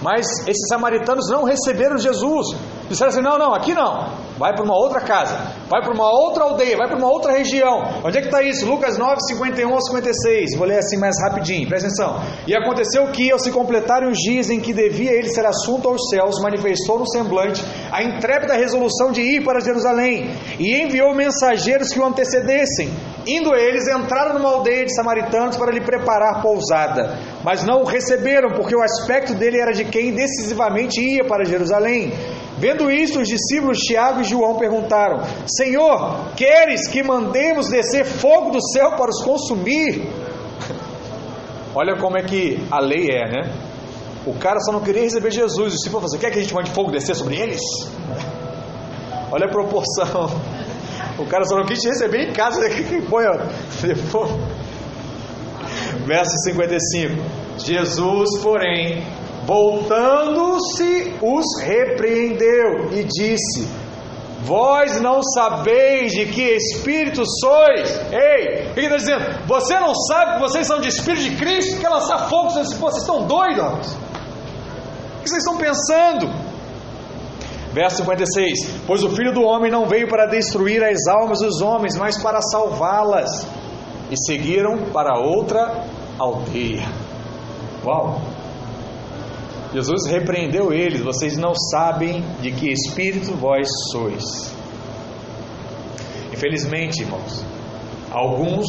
Mas 0.00 0.26
esses 0.48 0.68
samaritanos 0.68 1.28
não 1.30 1.44
receberam 1.44 1.96
Jesus. 1.96 2.56
Disseram 2.88 3.10
assim: 3.10 3.22
não, 3.22 3.38
não, 3.38 3.54
aqui 3.54 3.72
não. 3.72 4.21
Vai 4.42 4.52
para 4.54 4.64
uma 4.64 4.74
outra 4.74 5.00
casa, 5.00 5.38
vai 5.70 5.80
para 5.80 5.94
uma 5.94 6.10
outra 6.10 6.42
aldeia, 6.42 6.76
vai 6.76 6.88
para 6.88 6.98
uma 6.98 7.06
outra 7.06 7.30
região. 7.30 8.02
Onde 8.04 8.18
é 8.18 8.20
que 8.20 8.26
está 8.26 8.42
isso? 8.42 8.66
Lucas 8.66 8.98
9, 8.98 9.18
51 9.28 9.72
a 9.72 9.80
56. 9.80 10.56
Vou 10.56 10.66
ler 10.66 10.78
assim 10.78 10.96
mais 10.96 11.14
rapidinho, 11.22 11.68
presta 11.68 11.86
atenção. 11.86 12.20
E 12.44 12.52
aconteceu 12.52 13.06
que, 13.12 13.30
ao 13.30 13.38
se 13.38 13.52
completarem 13.52 14.10
os 14.10 14.18
dias 14.18 14.50
em 14.50 14.58
que 14.58 14.72
devia 14.72 15.12
ele 15.12 15.28
ser 15.28 15.46
assunto 15.46 15.88
aos 15.88 16.08
céus, 16.10 16.42
manifestou 16.42 16.98
no 16.98 17.06
semblante 17.06 17.64
a 17.92 18.02
intrépida 18.02 18.54
resolução 18.54 19.12
de 19.12 19.20
ir 19.20 19.44
para 19.44 19.60
Jerusalém 19.60 20.34
e 20.58 20.74
enviou 20.82 21.14
mensageiros 21.14 21.90
que 21.90 22.00
o 22.00 22.04
antecedessem. 22.04 22.90
Indo 23.24 23.54
eles, 23.54 23.86
entraram 23.86 24.34
numa 24.34 24.48
aldeia 24.48 24.84
de 24.84 24.92
samaritanos 24.92 25.56
para 25.56 25.70
lhe 25.70 25.80
preparar 25.80 26.42
pousada, 26.42 27.16
mas 27.44 27.62
não 27.62 27.82
o 27.82 27.84
receberam, 27.84 28.50
porque 28.56 28.74
o 28.74 28.82
aspecto 28.82 29.34
dele 29.34 29.60
era 29.60 29.70
de 29.70 29.84
quem 29.84 30.12
decisivamente 30.12 31.00
ia 31.00 31.24
para 31.28 31.44
Jerusalém. 31.44 32.12
Vendo 32.62 32.88
isto, 32.92 33.18
os 33.18 33.26
discípulos 33.26 33.78
Tiago 33.78 34.20
e 34.20 34.24
João 34.24 34.56
perguntaram: 34.56 35.18
Senhor, 35.48 36.32
queres 36.36 36.86
que 36.86 37.02
mandemos 37.02 37.68
descer 37.68 38.04
fogo 38.04 38.52
do 38.52 38.62
céu 38.68 38.92
para 38.92 39.10
os 39.10 39.20
consumir? 39.20 40.08
Olha 41.74 41.98
como 41.98 42.16
é 42.16 42.22
que 42.22 42.64
a 42.70 42.78
lei 42.78 43.08
é, 43.10 43.28
né? 43.28 43.52
O 44.24 44.34
cara 44.34 44.60
só 44.60 44.70
não 44.70 44.80
queria 44.80 45.02
receber 45.02 45.32
Jesus. 45.32 45.72
O 45.72 45.76
discípulo 45.76 46.02
falou: 46.02 46.08
Você 46.08 46.18
quer 46.18 46.30
que 46.30 46.38
a 46.38 46.40
gente 46.40 46.54
mande 46.54 46.70
fogo 46.70 46.92
descer 46.92 47.16
sobre 47.16 47.34
eles? 47.34 47.60
Olha 49.32 49.46
a 49.46 49.50
proporção. 49.50 50.30
O 51.18 51.26
cara 51.26 51.44
só 51.44 51.56
não 51.56 51.64
quis 51.64 51.80
te 51.80 51.88
receber 51.88 52.28
em 52.28 52.32
casa. 52.32 52.60
Põe, 53.10 53.24
ó. 53.26 53.38
Verso 56.06 56.38
55. 56.44 57.16
Jesus, 57.58 58.38
porém, 58.40 59.02
voltando-se, 59.44 61.14
os 61.20 61.44
repreendeu 61.62 62.92
e 62.92 63.04
disse: 63.04 63.68
Vós 64.42 65.00
não 65.00 65.22
sabeis 65.22 66.12
de 66.12 66.26
que 66.26 66.42
espírito 66.42 67.22
sois? 67.24 68.00
Ei, 68.12 68.70
o 68.70 68.74
que 68.74 68.80
está 68.80 68.96
dizendo? 68.96 69.46
Você 69.46 69.78
não 69.78 69.94
sabe 69.94 70.34
que 70.34 70.40
vocês 70.40 70.66
são 70.66 70.80
de 70.80 70.88
espírito 70.88 71.22
de 71.22 71.36
Cristo? 71.36 71.80
Quer 71.80 71.88
lançar 71.88 72.28
fogo? 72.28 72.50
Vocês 72.50 72.72
estão 72.72 73.24
doidos? 73.26 73.92
O 75.18 75.22
que 75.22 75.28
vocês 75.28 75.44
estão 75.44 75.56
pensando? 75.56 76.28
Verso 77.72 77.98
56: 77.98 78.82
Pois 78.86 79.02
o 79.02 79.10
filho 79.10 79.32
do 79.32 79.42
homem 79.42 79.70
não 79.70 79.86
veio 79.86 80.08
para 80.08 80.26
destruir 80.26 80.82
as 80.82 81.06
almas 81.08 81.38
dos 81.38 81.62
homens, 81.62 81.96
mas 81.96 82.20
para 82.20 82.40
salvá-las. 82.42 83.46
E 84.10 84.16
seguiram 84.26 84.90
para 84.92 85.18
outra 85.18 85.84
aldeia. 86.18 86.86
Uau! 87.84 88.20
Jesus 89.72 90.06
repreendeu 90.06 90.72
eles: 90.72 91.00
Vocês 91.00 91.36
não 91.36 91.54
sabem 91.54 92.22
de 92.40 92.52
que 92.52 92.70
espírito 92.70 93.34
vós 93.34 93.68
sois. 93.90 94.24
Infelizmente, 96.32 97.02
irmãos, 97.02 97.44
alguns, 98.10 98.66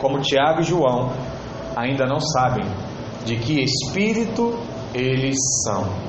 como 0.00 0.20
Tiago 0.20 0.60
e 0.60 0.64
João, 0.64 1.12
ainda 1.76 2.06
não 2.06 2.20
sabem 2.20 2.64
de 3.24 3.36
que 3.36 3.60
espírito 3.62 4.58
eles 4.94 5.36
são. 5.64 6.04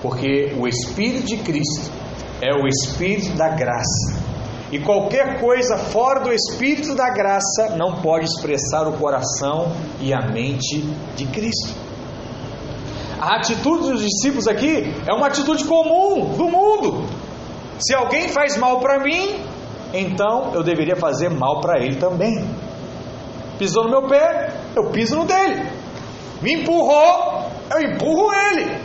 Porque 0.00 0.52
o 0.58 0.66
Espírito 0.66 1.26
de 1.26 1.36
Cristo 1.38 1.90
é 2.40 2.52
o 2.52 2.66
Espírito 2.66 3.36
da 3.36 3.50
graça. 3.50 4.20
E 4.72 4.80
qualquer 4.80 5.40
coisa 5.40 5.76
fora 5.76 6.20
do 6.20 6.32
Espírito 6.32 6.94
da 6.94 7.10
graça 7.10 7.76
não 7.76 8.00
pode 8.00 8.24
expressar 8.24 8.88
o 8.88 8.94
coração 8.94 9.70
e 10.00 10.12
a 10.12 10.26
mente 10.32 10.80
de 11.14 11.26
Cristo. 11.26 11.81
A 13.22 13.36
atitude 13.36 13.88
dos 13.88 14.02
discípulos 14.02 14.48
aqui 14.48 14.92
é 15.08 15.14
uma 15.14 15.28
atitude 15.28 15.64
comum 15.64 16.34
do 16.36 16.48
mundo. 16.48 17.06
Se 17.78 17.94
alguém 17.94 18.26
faz 18.26 18.56
mal 18.56 18.80
para 18.80 18.98
mim, 18.98 19.40
então 19.94 20.52
eu 20.52 20.64
deveria 20.64 20.96
fazer 20.96 21.28
mal 21.28 21.60
para 21.60 21.80
ele 21.80 22.00
também. 22.00 22.44
Pisou 23.60 23.84
no 23.84 23.90
meu 23.90 24.08
pé, 24.08 24.52
eu 24.74 24.90
piso 24.90 25.14
no 25.14 25.24
dele. 25.24 25.70
Me 26.42 26.54
empurrou, 26.54 27.48
eu 27.70 27.92
empurro 27.92 28.34
ele. 28.34 28.76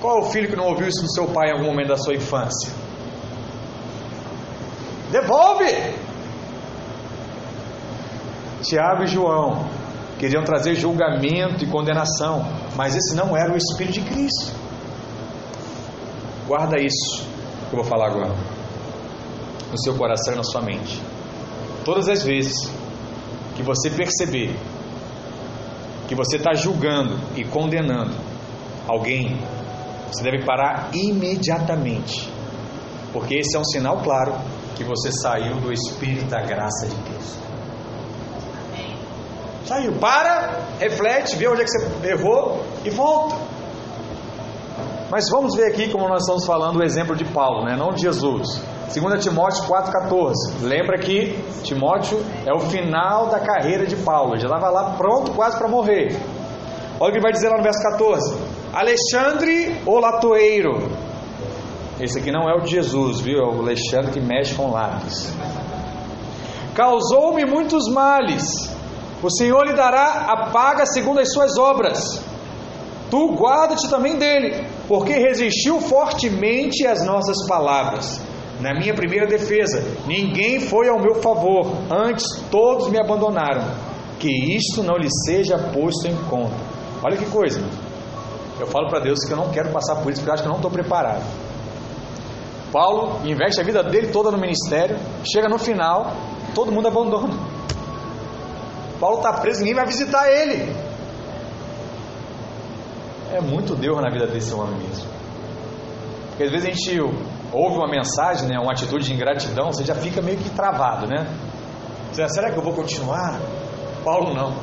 Qual 0.00 0.18
é 0.18 0.20
o 0.20 0.30
filho 0.30 0.48
que 0.48 0.54
não 0.54 0.68
ouviu 0.68 0.86
isso 0.86 1.02
do 1.02 1.10
seu 1.10 1.26
pai 1.32 1.48
em 1.48 1.54
algum 1.54 1.66
momento 1.66 1.88
da 1.88 1.96
sua 1.96 2.14
infância? 2.14 2.72
Devolve! 5.10 5.96
Tiago 8.62 9.02
e 9.02 9.06
João 9.08 9.81
queriam 10.22 10.44
trazer 10.44 10.76
julgamento 10.76 11.64
e 11.64 11.66
condenação, 11.66 12.46
mas 12.76 12.94
esse 12.94 13.12
não 13.16 13.36
era 13.36 13.52
o 13.52 13.56
Espírito 13.56 13.94
de 13.94 14.02
Cristo. 14.02 14.52
Guarda 16.46 16.76
isso 16.80 17.26
que 17.68 17.74
eu 17.74 17.82
vou 17.82 17.84
falar 17.84 18.06
agora, 18.06 18.32
no 19.68 19.78
seu 19.82 19.96
coração 19.96 20.34
e 20.34 20.36
na 20.36 20.44
sua 20.44 20.60
mente. 20.60 21.02
Todas 21.84 22.08
as 22.08 22.22
vezes 22.22 22.54
que 23.56 23.64
você 23.64 23.90
perceber 23.90 24.56
que 26.06 26.14
você 26.14 26.36
está 26.36 26.54
julgando 26.54 27.18
e 27.34 27.44
condenando 27.44 28.14
alguém, 28.86 29.36
você 30.06 30.22
deve 30.22 30.44
parar 30.44 30.90
imediatamente, 30.92 32.32
porque 33.12 33.38
esse 33.38 33.56
é 33.56 33.58
um 33.58 33.64
sinal 33.64 34.00
claro 34.04 34.36
que 34.76 34.84
você 34.84 35.10
saiu 35.10 35.56
do 35.56 35.72
Espírito 35.72 36.26
da 36.26 36.42
graça 36.42 36.86
de 36.86 36.94
Cristo. 36.94 37.51
Saiu, 39.64 39.92
para, 40.00 40.58
reflete, 40.80 41.36
vê 41.36 41.46
onde 41.48 41.62
é 41.62 41.64
que 41.64 41.70
você 41.70 42.08
errou 42.08 42.62
e 42.84 42.90
volta. 42.90 43.36
Mas 45.10 45.28
vamos 45.30 45.54
ver 45.54 45.66
aqui 45.66 45.90
como 45.90 46.08
nós 46.08 46.22
estamos 46.22 46.46
falando 46.46 46.78
o 46.78 46.82
exemplo 46.82 47.14
de 47.14 47.24
Paulo, 47.24 47.64
né? 47.64 47.76
não 47.76 47.90
de 47.90 48.00
Jesus. 48.00 48.60
2 48.92 49.22
Timóteo 49.22 49.64
4,14. 49.64 50.62
Lembra 50.62 50.98
que 50.98 51.38
Timóteo 51.62 52.18
é 52.46 52.52
o 52.52 52.60
final 52.60 53.28
da 53.28 53.38
carreira 53.38 53.86
de 53.86 53.96
Paulo, 53.96 54.38
já 54.38 54.46
estava 54.46 54.68
lá 54.70 54.94
pronto 54.96 55.32
quase 55.32 55.58
para 55.58 55.68
morrer. 55.68 56.18
Olha 56.98 57.08
o 57.08 57.12
que 57.12 57.18
ele 57.18 57.22
vai 57.22 57.32
dizer 57.32 57.48
lá 57.48 57.58
no 57.58 57.62
verso 57.62 57.82
14: 57.82 58.38
Alexandre 58.72 59.82
o 59.86 59.98
latoeiro. 59.98 60.90
Esse 62.00 62.18
aqui 62.18 62.32
não 62.32 62.48
é 62.48 62.54
o 62.54 62.60
de 62.60 62.70
Jesus, 62.70 63.20
viu? 63.20 63.38
É 63.38 63.46
o 63.46 63.60
Alexandre 63.60 64.12
que 64.12 64.20
mexe 64.20 64.54
com 64.54 64.70
lápis. 64.70 65.32
Causou-me 66.74 67.44
muitos 67.44 67.86
males 67.88 68.71
o 69.22 69.30
Senhor 69.30 69.64
lhe 69.64 69.74
dará 69.74 70.26
a 70.28 70.50
paga 70.50 70.84
segundo 70.84 71.20
as 71.20 71.32
suas 71.32 71.56
obras. 71.56 72.20
Tu 73.10 73.34
guarda-te 73.34 73.88
também 73.88 74.16
dele, 74.16 74.66
porque 74.88 75.12
resistiu 75.12 75.80
fortemente 75.80 76.86
às 76.86 77.04
nossas 77.04 77.46
palavras. 77.46 78.20
Na 78.60 78.74
minha 78.74 78.94
primeira 78.94 79.26
defesa, 79.26 79.84
ninguém 80.06 80.60
foi 80.60 80.88
ao 80.88 80.98
meu 80.98 81.16
favor, 81.16 81.72
antes 81.90 82.24
todos 82.50 82.88
me 82.88 82.98
abandonaram. 82.98 83.62
Que 84.18 84.56
isto 84.56 84.82
não 84.82 84.96
lhe 84.96 85.08
seja 85.26 85.58
posto 85.58 86.06
em 86.06 86.16
conta. 86.30 86.54
Olha 87.04 87.16
que 87.16 87.26
coisa. 87.26 87.60
Eu 88.58 88.66
falo 88.68 88.88
para 88.88 89.00
Deus 89.00 89.18
que 89.26 89.32
eu 89.32 89.36
não 89.36 89.50
quero 89.50 89.70
passar 89.70 89.96
por 89.96 90.12
isso, 90.12 90.20
porque 90.20 90.30
eu 90.30 90.34
acho 90.34 90.42
que 90.42 90.48
eu 90.48 90.52
não 90.52 90.58
estou 90.58 90.70
preparado. 90.70 91.22
Paulo 92.72 93.20
investe 93.24 93.60
a 93.60 93.64
vida 93.64 93.82
dele 93.82 94.08
toda 94.08 94.30
no 94.30 94.38
ministério, 94.38 94.96
chega 95.30 95.48
no 95.48 95.58
final, 95.58 96.12
todo 96.54 96.72
mundo 96.72 96.88
abandona. 96.88 97.34
Paulo 99.02 99.16
está 99.16 99.32
preso, 99.32 99.58
ninguém 99.58 99.74
vai 99.74 99.84
visitar 99.84 100.30
ele. 100.30 100.72
é 103.32 103.40
muito 103.40 103.74
Deus 103.74 104.00
na 104.00 104.08
vida 104.08 104.28
desse 104.28 104.54
homem 104.54 104.76
mesmo. 104.76 105.10
Porque 106.28 106.44
às 106.44 106.50
vezes 106.52 106.68
a 106.68 106.70
gente 106.70 107.00
ouve 107.52 107.78
uma 107.78 107.88
mensagem, 107.88 108.46
né, 108.46 108.56
uma 108.60 108.70
atitude 108.70 109.04
de 109.04 109.12
ingratidão, 109.12 109.72
você 109.72 109.84
já 109.84 109.96
fica 109.96 110.22
meio 110.22 110.38
que 110.38 110.48
travado, 110.50 111.08
né? 111.08 111.26
Será 112.12 112.52
que 112.52 112.56
eu 112.56 112.62
vou 112.62 112.74
continuar? 112.74 113.40
Paulo 114.04 114.34
não. 114.34 114.54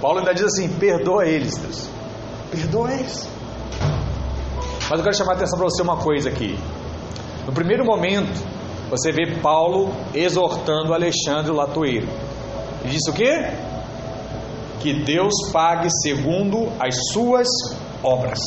Paulo 0.00 0.20
ainda 0.20 0.32
diz 0.32 0.44
assim: 0.44 0.70
perdoa 0.78 1.26
eles, 1.26 1.58
Deus. 1.58 1.90
Perdoa 2.50 2.90
eles. 2.94 3.28
Mas 4.88 4.98
eu 4.98 5.04
quero 5.04 5.14
chamar 5.14 5.32
a 5.32 5.34
atenção 5.34 5.58
para 5.58 5.68
você 5.68 5.82
uma 5.82 5.98
coisa 5.98 6.30
aqui. 6.30 6.58
No 7.44 7.52
primeiro 7.52 7.84
momento, 7.84 8.40
você 8.88 9.12
vê 9.12 9.38
Paulo 9.42 9.92
exortando 10.14 10.94
Alexandre 10.94 11.52
latoeiro. 11.52 12.29
Ele 12.82 12.92
disse 12.92 13.10
o 13.10 13.12
quê? 13.12 13.52
Que 14.80 14.92
Deus 15.04 15.34
pague 15.52 15.88
segundo 16.02 16.72
as 16.80 16.94
suas 17.12 17.48
obras. 18.02 18.40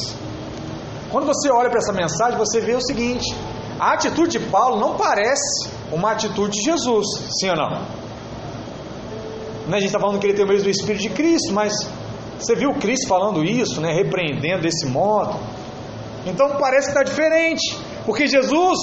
Quando 1.11 1.27
você 1.27 1.51
olha 1.51 1.69
para 1.69 1.79
essa 1.79 1.93
mensagem, 1.93 2.37
você 2.37 2.59
vê 2.59 2.73
o 2.73 2.81
seguinte: 2.81 3.35
a 3.79 3.93
atitude 3.93 4.39
de 4.39 4.45
Paulo 4.47 4.79
não 4.79 4.95
parece 4.95 5.69
uma 5.91 6.11
atitude 6.11 6.57
de 6.57 6.63
Jesus, 6.63 7.05
sim 7.39 7.49
ou 7.49 7.55
não? 7.55 7.69
Né, 9.67 9.77
a 9.77 9.79
gente 9.79 9.85
está 9.85 9.99
falando 9.99 10.19
que 10.19 10.27
ele 10.27 10.33
tem 10.33 10.43
o 10.43 10.47
mesmo 10.47 10.69
Espírito 10.69 11.01
de 11.01 11.09
Cristo, 11.09 11.53
mas 11.53 11.73
você 12.39 12.55
viu 12.55 12.73
Cristo 12.73 13.07
falando 13.07 13.43
isso, 13.43 13.79
né, 13.79 13.93
repreendendo 13.93 14.63
desse 14.63 14.85
modo? 14.87 15.37
Então 16.25 16.57
parece 16.59 16.91
que 16.91 16.97
está 16.97 17.03
diferente, 17.03 17.77
porque 18.05 18.27
Jesus, 18.27 18.79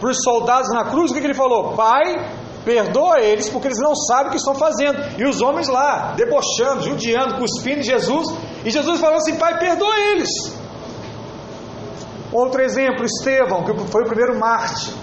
para 0.00 0.10
os 0.10 0.22
soldados 0.22 0.70
na 0.72 0.84
cruz, 0.84 1.10
o 1.10 1.14
que, 1.14 1.20
que 1.20 1.26
ele 1.26 1.34
falou? 1.34 1.72
Pai, 1.74 2.41
perdoa 2.64 3.20
eles, 3.20 3.48
porque 3.48 3.68
eles 3.68 3.78
não 3.78 3.94
sabem 3.94 4.28
o 4.28 4.30
que 4.30 4.36
estão 4.36 4.54
fazendo. 4.54 4.98
E 5.18 5.24
os 5.24 5.40
homens 5.40 5.68
lá, 5.68 6.14
debochando, 6.16 6.82
judiando, 6.82 7.36
cuspindo 7.36 7.82
Jesus, 7.82 8.28
e 8.64 8.70
Jesus 8.70 9.00
falou 9.00 9.16
assim: 9.16 9.36
Pai, 9.36 9.58
perdoa 9.58 9.98
eles. 10.12 10.30
Outro 12.32 12.62
exemplo, 12.62 13.04
Estevão, 13.04 13.64
que 13.64 13.76
foi 13.90 14.02
o 14.02 14.06
primeiro 14.06 14.38
Marte. 14.38 14.94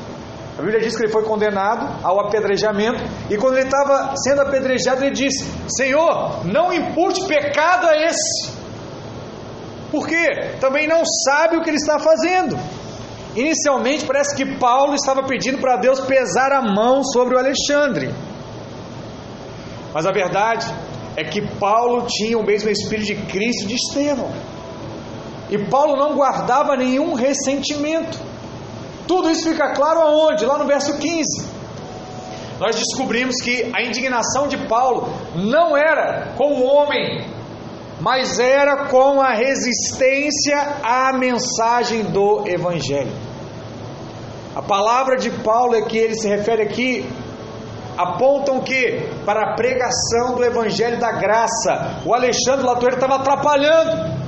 A 0.57 0.61
Bíblia 0.61 0.81
diz 0.81 0.95
que 0.95 1.03
ele 1.03 1.11
foi 1.11 1.23
condenado 1.23 2.03
ao 2.03 2.19
apedrejamento, 2.19 3.01
e 3.29 3.37
quando 3.37 3.57
ele 3.57 3.67
estava 3.67 4.13
sendo 4.17 4.41
apedrejado, 4.41 5.03
ele 5.03 5.15
disse: 5.15 5.45
Senhor, 5.69 6.45
não 6.45 6.73
impute 6.73 7.25
pecado 7.25 7.87
a 7.87 7.95
esse. 7.95 8.51
Por 9.91 10.07
quê? 10.07 10.55
Também 10.59 10.87
não 10.87 11.03
sabe 11.05 11.57
o 11.57 11.61
que 11.61 11.69
ele 11.69 11.77
está 11.77 11.97
fazendo. 11.97 12.57
Inicialmente 13.39 14.03
parece 14.05 14.35
que 14.35 14.57
Paulo 14.57 14.95
estava 14.95 15.23
pedindo 15.23 15.59
para 15.59 15.77
Deus 15.77 16.01
pesar 16.01 16.51
a 16.51 16.61
mão 16.61 17.01
sobre 17.05 17.35
o 17.35 17.39
Alexandre. 17.39 18.13
Mas 19.93 20.05
a 20.05 20.11
verdade 20.11 20.67
é 21.15 21.23
que 21.23 21.41
Paulo 21.55 22.05
tinha 22.05 22.37
o 22.37 22.45
mesmo 22.45 22.69
espírito 22.69 23.07
de 23.07 23.15
Cristo 23.27 23.65
de 23.65 23.75
Estevão. 23.75 24.29
E 25.49 25.57
Paulo 25.57 25.95
não 25.95 26.15
guardava 26.15 26.75
nenhum 26.75 27.13
ressentimento. 27.13 28.19
Tudo 29.07 29.31
isso 29.31 29.49
fica 29.49 29.73
claro 29.73 30.01
aonde? 30.01 30.45
Lá 30.45 30.57
no 30.57 30.65
verso 30.65 30.97
15. 30.97 31.47
Nós 32.59 32.75
descobrimos 32.75 33.37
que 33.41 33.71
a 33.73 33.81
indignação 33.81 34.49
de 34.49 34.57
Paulo 34.67 35.13
não 35.33 35.77
era 35.77 36.33
com 36.35 36.55
o 36.55 36.65
homem, 36.65 37.25
mas 38.01 38.37
era 38.37 38.87
com 38.87 39.21
a 39.21 39.33
resistência 39.33 40.57
à 40.83 41.13
mensagem 41.13 42.03
do 42.03 42.45
Evangelho. 42.45 43.28
A 44.59 44.61
palavra 44.61 45.15
de 45.15 45.29
Paulo 45.29 45.73
é 45.73 45.81
que 45.83 45.97
ele 45.97 46.15
se 46.15 46.27
refere 46.27 46.63
aqui 46.63 47.09
apontam 47.97 48.59
que 48.59 49.07
para 49.25 49.51
a 49.51 49.55
pregação 49.55 50.35
do 50.35 50.43
Evangelho 50.43 50.99
da 50.99 51.13
Graça, 51.13 52.01
o 52.05 52.13
Alexandre 52.13 52.65
Latoeiro 52.65 52.95
estava 52.95 53.15
atrapalhando 53.15 54.19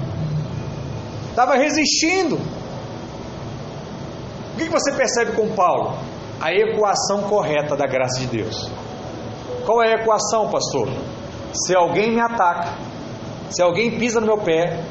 estava 1.30 1.56
resistindo. 1.56 2.36
O 4.54 4.58
que 4.58 4.70
você 4.70 4.94
percebe 4.94 5.34
com 5.34 5.54
Paulo? 5.54 5.98
A 6.40 6.54
equação 6.54 7.24
correta 7.24 7.76
da 7.76 7.86
graça 7.86 8.22
de 8.22 8.28
Deus. 8.28 8.72
Qual 9.66 9.84
é 9.84 9.96
a 9.96 10.02
equação, 10.02 10.50
pastor? 10.50 10.88
Se 11.54 11.76
alguém 11.76 12.14
me 12.14 12.22
ataca, 12.22 12.74
se 13.50 13.62
alguém 13.62 14.00
pisa 14.00 14.22
no 14.22 14.28
meu 14.28 14.38
pé, 14.38 14.82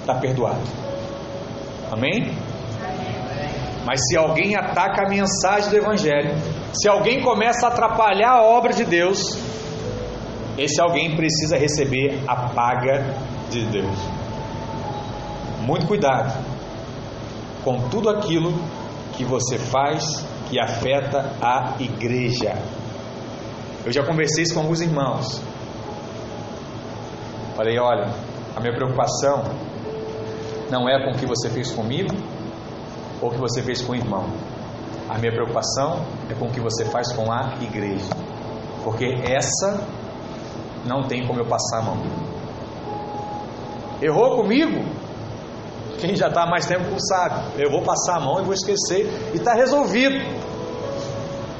está 0.00 0.16
perdoado. 0.16 0.60
Amém? 1.92 2.36
Mas 3.86 4.00
se 4.08 4.16
alguém 4.16 4.56
ataca 4.56 5.06
a 5.06 5.08
mensagem 5.08 5.70
do 5.70 5.76
Evangelho, 5.76 6.34
se 6.72 6.88
alguém 6.88 7.22
começa 7.22 7.66
a 7.66 7.70
atrapalhar 7.70 8.32
a 8.32 8.42
obra 8.42 8.72
de 8.72 8.84
Deus, 8.84 9.38
esse 10.58 10.80
alguém 10.80 11.14
precisa 11.14 11.56
receber 11.56 12.20
a 12.26 12.48
paga 12.48 13.14
de 13.48 13.64
Deus. 13.66 13.96
Muito 15.60 15.86
cuidado 15.86 16.44
com 17.62 17.88
tudo 17.88 18.10
aquilo 18.10 18.52
que 19.12 19.24
você 19.24 19.56
faz 19.56 20.04
que 20.50 20.60
afeta 20.60 21.32
a 21.40 21.76
igreja. 21.78 22.60
Eu 23.84 23.92
já 23.92 24.04
conversei 24.04 24.42
isso 24.42 24.54
com 24.54 24.60
alguns 24.62 24.80
irmãos. 24.80 25.40
Falei: 27.54 27.78
olha, 27.78 28.12
a 28.56 28.60
minha 28.60 28.74
preocupação 28.74 29.44
não 30.72 30.88
é 30.88 31.04
com 31.04 31.16
o 31.16 31.20
que 31.20 31.26
você 31.26 31.48
fez 31.50 31.70
comigo 31.70 32.35
ou 33.20 33.30
que 33.30 33.38
você 33.38 33.62
fez 33.62 33.82
com 33.82 33.92
o 33.92 33.96
irmão. 33.96 34.26
A 35.08 35.18
minha 35.18 35.32
preocupação 35.32 36.04
é 36.28 36.34
com 36.34 36.46
o 36.46 36.50
que 36.50 36.60
você 36.60 36.84
faz 36.84 37.12
com 37.12 37.30
a 37.30 37.54
igreja. 37.60 38.10
Porque 38.82 39.04
essa 39.24 39.86
não 40.84 41.02
tem 41.04 41.26
como 41.26 41.40
eu 41.40 41.46
passar 41.46 41.78
a 41.78 41.82
mão. 41.82 41.98
Errou 44.02 44.36
comigo? 44.36 44.84
Quem 45.98 46.14
já 46.14 46.28
está 46.28 46.42
há 46.42 46.46
mais 46.46 46.66
tempo 46.66 46.84
sabe. 46.98 47.62
Eu 47.62 47.70
vou 47.70 47.82
passar 47.82 48.16
a 48.16 48.20
mão 48.20 48.40
e 48.40 48.44
vou 48.44 48.52
esquecer. 48.52 49.06
E 49.32 49.36
está 49.36 49.54
resolvido. 49.54 50.14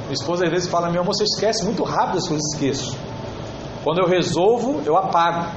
Minha 0.03 0.13
esposa 0.13 0.45
às 0.45 0.51
vezes 0.51 0.69
fala: 0.69 0.91
Meu 0.91 1.01
amor, 1.01 1.15
você 1.15 1.25
esquece 1.25 1.65
muito 1.65 1.83
rápido 1.83 2.19
as 2.19 2.29
coisas, 2.29 2.45
esqueço. 2.53 2.97
Quando 3.83 4.01
eu 4.01 4.09
resolvo, 4.09 4.83
eu 4.85 4.97
apago. 4.97 5.51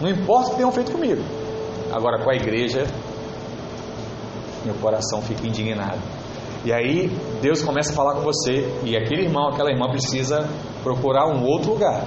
Não 0.00 0.10
importa 0.10 0.48
o 0.48 0.50
que 0.50 0.56
tenham 0.56 0.72
feito 0.72 0.92
comigo. 0.92 1.22
Agora, 1.92 2.22
com 2.22 2.30
a 2.30 2.34
igreja, 2.34 2.86
meu 4.64 4.74
coração 4.74 5.22
fica 5.22 5.46
indignado. 5.46 6.00
E 6.64 6.72
aí, 6.72 7.08
Deus 7.40 7.62
começa 7.62 7.92
a 7.92 7.94
falar 7.94 8.14
com 8.14 8.22
você. 8.22 8.68
E 8.84 8.96
aquele 8.96 9.22
irmão, 9.22 9.48
aquela 9.48 9.70
irmã 9.70 9.88
precisa 9.90 10.48
procurar 10.82 11.26
um 11.28 11.44
outro 11.44 11.72
lugar. 11.72 12.04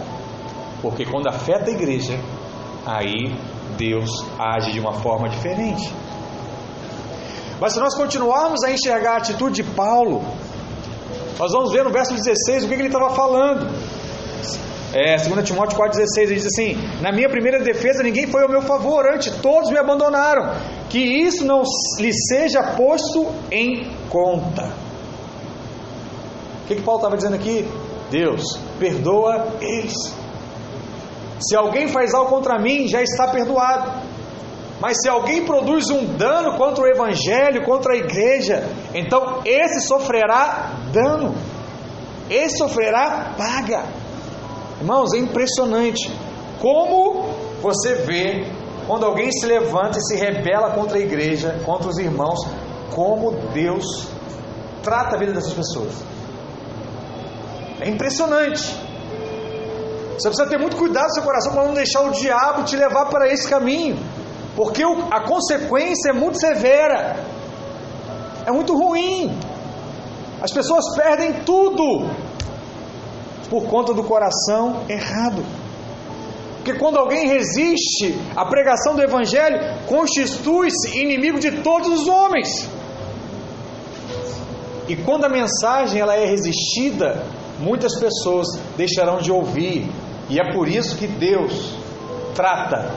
Porque 0.81 1.05
quando 1.05 1.27
afeta 1.27 1.69
a 1.69 1.73
igreja, 1.73 2.19
aí 2.85 3.35
Deus 3.77 4.09
age 4.37 4.71
de 4.73 4.79
uma 4.79 4.93
forma 4.93 5.29
diferente. 5.29 5.91
Mas 7.59 7.73
se 7.73 7.79
nós 7.79 7.95
continuarmos 7.95 8.63
a 8.63 8.71
enxergar 8.71 9.13
a 9.13 9.17
atitude 9.17 9.63
de 9.63 9.63
Paulo, 9.63 10.23
nós 11.37 11.51
vamos 11.51 11.71
ver 11.71 11.83
no 11.83 11.91
verso 11.91 12.13
16 12.13 12.63
o 12.63 12.67
que, 12.67 12.73
ele 12.73 12.87
estava 12.87 13.11
falando. 13.11 13.67
É, 14.93 15.15
2 15.15 15.47
Timóteo 15.47 15.77
4,16 15.77 16.17
ele 16.17 16.35
diz 16.35 16.45
assim: 16.45 16.75
Na 17.01 17.11
minha 17.11 17.29
primeira 17.29 17.59
defesa 17.59 18.03
ninguém 18.03 18.27
foi 18.27 18.43
ao 18.43 18.49
meu 18.49 18.61
favor, 18.61 19.05
antes 19.05 19.33
todos 19.37 19.69
me 19.69 19.77
abandonaram. 19.77 20.53
Que 20.89 20.99
isso 20.99 21.45
não 21.45 21.63
lhe 21.97 22.11
seja 22.13 22.61
posto 22.75 23.27
em 23.49 23.89
conta. 24.09 24.63
O 26.63 26.67
que, 26.67 26.75
que 26.75 26.81
Paulo 26.81 26.99
estava 26.99 27.15
dizendo 27.15 27.35
aqui? 27.35 27.65
Deus, 28.09 28.43
perdoa 28.77 29.47
eles. 29.61 29.95
Se 31.39 31.55
alguém 31.55 31.87
faz 31.87 32.13
algo 32.13 32.29
contra 32.29 32.59
mim, 32.59 32.87
já 32.87 33.01
está 33.01 33.27
perdoado. 33.29 33.89
Mas 34.81 34.97
se 35.01 35.07
alguém 35.07 35.45
produz 35.45 35.89
um 35.89 36.17
dano 36.17 36.57
contra 36.57 36.83
o 36.83 36.87
Evangelho, 36.87 37.63
contra 37.63 37.93
a 37.93 37.97
igreja, 37.97 38.67
então 38.93 39.41
esse 39.45 39.87
sofrerá 39.87 40.71
dano, 40.91 41.35
esse 42.29 42.57
sofrerá 42.57 43.33
paga. 43.37 44.00
Irmãos, 44.81 45.13
é 45.13 45.19
impressionante 45.19 46.11
como 46.59 47.29
você 47.61 47.95
vê 47.95 48.45
quando 48.85 49.05
alguém 49.05 49.31
se 49.31 49.45
levanta 49.45 49.97
e 49.97 50.01
se 50.01 50.15
rebela 50.17 50.71
contra 50.71 50.97
a 50.97 50.99
igreja, 50.99 51.61
contra 51.65 51.87
os 51.87 51.97
irmãos, 51.97 52.39
como 52.93 53.31
Deus 53.53 53.85
trata 54.83 55.15
a 55.15 55.19
vida 55.19 55.31
dessas 55.31 55.53
pessoas. 55.53 55.93
É 57.79 57.87
impressionante. 57.87 58.75
Você 60.17 60.27
precisa 60.27 60.49
ter 60.49 60.57
muito 60.57 60.75
cuidado 60.75 61.07
no 61.07 61.13
seu 61.13 61.23
coração 61.23 61.53
para 61.53 61.63
não 61.65 61.73
deixar 61.73 62.01
o 62.01 62.11
diabo 62.11 62.63
te 62.63 62.75
levar 62.75 63.05
para 63.05 63.31
esse 63.31 63.49
caminho 63.49 63.97
porque 64.55 64.83
a 64.83 65.21
consequência 65.21 66.09
é 66.09 66.13
muito 66.13 66.39
severa, 66.39 67.15
é 68.45 68.51
muito 68.51 68.75
ruim. 68.75 69.31
As 70.41 70.51
pessoas 70.51 70.83
perdem 70.95 71.43
tudo 71.43 72.09
por 73.51 73.65
conta 73.65 73.93
do 73.93 74.01
coração 74.01 74.85
errado. 74.87 75.43
Porque 76.55 76.79
quando 76.79 76.97
alguém 76.97 77.27
resiste 77.27 78.17
à 78.33 78.45
pregação 78.45 78.95
do 78.95 79.01
Evangelho, 79.01 79.59
constitui-se 79.87 80.97
inimigo 80.97 81.37
de 81.37 81.61
todos 81.61 82.01
os 82.01 82.07
homens. 82.07 82.69
E 84.87 84.95
quando 84.95 85.25
a 85.25 85.29
mensagem 85.29 85.99
ela 85.99 86.15
é 86.15 86.25
resistida, 86.25 87.25
muitas 87.59 87.99
pessoas 87.99 88.47
deixarão 88.77 89.17
de 89.17 89.31
ouvir. 89.31 89.91
E 90.29 90.39
é 90.39 90.53
por 90.53 90.69
isso 90.69 90.95
que 90.95 91.07
Deus 91.07 91.75
trata 92.33 92.89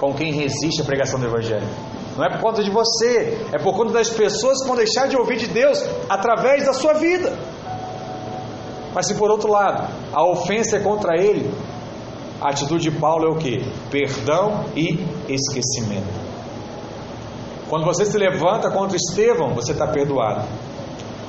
com 0.00 0.14
quem 0.14 0.32
resiste 0.32 0.80
à 0.80 0.84
pregação 0.84 1.20
do 1.20 1.26
Evangelho. 1.26 1.68
Não 2.16 2.24
é 2.24 2.30
por 2.30 2.40
conta 2.40 2.62
de 2.62 2.70
você, 2.70 3.38
é 3.52 3.58
por 3.58 3.76
conta 3.76 3.92
das 3.92 4.08
pessoas 4.08 4.60
que 4.62 4.66
vão 4.66 4.76
deixar 4.76 5.06
de 5.06 5.16
ouvir 5.16 5.36
de 5.36 5.48
Deus 5.48 5.84
através 6.08 6.64
da 6.64 6.72
sua 6.72 6.94
vida. 6.94 7.36
Mas 8.98 9.06
se 9.06 9.14
por 9.14 9.30
outro 9.30 9.48
lado, 9.48 9.94
a 10.12 10.24
ofensa 10.24 10.76
é 10.76 10.80
contra 10.80 11.16
ele, 11.16 11.48
a 12.40 12.48
atitude 12.48 12.90
de 12.90 12.98
Paulo 12.98 13.26
é 13.26 13.28
o 13.28 13.36
que? 13.36 13.64
Perdão 13.92 14.64
e 14.74 14.98
esquecimento. 15.28 16.12
Quando 17.68 17.84
você 17.84 18.04
se 18.04 18.18
levanta 18.18 18.68
contra 18.72 18.96
Estevão, 18.96 19.54
você 19.54 19.70
está 19.70 19.86
perdoado. 19.86 20.44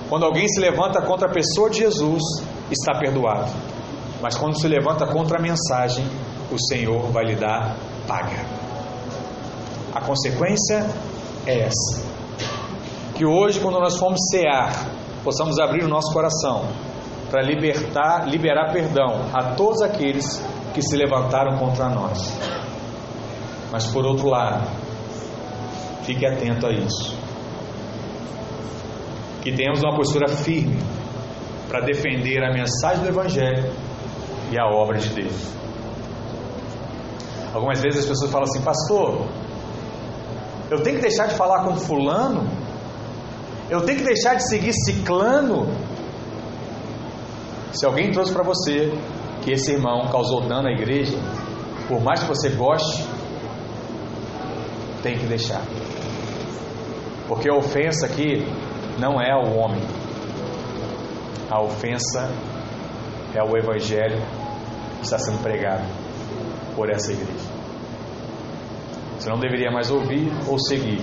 Quando 0.09 0.26
alguém 0.26 0.47
se 0.47 0.59
levanta 0.59 0.99
contra 1.03 1.30
a 1.30 1.32
pessoa 1.32 1.70
de 1.70 1.78
Jesus, 1.78 2.24
está 2.72 2.97
perdoado. 2.97 3.51
Mas 4.20 4.36
quando 4.36 4.59
se 4.59 4.67
levanta 4.67 5.05
contra 5.05 5.38
a 5.38 5.39
mensagem, 5.39 6.07
o 6.51 6.57
Senhor 6.57 7.11
vai 7.11 7.26
lhe 7.26 7.36
dar 7.36 7.78
paga. 8.07 8.47
A 9.93 10.01
consequência 10.01 10.89
é 11.45 11.67
essa. 11.67 12.01
Que 13.13 13.28
hoje, 13.28 13.59
quando 13.59 13.80
nós 13.80 13.95
formos 13.95 14.22
cear, 14.32 14.89
possamos 15.24 15.59
abrir 15.59 15.84
o 15.84 15.88
nosso 15.88 16.11
coração 16.11 16.88
para 17.30 17.41
libertar, 17.41 18.27
liberar 18.27 18.71
perdão 18.71 19.30
a 19.34 19.55
todos 19.55 19.82
aqueles 19.82 20.43
que 20.73 20.82
se 20.82 20.95
levantaram 20.95 21.57
contra 21.57 21.89
nós. 21.89 22.38
Mas 23.71 23.86
por 23.88 24.05
outro 24.05 24.27
lado, 24.27 24.67
fique 26.03 26.25
atento 26.25 26.65
a 26.67 26.71
isso. 26.71 27.17
Que 29.41 29.51
tenhamos 29.51 29.82
uma 29.82 29.95
postura 29.95 30.27
firme 30.27 30.80
para 31.67 31.82
defender 31.82 32.43
a 32.43 32.51
mensagem 32.51 33.03
do 33.03 33.09
Evangelho 33.09 33.71
e 34.51 34.59
a 34.59 34.65
obra 34.65 34.97
de 34.97 35.09
Deus. 35.09 35.53
Algumas 37.53 37.82
vezes 37.82 38.01
as 38.01 38.05
pessoas 38.05 38.32
falam 38.32 38.47
assim, 38.49 38.61
pastor, 38.61 39.27
eu 40.69 40.82
tenho 40.82 40.97
que 40.97 41.01
deixar 41.01 41.27
de 41.27 41.36
falar 41.36 41.63
com 41.63 41.75
fulano? 41.75 42.47
Eu 43.69 43.82
tenho 43.82 43.99
que 43.99 44.03
deixar 44.03 44.36
de 44.36 44.47
seguir 44.47 44.73
ciclano? 44.73 45.67
Se 47.72 47.86
alguém 47.86 48.11
trouxe 48.11 48.34
para 48.34 48.43
você 48.43 48.91
que 49.41 49.51
esse 49.51 49.72
irmão 49.72 50.07
causou 50.11 50.41
dano 50.41 50.67
à 50.67 50.72
igreja, 50.72 51.17
por 51.88 52.01
mais 52.01 52.22
que 52.22 52.28
você 52.28 52.49
goste, 52.49 53.05
tem 55.01 55.17
que 55.17 55.26
deixar. 55.26 55.61
Porque 57.28 57.49
a 57.49 57.55
ofensa 57.55 58.05
aqui 58.05 58.45
não 58.99 59.22
é 59.22 59.32
ao 59.32 59.55
homem, 59.55 59.82
a 61.49 61.61
ofensa 61.61 62.30
é 63.34 63.43
o 63.43 63.57
evangelho 63.57 64.22
que 64.97 65.05
está 65.05 65.17
sendo 65.17 65.41
pregado 65.41 65.84
por 66.76 66.89
essa 66.89 67.11
igreja. 67.11 67.49
Você 69.17 69.30
não 69.30 69.39
deveria 69.39 69.72
mais 69.72 69.91
ouvir 69.91 70.32
ou 70.47 70.57
seguir 70.59 71.01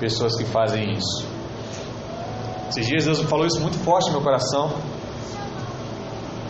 pessoas 0.00 0.36
que 0.36 0.44
fazem 0.44 0.92
isso. 0.92 1.26
Esses 2.68 2.86
dias 2.86 3.04
Deus 3.04 3.20
falou 3.22 3.46
isso 3.46 3.60
muito 3.60 3.78
forte 3.78 4.06
no 4.06 4.12
meu 4.12 4.22
coração. 4.22 4.72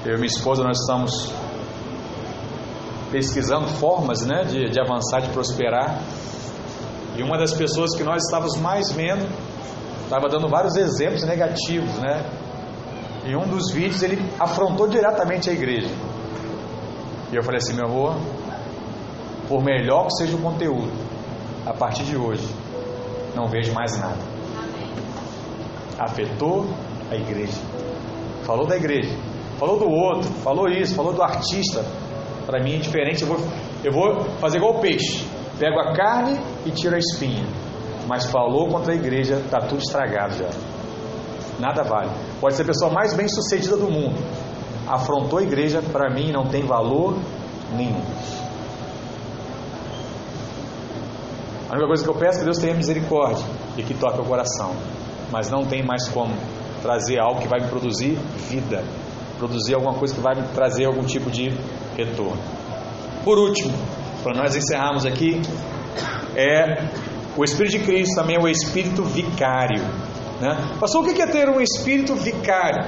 Eu 0.04 0.14
e 0.14 0.16
minha 0.16 0.26
esposa 0.26 0.62
nós 0.62 0.78
estamos 0.80 1.32
pesquisando 3.10 3.66
formas 3.68 4.26
né, 4.26 4.44
de, 4.44 4.68
de 4.68 4.78
avançar, 4.78 5.20
de 5.22 5.30
prosperar. 5.30 5.98
E 7.16 7.22
uma 7.22 7.38
das 7.38 7.54
pessoas 7.54 7.96
que 7.96 8.04
nós 8.04 8.22
estávamos 8.24 8.58
mais 8.58 8.92
vendo 8.92 9.26
estava 10.02 10.28
dando 10.28 10.46
vários 10.46 10.76
exemplos 10.76 11.22
negativos, 11.22 11.94
né? 12.00 12.22
Em 13.24 13.34
um 13.34 13.48
dos 13.48 13.72
vídeos 13.72 14.02
ele 14.02 14.20
afrontou 14.38 14.86
diretamente 14.86 15.48
a 15.48 15.52
igreja. 15.54 15.88
E 17.32 17.36
eu 17.36 17.42
falei 17.42 17.58
assim, 17.58 17.72
meu 17.72 17.86
amor, 17.86 18.16
por 19.48 19.64
melhor 19.64 20.08
que 20.08 20.16
seja 20.16 20.36
o 20.36 20.42
conteúdo, 20.42 20.92
a 21.64 21.72
partir 21.72 22.04
de 22.04 22.16
hoje, 22.16 22.46
não 23.34 23.46
vejo 23.48 23.72
mais 23.72 23.98
nada. 23.98 24.18
Afetou 25.98 26.66
a 27.10 27.14
igreja. 27.14 27.58
Falou 28.42 28.66
da 28.66 28.76
igreja. 28.76 29.16
Falou 29.58 29.78
do 29.78 29.88
outro. 29.88 30.30
Falou 30.42 30.68
isso. 30.68 30.94
Falou 30.94 31.12
do 31.12 31.22
artista. 31.22 31.84
Para 32.46 32.62
mim 32.62 32.76
é 32.76 32.78
diferente. 32.78 33.22
Eu 33.22 33.28
vou, 33.28 33.38
eu 33.84 33.92
vou 33.92 34.24
fazer 34.38 34.58
igual 34.58 34.76
o 34.76 34.80
peixe. 34.80 35.26
Pego 35.58 35.78
a 35.80 35.94
carne 35.94 36.40
e 36.66 36.70
tiro 36.70 36.94
a 36.94 36.98
espinha. 36.98 37.46
Mas 38.06 38.26
falou 38.26 38.68
contra 38.68 38.92
a 38.92 38.96
igreja, 38.96 39.36
está 39.36 39.60
tudo 39.60 39.80
estragado 39.80 40.36
já. 40.36 40.50
Nada 41.58 41.82
vale. 41.82 42.10
Pode 42.40 42.54
ser 42.54 42.62
a 42.62 42.66
pessoa 42.66 42.90
mais 42.90 43.14
bem 43.14 43.28
sucedida 43.28 43.76
do 43.76 43.90
mundo. 43.90 44.18
Afrontou 44.86 45.38
a 45.38 45.42
igreja, 45.42 45.80
para 45.80 46.10
mim 46.10 46.30
não 46.30 46.46
tem 46.46 46.62
valor 46.66 47.16
nenhum. 47.72 48.02
A 51.70 51.72
única 51.72 51.86
coisa 51.86 52.04
que 52.04 52.10
eu 52.10 52.14
peço 52.14 52.36
é 52.36 52.38
que 52.40 52.44
Deus 52.44 52.58
tenha 52.58 52.74
misericórdia 52.74 53.44
e 53.76 53.82
que 53.82 53.94
toque 53.94 54.20
o 54.20 54.24
coração. 54.24 54.74
Mas 55.32 55.50
não 55.50 55.64
tem 55.64 55.82
mais 55.82 56.08
como 56.08 56.34
trazer 56.82 57.18
algo 57.18 57.40
que 57.40 57.48
vai 57.48 57.60
me 57.60 57.68
produzir 57.68 58.18
vida, 58.48 58.84
produzir 59.44 59.74
alguma 59.74 59.94
coisa 59.94 60.14
que 60.14 60.20
vai 60.20 60.34
trazer 60.54 60.86
algum 60.86 61.04
tipo 61.04 61.30
de 61.30 61.52
retorno. 61.96 62.40
Por 63.22 63.38
último, 63.38 63.72
para 64.22 64.34
nós 64.38 64.56
encerrarmos 64.56 65.04
aqui, 65.04 65.40
é 66.34 66.88
o 67.36 67.44
Espírito 67.44 67.78
de 67.78 67.84
Cristo 67.84 68.14
também 68.14 68.36
é 68.36 68.40
o 68.40 68.48
Espírito 68.48 69.04
vicário. 69.04 69.82
Né? 70.40 70.56
Pastor, 70.80 71.04
o 71.04 71.14
que 71.14 71.20
é 71.20 71.26
ter 71.26 71.48
um 71.48 71.60
Espírito 71.60 72.14
vicário? 72.14 72.84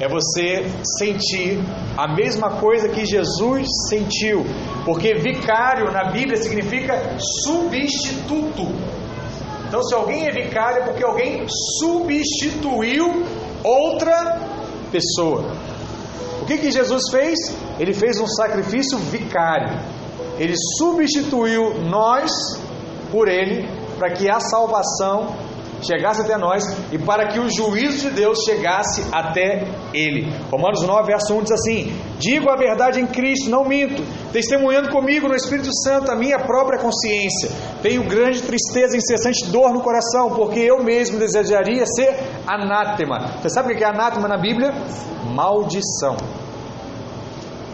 É 0.00 0.08
você 0.08 0.64
sentir 0.98 1.60
a 1.96 2.12
mesma 2.14 2.58
coisa 2.58 2.88
que 2.88 3.04
Jesus 3.04 3.66
sentiu, 3.88 4.44
porque 4.84 5.14
vicário 5.14 5.92
na 5.92 6.10
Bíblia 6.10 6.36
significa 6.36 7.16
substituto. 7.44 8.66
Então, 9.68 9.82
se 9.82 9.94
alguém 9.94 10.26
é 10.26 10.32
vicário, 10.32 10.82
é 10.82 10.84
porque 10.86 11.04
alguém 11.04 11.46
substituiu 11.78 13.24
outra 13.62 14.49
pessoa. 14.90 15.44
O 16.42 16.46
que, 16.46 16.58
que 16.58 16.70
Jesus 16.70 17.04
fez? 17.10 17.38
Ele 17.78 17.92
fez 17.92 18.18
um 18.18 18.26
sacrifício 18.26 18.98
vicário. 18.98 19.78
Ele 20.38 20.54
substituiu 20.78 21.82
nós 21.84 22.30
por 23.10 23.28
ele, 23.28 23.68
para 23.98 24.10
que 24.12 24.30
a 24.30 24.40
salvação 24.40 25.34
chegasse 25.82 26.22
até 26.22 26.36
nós 26.36 26.64
e 26.92 26.98
para 26.98 27.28
que 27.28 27.38
o 27.38 27.48
juízo 27.50 28.08
de 28.08 28.16
Deus 28.16 28.38
chegasse 28.44 29.04
até 29.12 29.66
ele. 29.92 30.32
Romanos 30.50 30.82
9, 30.82 31.06
verso 31.06 31.34
1 31.34 31.42
diz 31.42 31.52
assim: 31.52 31.92
Digo 32.18 32.50
a 32.50 32.56
verdade 32.56 33.00
em 33.00 33.06
Cristo, 33.06 33.50
não 33.50 33.64
minto, 33.64 34.02
testemunhando 34.32 34.90
comigo 34.90 35.28
no 35.28 35.34
Espírito 35.34 35.70
Santo 35.82 36.10
a 36.10 36.16
minha 36.16 36.38
própria 36.38 36.78
consciência. 36.78 37.50
Tenho 37.82 38.04
grande 38.04 38.42
tristeza 38.42 38.96
incessante 38.96 39.46
dor 39.46 39.72
no 39.72 39.80
coração, 39.80 40.30
porque 40.30 40.60
eu 40.60 40.82
mesmo 40.82 41.18
desejaria 41.18 41.84
ser 41.86 42.14
anátema. 42.46 43.38
Você 43.40 43.48
sabe 43.48 43.72
o 43.72 43.76
que 43.76 43.84
é 43.84 43.88
anátema 43.88 44.28
na 44.28 44.36
Bíblia? 44.36 44.72
Maldição. 45.34 46.16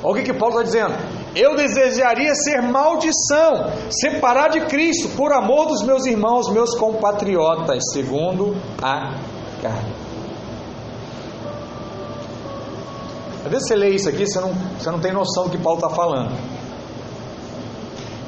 Olha 0.03 0.13
o 0.13 0.15
que, 0.15 0.23
que 0.23 0.39
Paulo 0.39 0.61
está 0.61 0.63
dizendo. 0.63 0.95
Eu 1.37 1.55
desejaria 1.55 2.35
ser 2.35 2.63
maldição, 2.63 3.67
separar 3.91 4.49
de 4.49 4.63
Cristo, 4.63 5.11
por 5.11 5.35
amor 5.35 5.67
dos 5.67 5.83
meus 5.83 6.07
irmãos, 6.07 6.51
meus 6.51 6.75
compatriotas, 6.79 7.93
segundo 7.93 8.57
a 8.83 9.19
carne. 9.61 9.93
Às 13.45 13.51
vezes 13.51 13.69
você 13.69 13.77
lê 13.77 13.91
isso 13.91 14.09
aqui, 14.09 14.27
você 14.27 14.41
não, 14.41 14.55
você 14.79 14.91
não 14.91 14.99
tem 14.99 15.13
noção 15.13 15.45
do 15.45 15.51
que 15.51 15.59
Paulo 15.59 15.79
está 15.79 15.91
falando. 15.91 16.35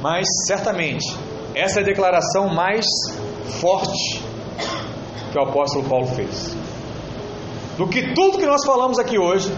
Mas, 0.02 0.28
certamente, 0.46 1.16
essa 1.54 1.80
é 1.80 1.82
a 1.82 1.86
declaração 1.86 2.50
mais 2.50 2.84
forte 3.59 4.22
que 5.32 5.38
o 5.38 5.42
apóstolo 5.44 5.88
Paulo 5.88 6.09
fez. 6.09 6.54
Do 7.78 7.88
que 7.88 8.12
tudo 8.12 8.36
que 8.36 8.44
nós 8.44 8.66
falamos 8.66 8.98
aqui 8.98 9.18
hoje, 9.18 9.50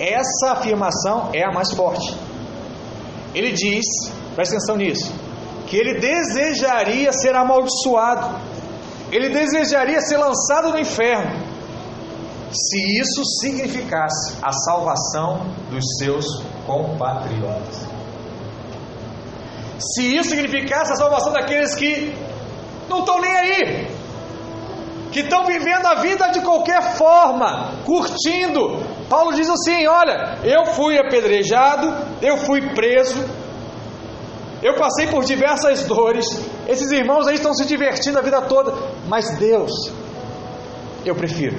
essa 0.00 0.54
afirmação 0.54 1.30
é 1.32 1.44
a 1.44 1.52
mais 1.52 1.72
forte. 1.72 2.25
Ele 3.36 3.52
diz, 3.52 3.84
presta 4.34 4.56
atenção 4.56 4.76
nisso, 4.78 5.12
que 5.66 5.76
ele 5.76 6.00
desejaria 6.00 7.12
ser 7.12 7.34
amaldiçoado, 7.34 8.34
ele 9.12 9.28
desejaria 9.28 10.00
ser 10.00 10.16
lançado 10.16 10.70
no 10.70 10.78
inferno, 10.78 11.36
se 12.50 12.98
isso 12.98 13.22
significasse 13.42 14.38
a 14.42 14.50
salvação 14.50 15.48
dos 15.70 15.84
seus 15.98 16.24
compatriotas. 16.64 17.86
Se 19.78 20.16
isso 20.16 20.30
significasse 20.30 20.94
a 20.94 20.96
salvação 20.96 21.30
daqueles 21.30 21.74
que 21.74 22.16
não 22.88 23.00
estão 23.00 23.20
nem 23.20 23.36
aí, 23.36 23.90
que 25.12 25.20
estão 25.20 25.44
vivendo 25.44 25.84
a 25.84 25.96
vida 25.96 26.28
de 26.28 26.40
qualquer 26.40 26.96
forma, 26.96 27.72
curtindo, 27.84 28.80
Paulo 29.08 29.34
diz 29.34 29.48
assim: 29.48 29.86
Olha, 29.86 30.38
eu 30.42 30.66
fui 30.66 30.98
apedrejado, 30.98 31.86
eu 32.20 32.36
fui 32.38 32.60
preso, 32.74 33.24
eu 34.62 34.74
passei 34.74 35.06
por 35.06 35.24
diversas 35.24 35.84
dores. 35.84 36.26
Esses 36.66 36.90
irmãos 36.90 37.26
aí 37.26 37.36
estão 37.36 37.54
se 37.54 37.64
divertindo 37.64 38.18
a 38.18 38.22
vida 38.22 38.42
toda, 38.42 38.72
mas 39.06 39.38
Deus, 39.38 39.70
eu 41.04 41.14
prefiro, 41.14 41.56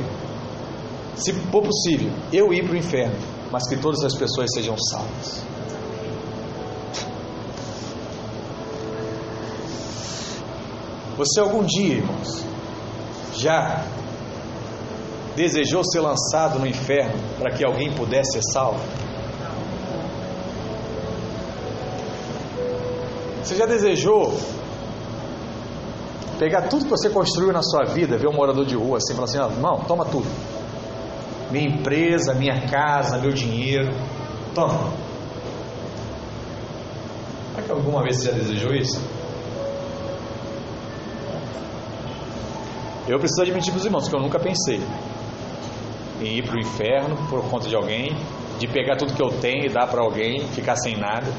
se 1.15 1.31
for 1.33 1.63
possível, 1.63 2.11
eu 2.33 2.53
ir 2.53 2.65
para 2.65 2.73
o 2.73 2.77
inferno, 2.77 3.15
mas 3.49 3.67
que 3.69 3.77
todas 3.77 4.03
as 4.03 4.13
pessoas 4.15 4.49
sejam 4.53 4.75
salvas. 4.77 5.45
Você 11.17 11.39
algum 11.39 11.63
dia, 11.63 11.95
irmãos, 11.95 12.43
já 13.33 13.83
desejou 15.37 15.83
ser 15.83 15.99
lançado 15.99 16.57
no 16.57 16.65
inferno 16.65 17.13
para 17.37 17.53
que 17.53 17.63
alguém 17.63 17.91
pudesse 17.93 18.31
ser 18.31 18.41
salvo? 18.51 18.81
Você 23.43 23.55
já 23.55 23.67
desejou 23.67 24.33
pegar 26.39 26.63
tudo 26.63 26.85
que 26.85 26.89
você 26.89 27.09
construiu 27.11 27.53
na 27.53 27.61
sua 27.61 27.83
vida, 27.85 28.17
ver 28.17 28.27
um 28.27 28.33
morador 28.33 28.65
de 28.65 28.75
rua 28.75 28.97
assim, 28.97 29.13
falar 29.13 29.25
assim: 29.25 29.61
não, 29.61 29.77
toma 29.81 30.05
tudo. 30.05 30.27
Minha 31.51 31.69
empresa, 31.69 32.33
minha 32.33 32.67
casa, 32.67 33.19
meu 33.19 33.31
dinheiro, 33.31 33.93
toma. 34.55 34.91
Será 37.51 37.63
que 37.63 37.71
alguma 37.71 38.01
vez 38.01 38.17
você 38.17 38.31
já 38.31 38.31
desejou 38.31 38.73
isso? 38.73 38.99
Eu 43.07 43.19
preciso 43.19 43.43
admitir 43.43 43.71
para 43.71 43.79
os 43.79 43.85
irmãos 43.85 44.09
que 44.09 44.15
eu 44.15 44.19
nunca 44.19 44.39
pensei 44.39 44.81
em 46.21 46.37
ir 46.37 46.43
para 46.43 46.55
o 46.55 46.59
inferno 46.59 47.15
por 47.29 47.43
conta 47.49 47.67
de 47.67 47.75
alguém, 47.75 48.15
de 48.59 48.67
pegar 48.67 48.97
tudo 48.97 49.13
que 49.13 49.21
eu 49.21 49.29
tenho 49.39 49.65
e 49.65 49.69
dar 49.69 49.87
para 49.87 50.01
alguém, 50.01 50.47
ficar 50.49 50.75
sem 50.75 50.97
nada. 50.97 51.31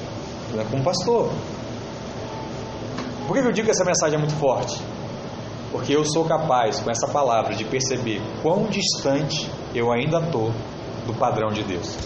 Não 0.52 0.62
é 0.62 0.64
como 0.64 0.82
pastor. 0.82 1.30
Por 3.26 3.34
que 3.36 3.46
eu 3.46 3.52
digo 3.52 3.66
que 3.66 3.72
essa 3.72 3.84
mensagem 3.84 4.16
é 4.16 4.18
muito 4.18 4.34
forte? 4.36 4.80
Porque 5.70 5.94
eu 5.94 6.04
sou 6.04 6.24
capaz, 6.24 6.80
com 6.80 6.90
essa 6.90 7.06
palavra, 7.08 7.54
de 7.54 7.64
perceber 7.64 8.22
quão 8.42 8.64
distante 8.64 9.50
eu 9.74 9.92
ainda 9.92 10.18
estou 10.20 10.50
do 11.06 11.12
padrão 11.14 11.48
de 11.48 11.62
Deus. 11.62 11.98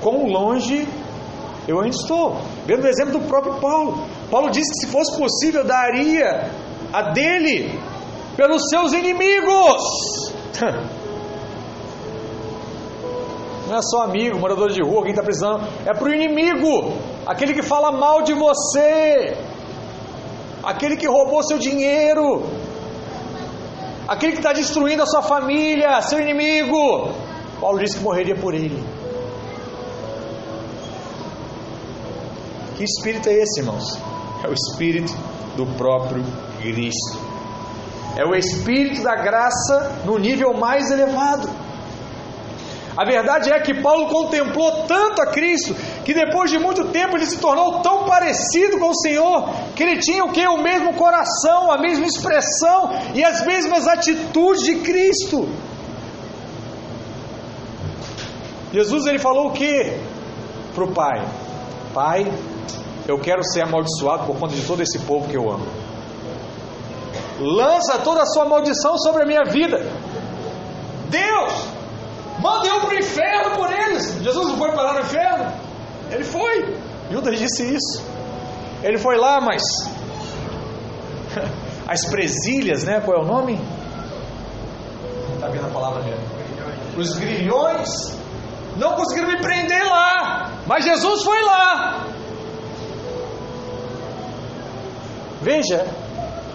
Quão 0.00 0.26
longe 0.26 0.88
eu 1.68 1.80
ainda 1.80 1.94
estou. 1.94 2.36
Vendo 2.66 2.84
o 2.84 2.88
exemplo 2.88 3.20
do 3.20 3.28
próprio 3.28 3.54
Paulo. 3.60 4.04
Paulo 4.30 4.50
disse 4.50 4.70
que 4.72 4.86
se 4.86 4.92
fosse 4.92 5.16
possível, 5.16 5.64
daria 5.64 6.50
a 6.92 7.12
dele 7.12 7.78
pelos 8.36 8.62
seus 8.68 8.92
inimigos. 8.92 10.34
Não 13.66 13.76
é 13.76 13.82
só 13.82 14.02
amigo, 14.02 14.38
morador 14.38 14.70
de 14.70 14.82
rua, 14.82 15.02
quem 15.02 15.10
está 15.10 15.22
precisando, 15.22 15.66
é 15.86 15.94
para 15.94 16.04
o 16.04 16.14
inimigo, 16.14 16.92
aquele 17.26 17.54
que 17.54 17.62
fala 17.62 17.90
mal 17.90 18.22
de 18.22 18.34
você, 18.34 19.36
aquele 20.62 20.96
que 20.96 21.06
roubou 21.06 21.42
seu 21.42 21.58
dinheiro, 21.58 22.44
aquele 24.06 24.32
que 24.32 24.38
está 24.38 24.52
destruindo 24.52 25.02
a 25.02 25.06
sua 25.06 25.22
família, 25.22 26.00
seu 26.02 26.20
inimigo. 26.20 27.10
Paulo 27.60 27.78
disse 27.78 27.96
que 27.96 28.04
morreria 28.04 28.36
por 28.36 28.54
ele. 28.54 28.84
Que 32.76 32.84
espírito 32.84 33.28
é 33.28 33.34
esse, 33.34 33.60
irmãos? 33.60 33.98
É 34.44 34.48
o 34.48 34.52
espírito 34.52 35.12
do 35.56 35.64
próprio 35.78 36.22
Cristo. 36.60 37.23
É 38.16 38.24
o 38.24 38.34
espírito 38.34 39.02
da 39.02 39.16
graça 39.16 40.02
no 40.04 40.18
nível 40.18 40.54
mais 40.54 40.90
elevado. 40.90 41.48
A 42.96 43.04
verdade 43.04 43.52
é 43.52 43.58
que 43.58 43.82
Paulo 43.82 44.06
contemplou 44.06 44.84
tanto 44.86 45.20
a 45.20 45.26
Cristo 45.26 45.74
que 46.04 46.14
depois 46.14 46.48
de 46.48 46.60
muito 46.60 46.84
tempo 46.88 47.16
ele 47.16 47.26
se 47.26 47.38
tornou 47.38 47.80
tão 47.80 48.04
parecido 48.04 48.78
com 48.78 48.90
o 48.90 48.94
Senhor 48.94 49.50
que 49.74 49.82
ele 49.82 49.98
tinha 49.98 50.24
o 50.24 50.30
que? 50.30 50.46
O 50.46 50.62
mesmo 50.62 50.94
coração, 50.94 51.72
a 51.72 51.78
mesma 51.78 52.06
expressão 52.06 52.92
e 53.12 53.24
as 53.24 53.44
mesmas 53.44 53.88
atitudes 53.88 54.62
de 54.62 54.76
Cristo. 54.76 55.48
Jesus 58.72 59.06
ele 59.06 59.18
falou 59.18 59.48
o 59.48 59.52
que 59.52 59.92
para 60.72 60.84
o 60.84 60.92
Pai? 60.92 61.24
Pai, 61.92 62.32
eu 63.08 63.18
quero 63.18 63.42
ser 63.42 63.62
amaldiçoado 63.62 64.26
por 64.26 64.38
conta 64.38 64.54
de 64.54 64.62
todo 64.62 64.82
esse 64.82 65.00
povo 65.00 65.28
que 65.28 65.36
eu 65.36 65.50
amo. 65.50 65.83
Lança 67.44 67.98
toda 67.98 68.22
a 68.22 68.26
sua 68.26 68.46
maldição 68.46 68.96
sobre 68.96 69.22
a 69.22 69.26
minha 69.26 69.44
vida. 69.44 69.76
Deus, 71.10 71.52
manda 72.40 72.66
eu 72.66 72.80
para 72.80 72.88
o 72.88 72.94
inferno 72.94 73.56
por 73.56 73.70
eles. 73.70 74.18
Jesus 74.22 74.48
não 74.48 74.56
foi 74.56 74.72
parar 74.72 74.94
no 74.94 75.00
inferno? 75.00 75.52
Ele 76.10 76.24
foi. 76.24 76.74
Judas 77.10 77.38
disse 77.38 77.74
isso. 77.74 78.02
Ele 78.82 78.96
foi 78.96 79.18
lá, 79.18 79.42
mas 79.42 79.62
as 81.86 82.06
presilhas, 82.06 82.82
né? 82.82 83.02
Qual 83.04 83.18
é 83.18 83.20
o 83.20 83.26
nome? 83.26 83.60
Está 85.34 85.48
vendo 85.48 85.66
a 85.66 85.70
palavra 85.70 86.02
mesmo? 86.02 86.24
Os 86.96 87.12
grilhões 87.18 88.18
não 88.78 88.94
conseguiram 88.94 89.28
me 89.28 89.42
prender 89.42 89.84
lá, 89.84 90.50
mas 90.66 90.82
Jesus 90.82 91.22
foi 91.22 91.42
lá. 91.42 92.06
Veja 95.42 96.03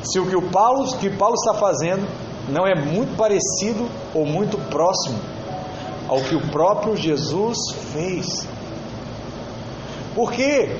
se 0.03 0.19
o 0.19 0.25
que 0.27 0.35
o 0.35 0.49
Paulo, 0.49 0.97
que 0.97 1.09
Paulo 1.09 1.35
está 1.35 1.53
fazendo 1.53 2.07
não 2.49 2.65
é 2.65 2.75
muito 2.75 3.15
parecido 3.15 3.87
ou 4.13 4.25
muito 4.25 4.57
próximo 4.69 5.19
ao 6.07 6.21
que 6.21 6.35
o 6.35 6.41
próprio 6.49 6.95
Jesus 6.95 7.57
fez. 7.93 8.47
Porque 10.15 10.75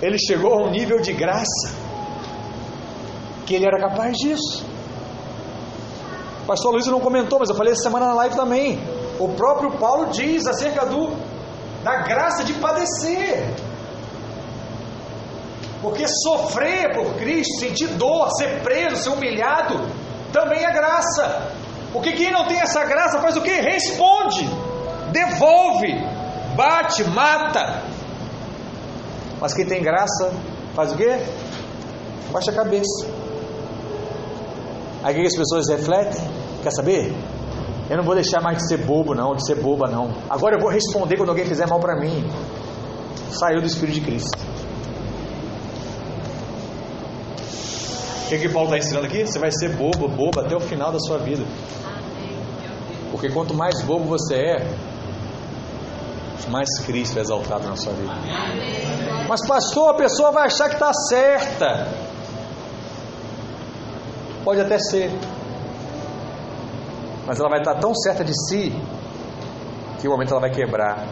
ele 0.00 0.18
chegou 0.18 0.54
a 0.54 0.66
um 0.66 0.70
nível 0.70 1.00
de 1.00 1.12
graça 1.12 1.70
que 3.44 3.54
ele 3.54 3.66
era 3.66 3.78
capaz 3.78 4.16
disso. 4.16 4.64
O 6.42 6.46
pastor 6.46 6.72
Luiz 6.72 6.86
não 6.86 7.00
comentou, 7.00 7.38
mas 7.38 7.50
eu 7.50 7.54
falei 7.54 7.72
essa 7.72 7.82
semana 7.82 8.06
na 8.06 8.14
live 8.14 8.34
também. 8.34 8.80
O 9.18 9.28
próprio 9.28 9.72
Paulo 9.72 10.06
diz 10.06 10.46
acerca 10.46 10.86
do 10.86 11.12
da 11.82 12.02
graça 12.02 12.44
de 12.44 12.54
padecer. 12.54 13.54
Porque 15.80 16.06
sofrer 16.08 16.94
por 16.94 17.14
Cristo, 17.14 17.60
sentir 17.60 17.88
dor, 17.88 18.30
ser 18.36 18.62
preso, 18.62 18.96
ser 18.96 19.10
humilhado, 19.10 19.86
também 20.32 20.64
é 20.64 20.72
graça. 20.72 21.52
Porque 21.92 22.12
quem 22.12 22.32
não 22.32 22.46
tem 22.46 22.58
essa 22.58 22.84
graça 22.84 23.20
faz 23.20 23.36
o 23.36 23.42
que? 23.42 23.50
Responde, 23.52 24.44
devolve, 25.12 25.94
bate, 26.56 27.04
mata. 27.04 27.82
Mas 29.40 29.54
quem 29.54 29.64
tem 29.64 29.82
graça 29.82 30.32
faz 30.74 30.92
o 30.92 30.96
que? 30.96 31.08
Baixa 32.32 32.50
a 32.50 32.54
cabeça. 32.54 33.06
Aí 35.02 35.14
o 35.14 35.20
que 35.20 35.26
as 35.26 35.36
pessoas 35.36 35.68
refletem? 35.68 36.20
Quer 36.62 36.72
saber? 36.72 37.14
Eu 37.88 37.96
não 37.96 38.04
vou 38.04 38.14
deixar 38.14 38.42
mais 38.42 38.58
de 38.58 38.68
ser 38.68 38.78
bobo, 38.78 39.14
não, 39.14 39.34
de 39.34 39.46
ser 39.46 39.54
boba, 39.54 39.88
não. 39.88 40.10
Agora 40.28 40.56
eu 40.56 40.60
vou 40.60 40.70
responder 40.70 41.16
quando 41.16 41.30
alguém 41.30 41.46
fizer 41.46 41.66
mal 41.66 41.80
para 41.80 41.98
mim. 41.98 42.28
Saiu 43.30 43.60
do 43.60 43.66
Espírito 43.66 43.94
de 43.94 44.00
Cristo. 44.02 44.47
O 48.28 48.30
que, 48.30 48.40
que 48.40 48.48
Paulo 48.50 48.68
está 48.68 48.76
ensinando 48.76 49.06
aqui? 49.06 49.26
Você 49.26 49.38
vai 49.38 49.50
ser 49.50 49.74
bobo, 49.74 50.06
boba 50.06 50.42
até 50.42 50.54
o 50.54 50.60
final 50.60 50.92
da 50.92 50.98
sua 50.98 51.16
vida. 51.16 51.42
Porque 53.10 53.30
quanto 53.30 53.54
mais 53.54 53.80
bobo 53.80 54.04
você 54.04 54.34
é, 54.34 54.76
mais 56.50 56.68
Cristo 56.84 57.18
é 57.18 57.22
exaltado 57.22 57.66
na 57.66 57.74
sua 57.74 57.94
vida. 57.94 58.12
Mas, 59.26 59.46
pastor, 59.48 59.94
a 59.94 59.94
pessoa 59.94 60.30
vai 60.30 60.44
achar 60.44 60.68
que 60.68 60.74
está 60.74 60.92
certa. 60.92 61.88
Pode 64.44 64.60
até 64.60 64.78
ser. 64.78 65.10
Mas 67.26 67.40
ela 67.40 67.48
vai 67.48 67.60
estar 67.60 67.76
tão 67.76 67.94
certa 67.94 68.22
de 68.22 68.34
si 68.46 68.78
que 70.02 70.06
o 70.06 70.10
momento 70.10 70.32
ela 70.32 70.40
vai 70.42 70.50
quebrar 70.50 71.02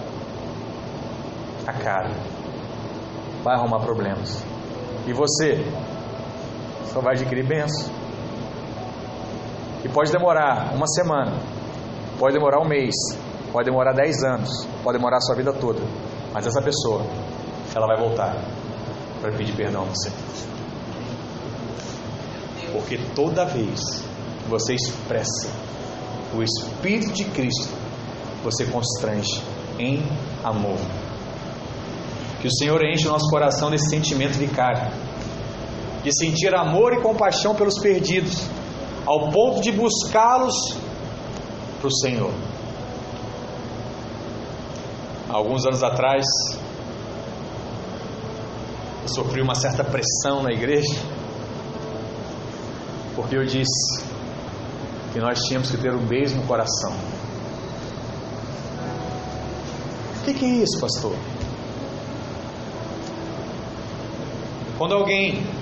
a 1.66 1.72
cara. 1.72 2.10
Vai 3.42 3.54
arrumar 3.54 3.80
problemas. 3.80 4.44
E 5.06 5.14
você 5.14 5.64
só 6.92 7.00
vai 7.00 7.14
adquirir 7.14 7.46
bênção. 7.46 7.92
E 9.84 9.88
pode 9.88 10.10
demorar 10.10 10.74
uma 10.74 10.86
semana, 10.86 11.32
pode 12.18 12.34
demorar 12.34 12.60
um 12.60 12.68
mês, 12.68 12.94
pode 13.52 13.66
demorar 13.66 13.92
dez 13.92 14.22
anos, 14.24 14.66
pode 14.82 14.98
demorar 14.98 15.18
a 15.18 15.20
sua 15.20 15.36
vida 15.36 15.52
toda. 15.52 15.80
Mas 16.32 16.46
essa 16.46 16.60
pessoa, 16.60 17.02
ela 17.74 17.86
vai 17.86 17.96
voltar 17.96 18.36
para 19.20 19.32
pedir 19.32 19.54
perdão 19.54 19.82
a 19.82 19.84
você. 19.86 20.10
Porque 22.72 22.98
toda 23.14 23.44
vez 23.44 23.80
que 24.42 24.48
você 24.48 24.74
expressa 24.74 25.48
o 26.34 26.42
Espírito 26.42 27.12
de 27.12 27.24
Cristo, 27.26 27.72
você 28.42 28.66
constrange 28.66 29.42
em 29.78 30.04
amor. 30.44 30.78
Que 32.40 32.48
o 32.48 32.52
Senhor 32.52 32.82
enche 32.84 33.08
o 33.08 33.10
nosso 33.10 33.28
coração 33.30 33.70
desse 33.70 33.88
sentimento 33.88 34.34
vicário, 34.34 34.92
de 36.06 36.16
sentir 36.16 36.54
amor 36.54 36.92
e 36.92 37.00
compaixão 37.02 37.52
pelos 37.52 37.80
perdidos, 37.80 38.48
ao 39.04 39.28
ponto 39.32 39.60
de 39.60 39.72
buscá-los 39.72 40.54
para 41.80 41.88
o 41.88 41.90
Senhor. 41.90 42.32
Alguns 45.28 45.66
anos 45.66 45.82
atrás, 45.82 46.24
eu 49.02 49.08
sofri 49.08 49.42
uma 49.42 49.56
certa 49.56 49.82
pressão 49.82 50.44
na 50.44 50.52
igreja, 50.52 50.94
porque 53.16 53.36
eu 53.36 53.44
disse 53.44 54.00
que 55.12 55.18
nós 55.18 55.40
tínhamos 55.40 55.72
que 55.72 55.76
ter 55.76 55.92
o 55.92 56.00
mesmo 56.00 56.46
coração. 56.46 56.94
O 60.20 60.24
que, 60.24 60.34
que 60.34 60.44
é 60.44 60.48
isso, 60.50 60.78
pastor? 60.80 61.16
Quando 64.78 64.94
alguém 64.94 65.55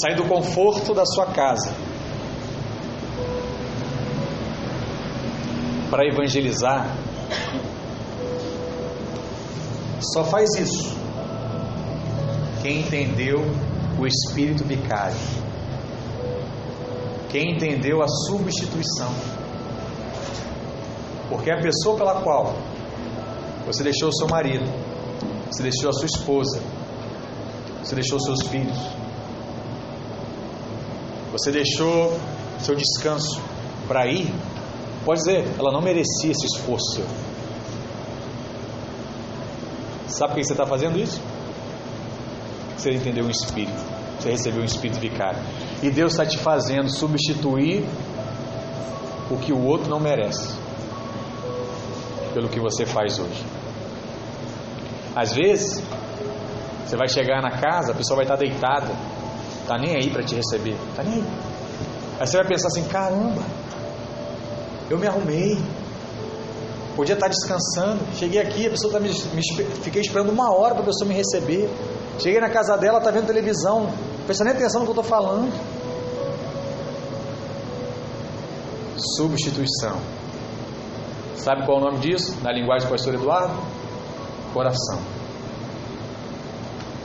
sair 0.00 0.16
do 0.16 0.24
conforto 0.24 0.94
da 0.94 1.04
sua 1.04 1.26
casa. 1.26 1.72
Para 5.90 6.06
evangelizar, 6.06 6.94
só 10.00 10.24
faz 10.24 10.50
isso. 10.56 10.96
Quem 12.62 12.80
entendeu 12.80 13.40
o 13.98 14.06
espírito 14.06 14.64
vicário, 14.64 15.16
quem 17.30 17.54
entendeu 17.54 18.02
a 18.02 18.08
substituição. 18.08 19.12
Porque 21.28 21.50
a 21.50 21.60
pessoa 21.60 21.96
pela 21.96 22.20
qual 22.22 22.54
você 23.66 23.82
deixou 23.82 24.08
o 24.08 24.14
seu 24.14 24.28
marido, 24.28 24.64
você 25.50 25.62
deixou 25.62 25.90
a 25.90 25.92
sua 25.92 26.06
esposa, 26.06 26.60
você 27.82 27.94
deixou 27.94 28.18
seus 28.20 28.42
filhos, 28.48 28.78
você 31.32 31.50
deixou 31.50 32.18
seu 32.60 32.74
descanso 32.74 33.40
para 33.86 34.06
ir, 34.06 34.32
pode 35.04 35.20
dizer, 35.20 35.44
ela 35.58 35.72
não 35.72 35.80
merecia 35.80 36.30
esse 36.30 36.46
esforço 36.46 36.96
seu. 36.96 37.06
Sabe 40.08 40.32
por 40.32 40.38
que 40.40 40.44
você 40.44 40.52
está 40.52 40.66
fazendo 40.66 40.98
isso? 40.98 41.20
Você 42.76 42.92
entendeu 42.92 43.26
o 43.26 43.30
Espírito, 43.30 43.78
você 44.18 44.30
recebeu 44.30 44.62
um 44.62 44.64
Espírito 44.64 44.98
vicário. 45.00 45.40
E 45.82 45.90
Deus 45.90 46.12
está 46.12 46.24
te 46.24 46.38
fazendo 46.38 46.88
substituir 46.90 47.84
o 49.30 49.36
que 49.36 49.52
o 49.52 49.62
outro 49.62 49.90
não 49.90 50.00
merece, 50.00 50.54
pelo 52.32 52.48
que 52.48 52.58
você 52.58 52.86
faz 52.86 53.18
hoje. 53.18 53.44
Às 55.14 55.32
vezes, 55.34 55.82
você 56.86 56.96
vai 56.96 57.08
chegar 57.08 57.42
na 57.42 57.50
casa, 57.50 57.92
a 57.92 57.94
pessoa 57.94 58.16
vai 58.16 58.24
estar 58.24 58.36
deitada, 58.36 58.88
tá 59.68 59.76
nem 59.78 59.94
aí 59.94 60.10
para 60.10 60.22
te 60.22 60.34
receber, 60.34 60.76
tá 60.96 61.02
nem 61.02 61.16
aí. 61.16 61.24
Aí 62.18 62.26
você 62.26 62.38
vai 62.38 62.46
pensar 62.46 62.68
assim: 62.68 62.82
caramba, 62.84 63.42
eu 64.90 64.98
me 64.98 65.06
arrumei, 65.06 65.58
podia 66.96 67.14
estar 67.14 67.28
descansando. 67.28 68.00
Cheguei 68.14 68.40
aqui, 68.40 68.66
a 68.66 68.70
pessoa 68.70 68.94
tá 68.94 68.98
me, 68.98 69.10
me 69.10 69.42
fiquei 69.82 70.00
esperando 70.00 70.30
uma 70.30 70.52
hora 70.52 70.74
para 70.74 70.82
a 70.82 70.86
pessoa 70.86 71.06
me 71.06 71.14
receber. 71.14 71.70
Cheguei 72.18 72.40
na 72.40 72.48
casa 72.48 72.76
dela, 72.76 73.00
tá 73.00 73.10
vendo 73.10 73.26
televisão, 73.26 73.92
prestando 74.26 74.50
nem 74.50 74.58
atenção 74.58 74.80
no 74.80 74.86
que 74.86 74.98
eu 74.98 75.00
estou 75.00 75.04
falando. 75.04 75.52
Substituição. 79.16 80.00
Sabe 81.36 81.64
qual 81.64 81.78
é 81.78 81.82
o 81.82 81.84
nome 81.84 81.98
disso? 81.98 82.36
Na 82.42 82.50
linguagem 82.50 82.88
do 82.88 82.90
pastor 82.90 83.14
Eduardo? 83.14 83.54
Coração. 84.52 84.98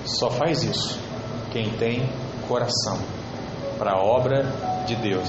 Só 0.06 0.32
faz 0.32 0.64
isso 0.64 1.04
quem 1.52 1.70
tem 1.78 2.10
coração 2.54 3.00
para 3.80 3.94
a 3.94 3.98
obra 4.00 4.44
de 4.86 4.96
Deus. 4.96 5.28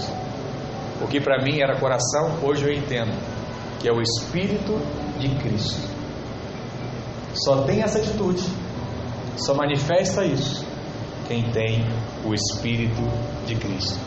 O 1.01 1.07
que 1.07 1.19
para 1.19 1.43
mim 1.43 1.59
era 1.63 1.81
coração, 1.81 2.39
hoje 2.43 2.67
eu 2.67 2.73
entendo 2.73 3.17
que 3.81 3.89
é 3.89 3.93
o 3.93 4.03
Espírito 4.03 4.79
de 5.19 5.29
Cristo. 5.37 5.89
Só 7.33 7.63
tem 7.63 7.83
essa 7.83 7.99
atitude, 7.99 8.43
só 9.39 9.55
manifesta 9.55 10.23
isso 10.23 10.67
quem 11.27 11.51
tem 11.51 11.87
o 12.27 12.35
Espírito 12.35 13.01
de 13.47 13.57
Cristo. 13.57 13.99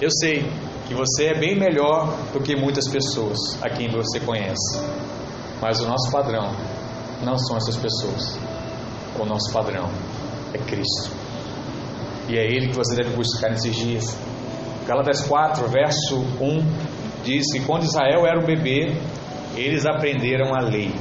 Eu 0.00 0.08
sei 0.10 0.50
que 0.88 0.94
você 0.94 1.26
é 1.26 1.38
bem 1.38 1.58
melhor 1.58 2.16
do 2.32 2.40
que 2.40 2.56
muitas 2.56 2.88
pessoas 2.88 3.38
a 3.62 3.68
quem 3.68 3.90
você 3.90 4.18
conhece, 4.20 4.80
mas 5.60 5.80
o 5.80 5.86
nosso 5.86 6.10
padrão 6.10 6.50
não 7.22 7.36
são 7.36 7.58
essas 7.58 7.76
pessoas 7.76 8.38
o 9.18 9.26
nosso 9.26 9.52
padrão 9.52 9.90
é 10.54 10.58
Cristo. 10.58 11.19
E 12.30 12.38
é 12.38 12.44
Ele 12.44 12.68
que 12.68 12.76
você 12.76 12.94
deve 12.94 13.16
buscar 13.16 13.50
nesses 13.50 13.74
dias. 13.74 14.16
Galatas 14.86 15.20
4, 15.26 15.66
verso 15.66 16.20
1 16.40 17.24
diz 17.24 17.52
que 17.52 17.58
quando 17.66 17.82
Israel 17.82 18.24
era 18.24 18.38
um 18.38 18.46
bebê, 18.46 18.94
eles 19.56 19.84
aprenderam 19.84 20.54
a 20.54 20.60
lei. 20.60 20.94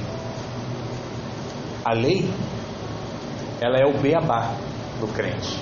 A 1.86 1.94
lei, 1.94 2.28
ela 3.62 3.78
é 3.78 3.86
o 3.86 4.02
beabá 4.02 4.56
do 5.00 5.08
crente. 5.08 5.56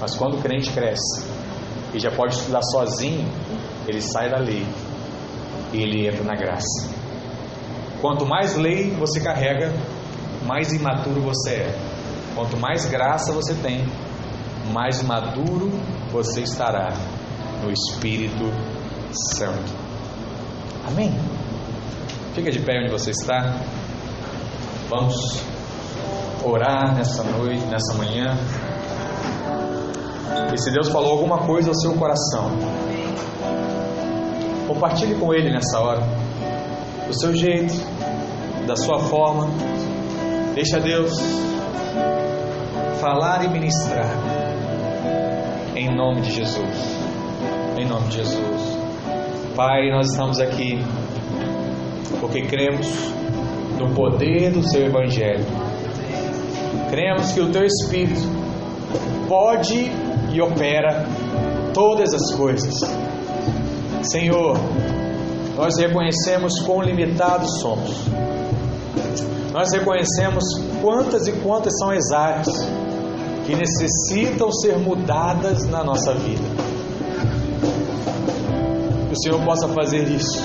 Mas 0.00 0.16
quando 0.16 0.38
o 0.38 0.40
crente 0.40 0.70
cresce 0.70 1.22
e 1.92 1.98
já 1.98 2.10
pode 2.10 2.34
estudar 2.34 2.62
sozinho, 2.62 3.28
ele 3.86 4.00
sai 4.00 4.30
da 4.30 4.38
lei 4.38 4.66
e 5.70 5.82
ele 5.82 6.08
entra 6.08 6.24
na 6.24 6.34
graça. 6.34 6.90
Quanto 8.00 8.24
mais 8.24 8.56
lei 8.56 8.90
você 8.92 9.20
carrega, 9.20 9.70
mais 10.46 10.72
imaturo 10.72 11.20
você 11.20 11.50
é. 11.50 11.74
Quanto 12.34 12.56
mais 12.56 12.86
graça 12.86 13.32
você 13.32 13.54
tem, 13.54 13.84
mais 14.70 15.02
maduro 15.02 15.70
você 16.10 16.42
estará 16.42 16.92
no 17.62 17.70
Espírito 17.70 18.44
Santo. 19.12 19.72
Amém? 20.86 21.12
Fica 22.34 22.50
de 22.50 22.60
pé 22.60 22.80
onde 22.80 22.90
você 22.90 23.10
está. 23.10 23.56
Vamos 24.88 25.14
orar 26.44 26.94
nessa 26.94 27.22
noite, 27.22 27.64
nessa 27.66 27.94
manhã. 27.94 28.36
E 30.52 30.58
se 30.58 30.70
Deus 30.70 30.88
falou 30.88 31.12
alguma 31.12 31.38
coisa 31.46 31.70
ao 31.70 31.74
seu 31.74 31.94
coração, 31.94 32.50
compartilhe 34.66 35.14
com 35.14 35.32
Ele 35.32 35.50
nessa 35.50 35.80
hora, 35.80 36.02
do 37.06 37.18
seu 37.18 37.34
jeito, 37.34 37.74
da 38.66 38.76
sua 38.76 38.98
forma. 39.00 39.48
Deixa 40.54 40.78
Deus 40.78 41.12
falar 43.00 43.44
e 43.44 43.48
ministrar. 43.48 44.41
Em 45.92 45.94
nome 45.94 46.22
de 46.22 46.32
Jesus. 46.32 46.96
Em 47.76 47.86
nome 47.86 48.08
de 48.08 48.16
Jesus. 48.16 48.78
Pai, 49.54 49.90
nós 49.90 50.10
estamos 50.10 50.40
aqui 50.40 50.78
porque 52.18 52.46
cremos 52.46 52.88
no 53.78 53.94
poder 53.94 54.52
do 54.52 54.62
seu 54.62 54.86
Evangelho. 54.86 55.44
Cremos 56.88 57.32
que 57.32 57.42
o 57.42 57.52
teu 57.52 57.62
Espírito 57.66 58.22
pode 59.28 59.92
e 60.32 60.40
opera 60.40 61.04
todas 61.74 62.14
as 62.14 62.34
coisas. 62.36 62.72
Senhor, 64.00 64.56
nós 65.58 65.78
reconhecemos 65.78 66.58
quão 66.60 66.80
limitados 66.80 67.60
somos 67.60 68.08
nós 69.52 69.68
reconhecemos 69.70 70.42
quantas 70.80 71.26
e 71.28 71.32
quantas 71.32 71.74
são 71.78 71.90
as 71.90 72.10
áreas 72.10 72.46
que 73.44 73.54
necessitam 73.54 74.50
ser 74.52 74.78
mudadas 74.78 75.66
na 75.66 75.82
nossa 75.82 76.14
vida. 76.14 76.44
Que 79.08 79.12
o 79.12 79.22
Senhor 79.22 79.44
possa 79.44 79.68
fazer 79.68 80.08
isso. 80.08 80.40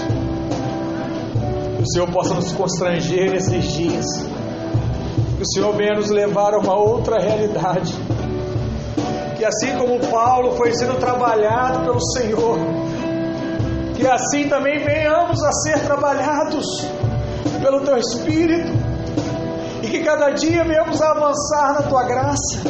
Que 1.77 1.83
o 1.83 1.91
Senhor 1.91 2.11
possa 2.11 2.33
nos 2.33 2.51
constranger 2.51 3.31
nesses 3.31 3.65
dias. 3.73 4.05
Que 5.37 5.43
o 5.43 5.47
Senhor 5.53 5.73
venha 5.75 5.95
nos 5.95 6.09
levar 6.09 6.53
a 6.53 6.59
uma 6.59 6.75
outra 6.75 7.21
realidade. 7.21 7.93
Que 9.37 9.45
assim 9.45 9.77
como 9.77 9.99
Paulo 10.09 10.53
foi 10.57 10.73
sendo 10.73 10.99
trabalhado 10.99 11.81
pelo 11.81 12.01
Senhor, 12.13 12.57
que 13.95 14.07
assim 14.07 14.49
também 14.49 14.83
venhamos 14.83 15.43
a 15.43 15.51
ser 15.51 15.79
trabalhados 15.85 16.65
pelo 17.61 17.81
Teu 17.81 17.97
Espírito 17.97 18.71
e 19.83 19.87
que 19.87 19.99
cada 20.03 20.31
dia 20.31 20.63
venhamos 20.63 21.01
a 21.01 21.11
avançar 21.11 21.73
na 21.73 21.81
tua 21.83 22.03
graça, 22.03 22.61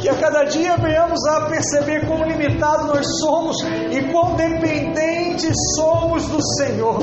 que 0.00 0.08
a 0.08 0.14
cada 0.14 0.44
dia 0.44 0.76
venhamos 0.76 1.24
a 1.26 1.42
perceber 1.42 2.06
quão 2.06 2.24
limitado 2.24 2.86
nós 2.86 3.06
somos 3.18 3.56
e 3.90 4.02
quão 4.10 4.34
dependentes 4.34 5.54
somos 5.76 6.26
do 6.26 6.40
Senhor. 6.56 6.98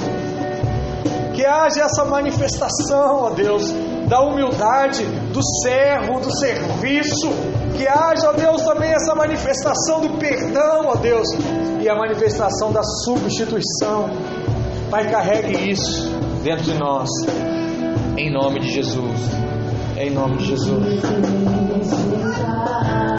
Que 1.36 1.46
haja 1.46 1.84
essa 1.84 2.04
manifestação, 2.04 3.26
ó 3.26 3.30
Deus, 3.30 3.72
da 4.08 4.22
humildade, 4.22 5.04
do 5.32 5.42
servo, 5.62 6.20
do 6.20 6.36
serviço. 6.36 7.30
Que 7.78 7.88
haja, 7.88 8.30
ó 8.30 8.34
Deus, 8.34 8.64
também 8.64 8.92
essa 8.92 9.14
manifestação 9.14 10.02
do 10.02 10.18
perdão, 10.18 10.88
ó 10.88 10.96
Deus, 10.96 11.28
e 11.80 11.88
a 11.88 11.96
manifestação 11.96 12.72
da 12.72 12.82
substituição. 12.82 14.10
Pai, 14.90 15.12
carregue 15.12 15.70
isso 15.70 16.10
dentro 16.44 16.64
de 16.64 16.74
nós, 16.80 17.10
em 18.18 18.32
nome 18.32 18.62
de 18.62 18.72
Jesus. 18.72 19.20
Em 20.00 20.10
nome 20.10 20.38
de 20.38 20.46
Jesus. 20.46 21.02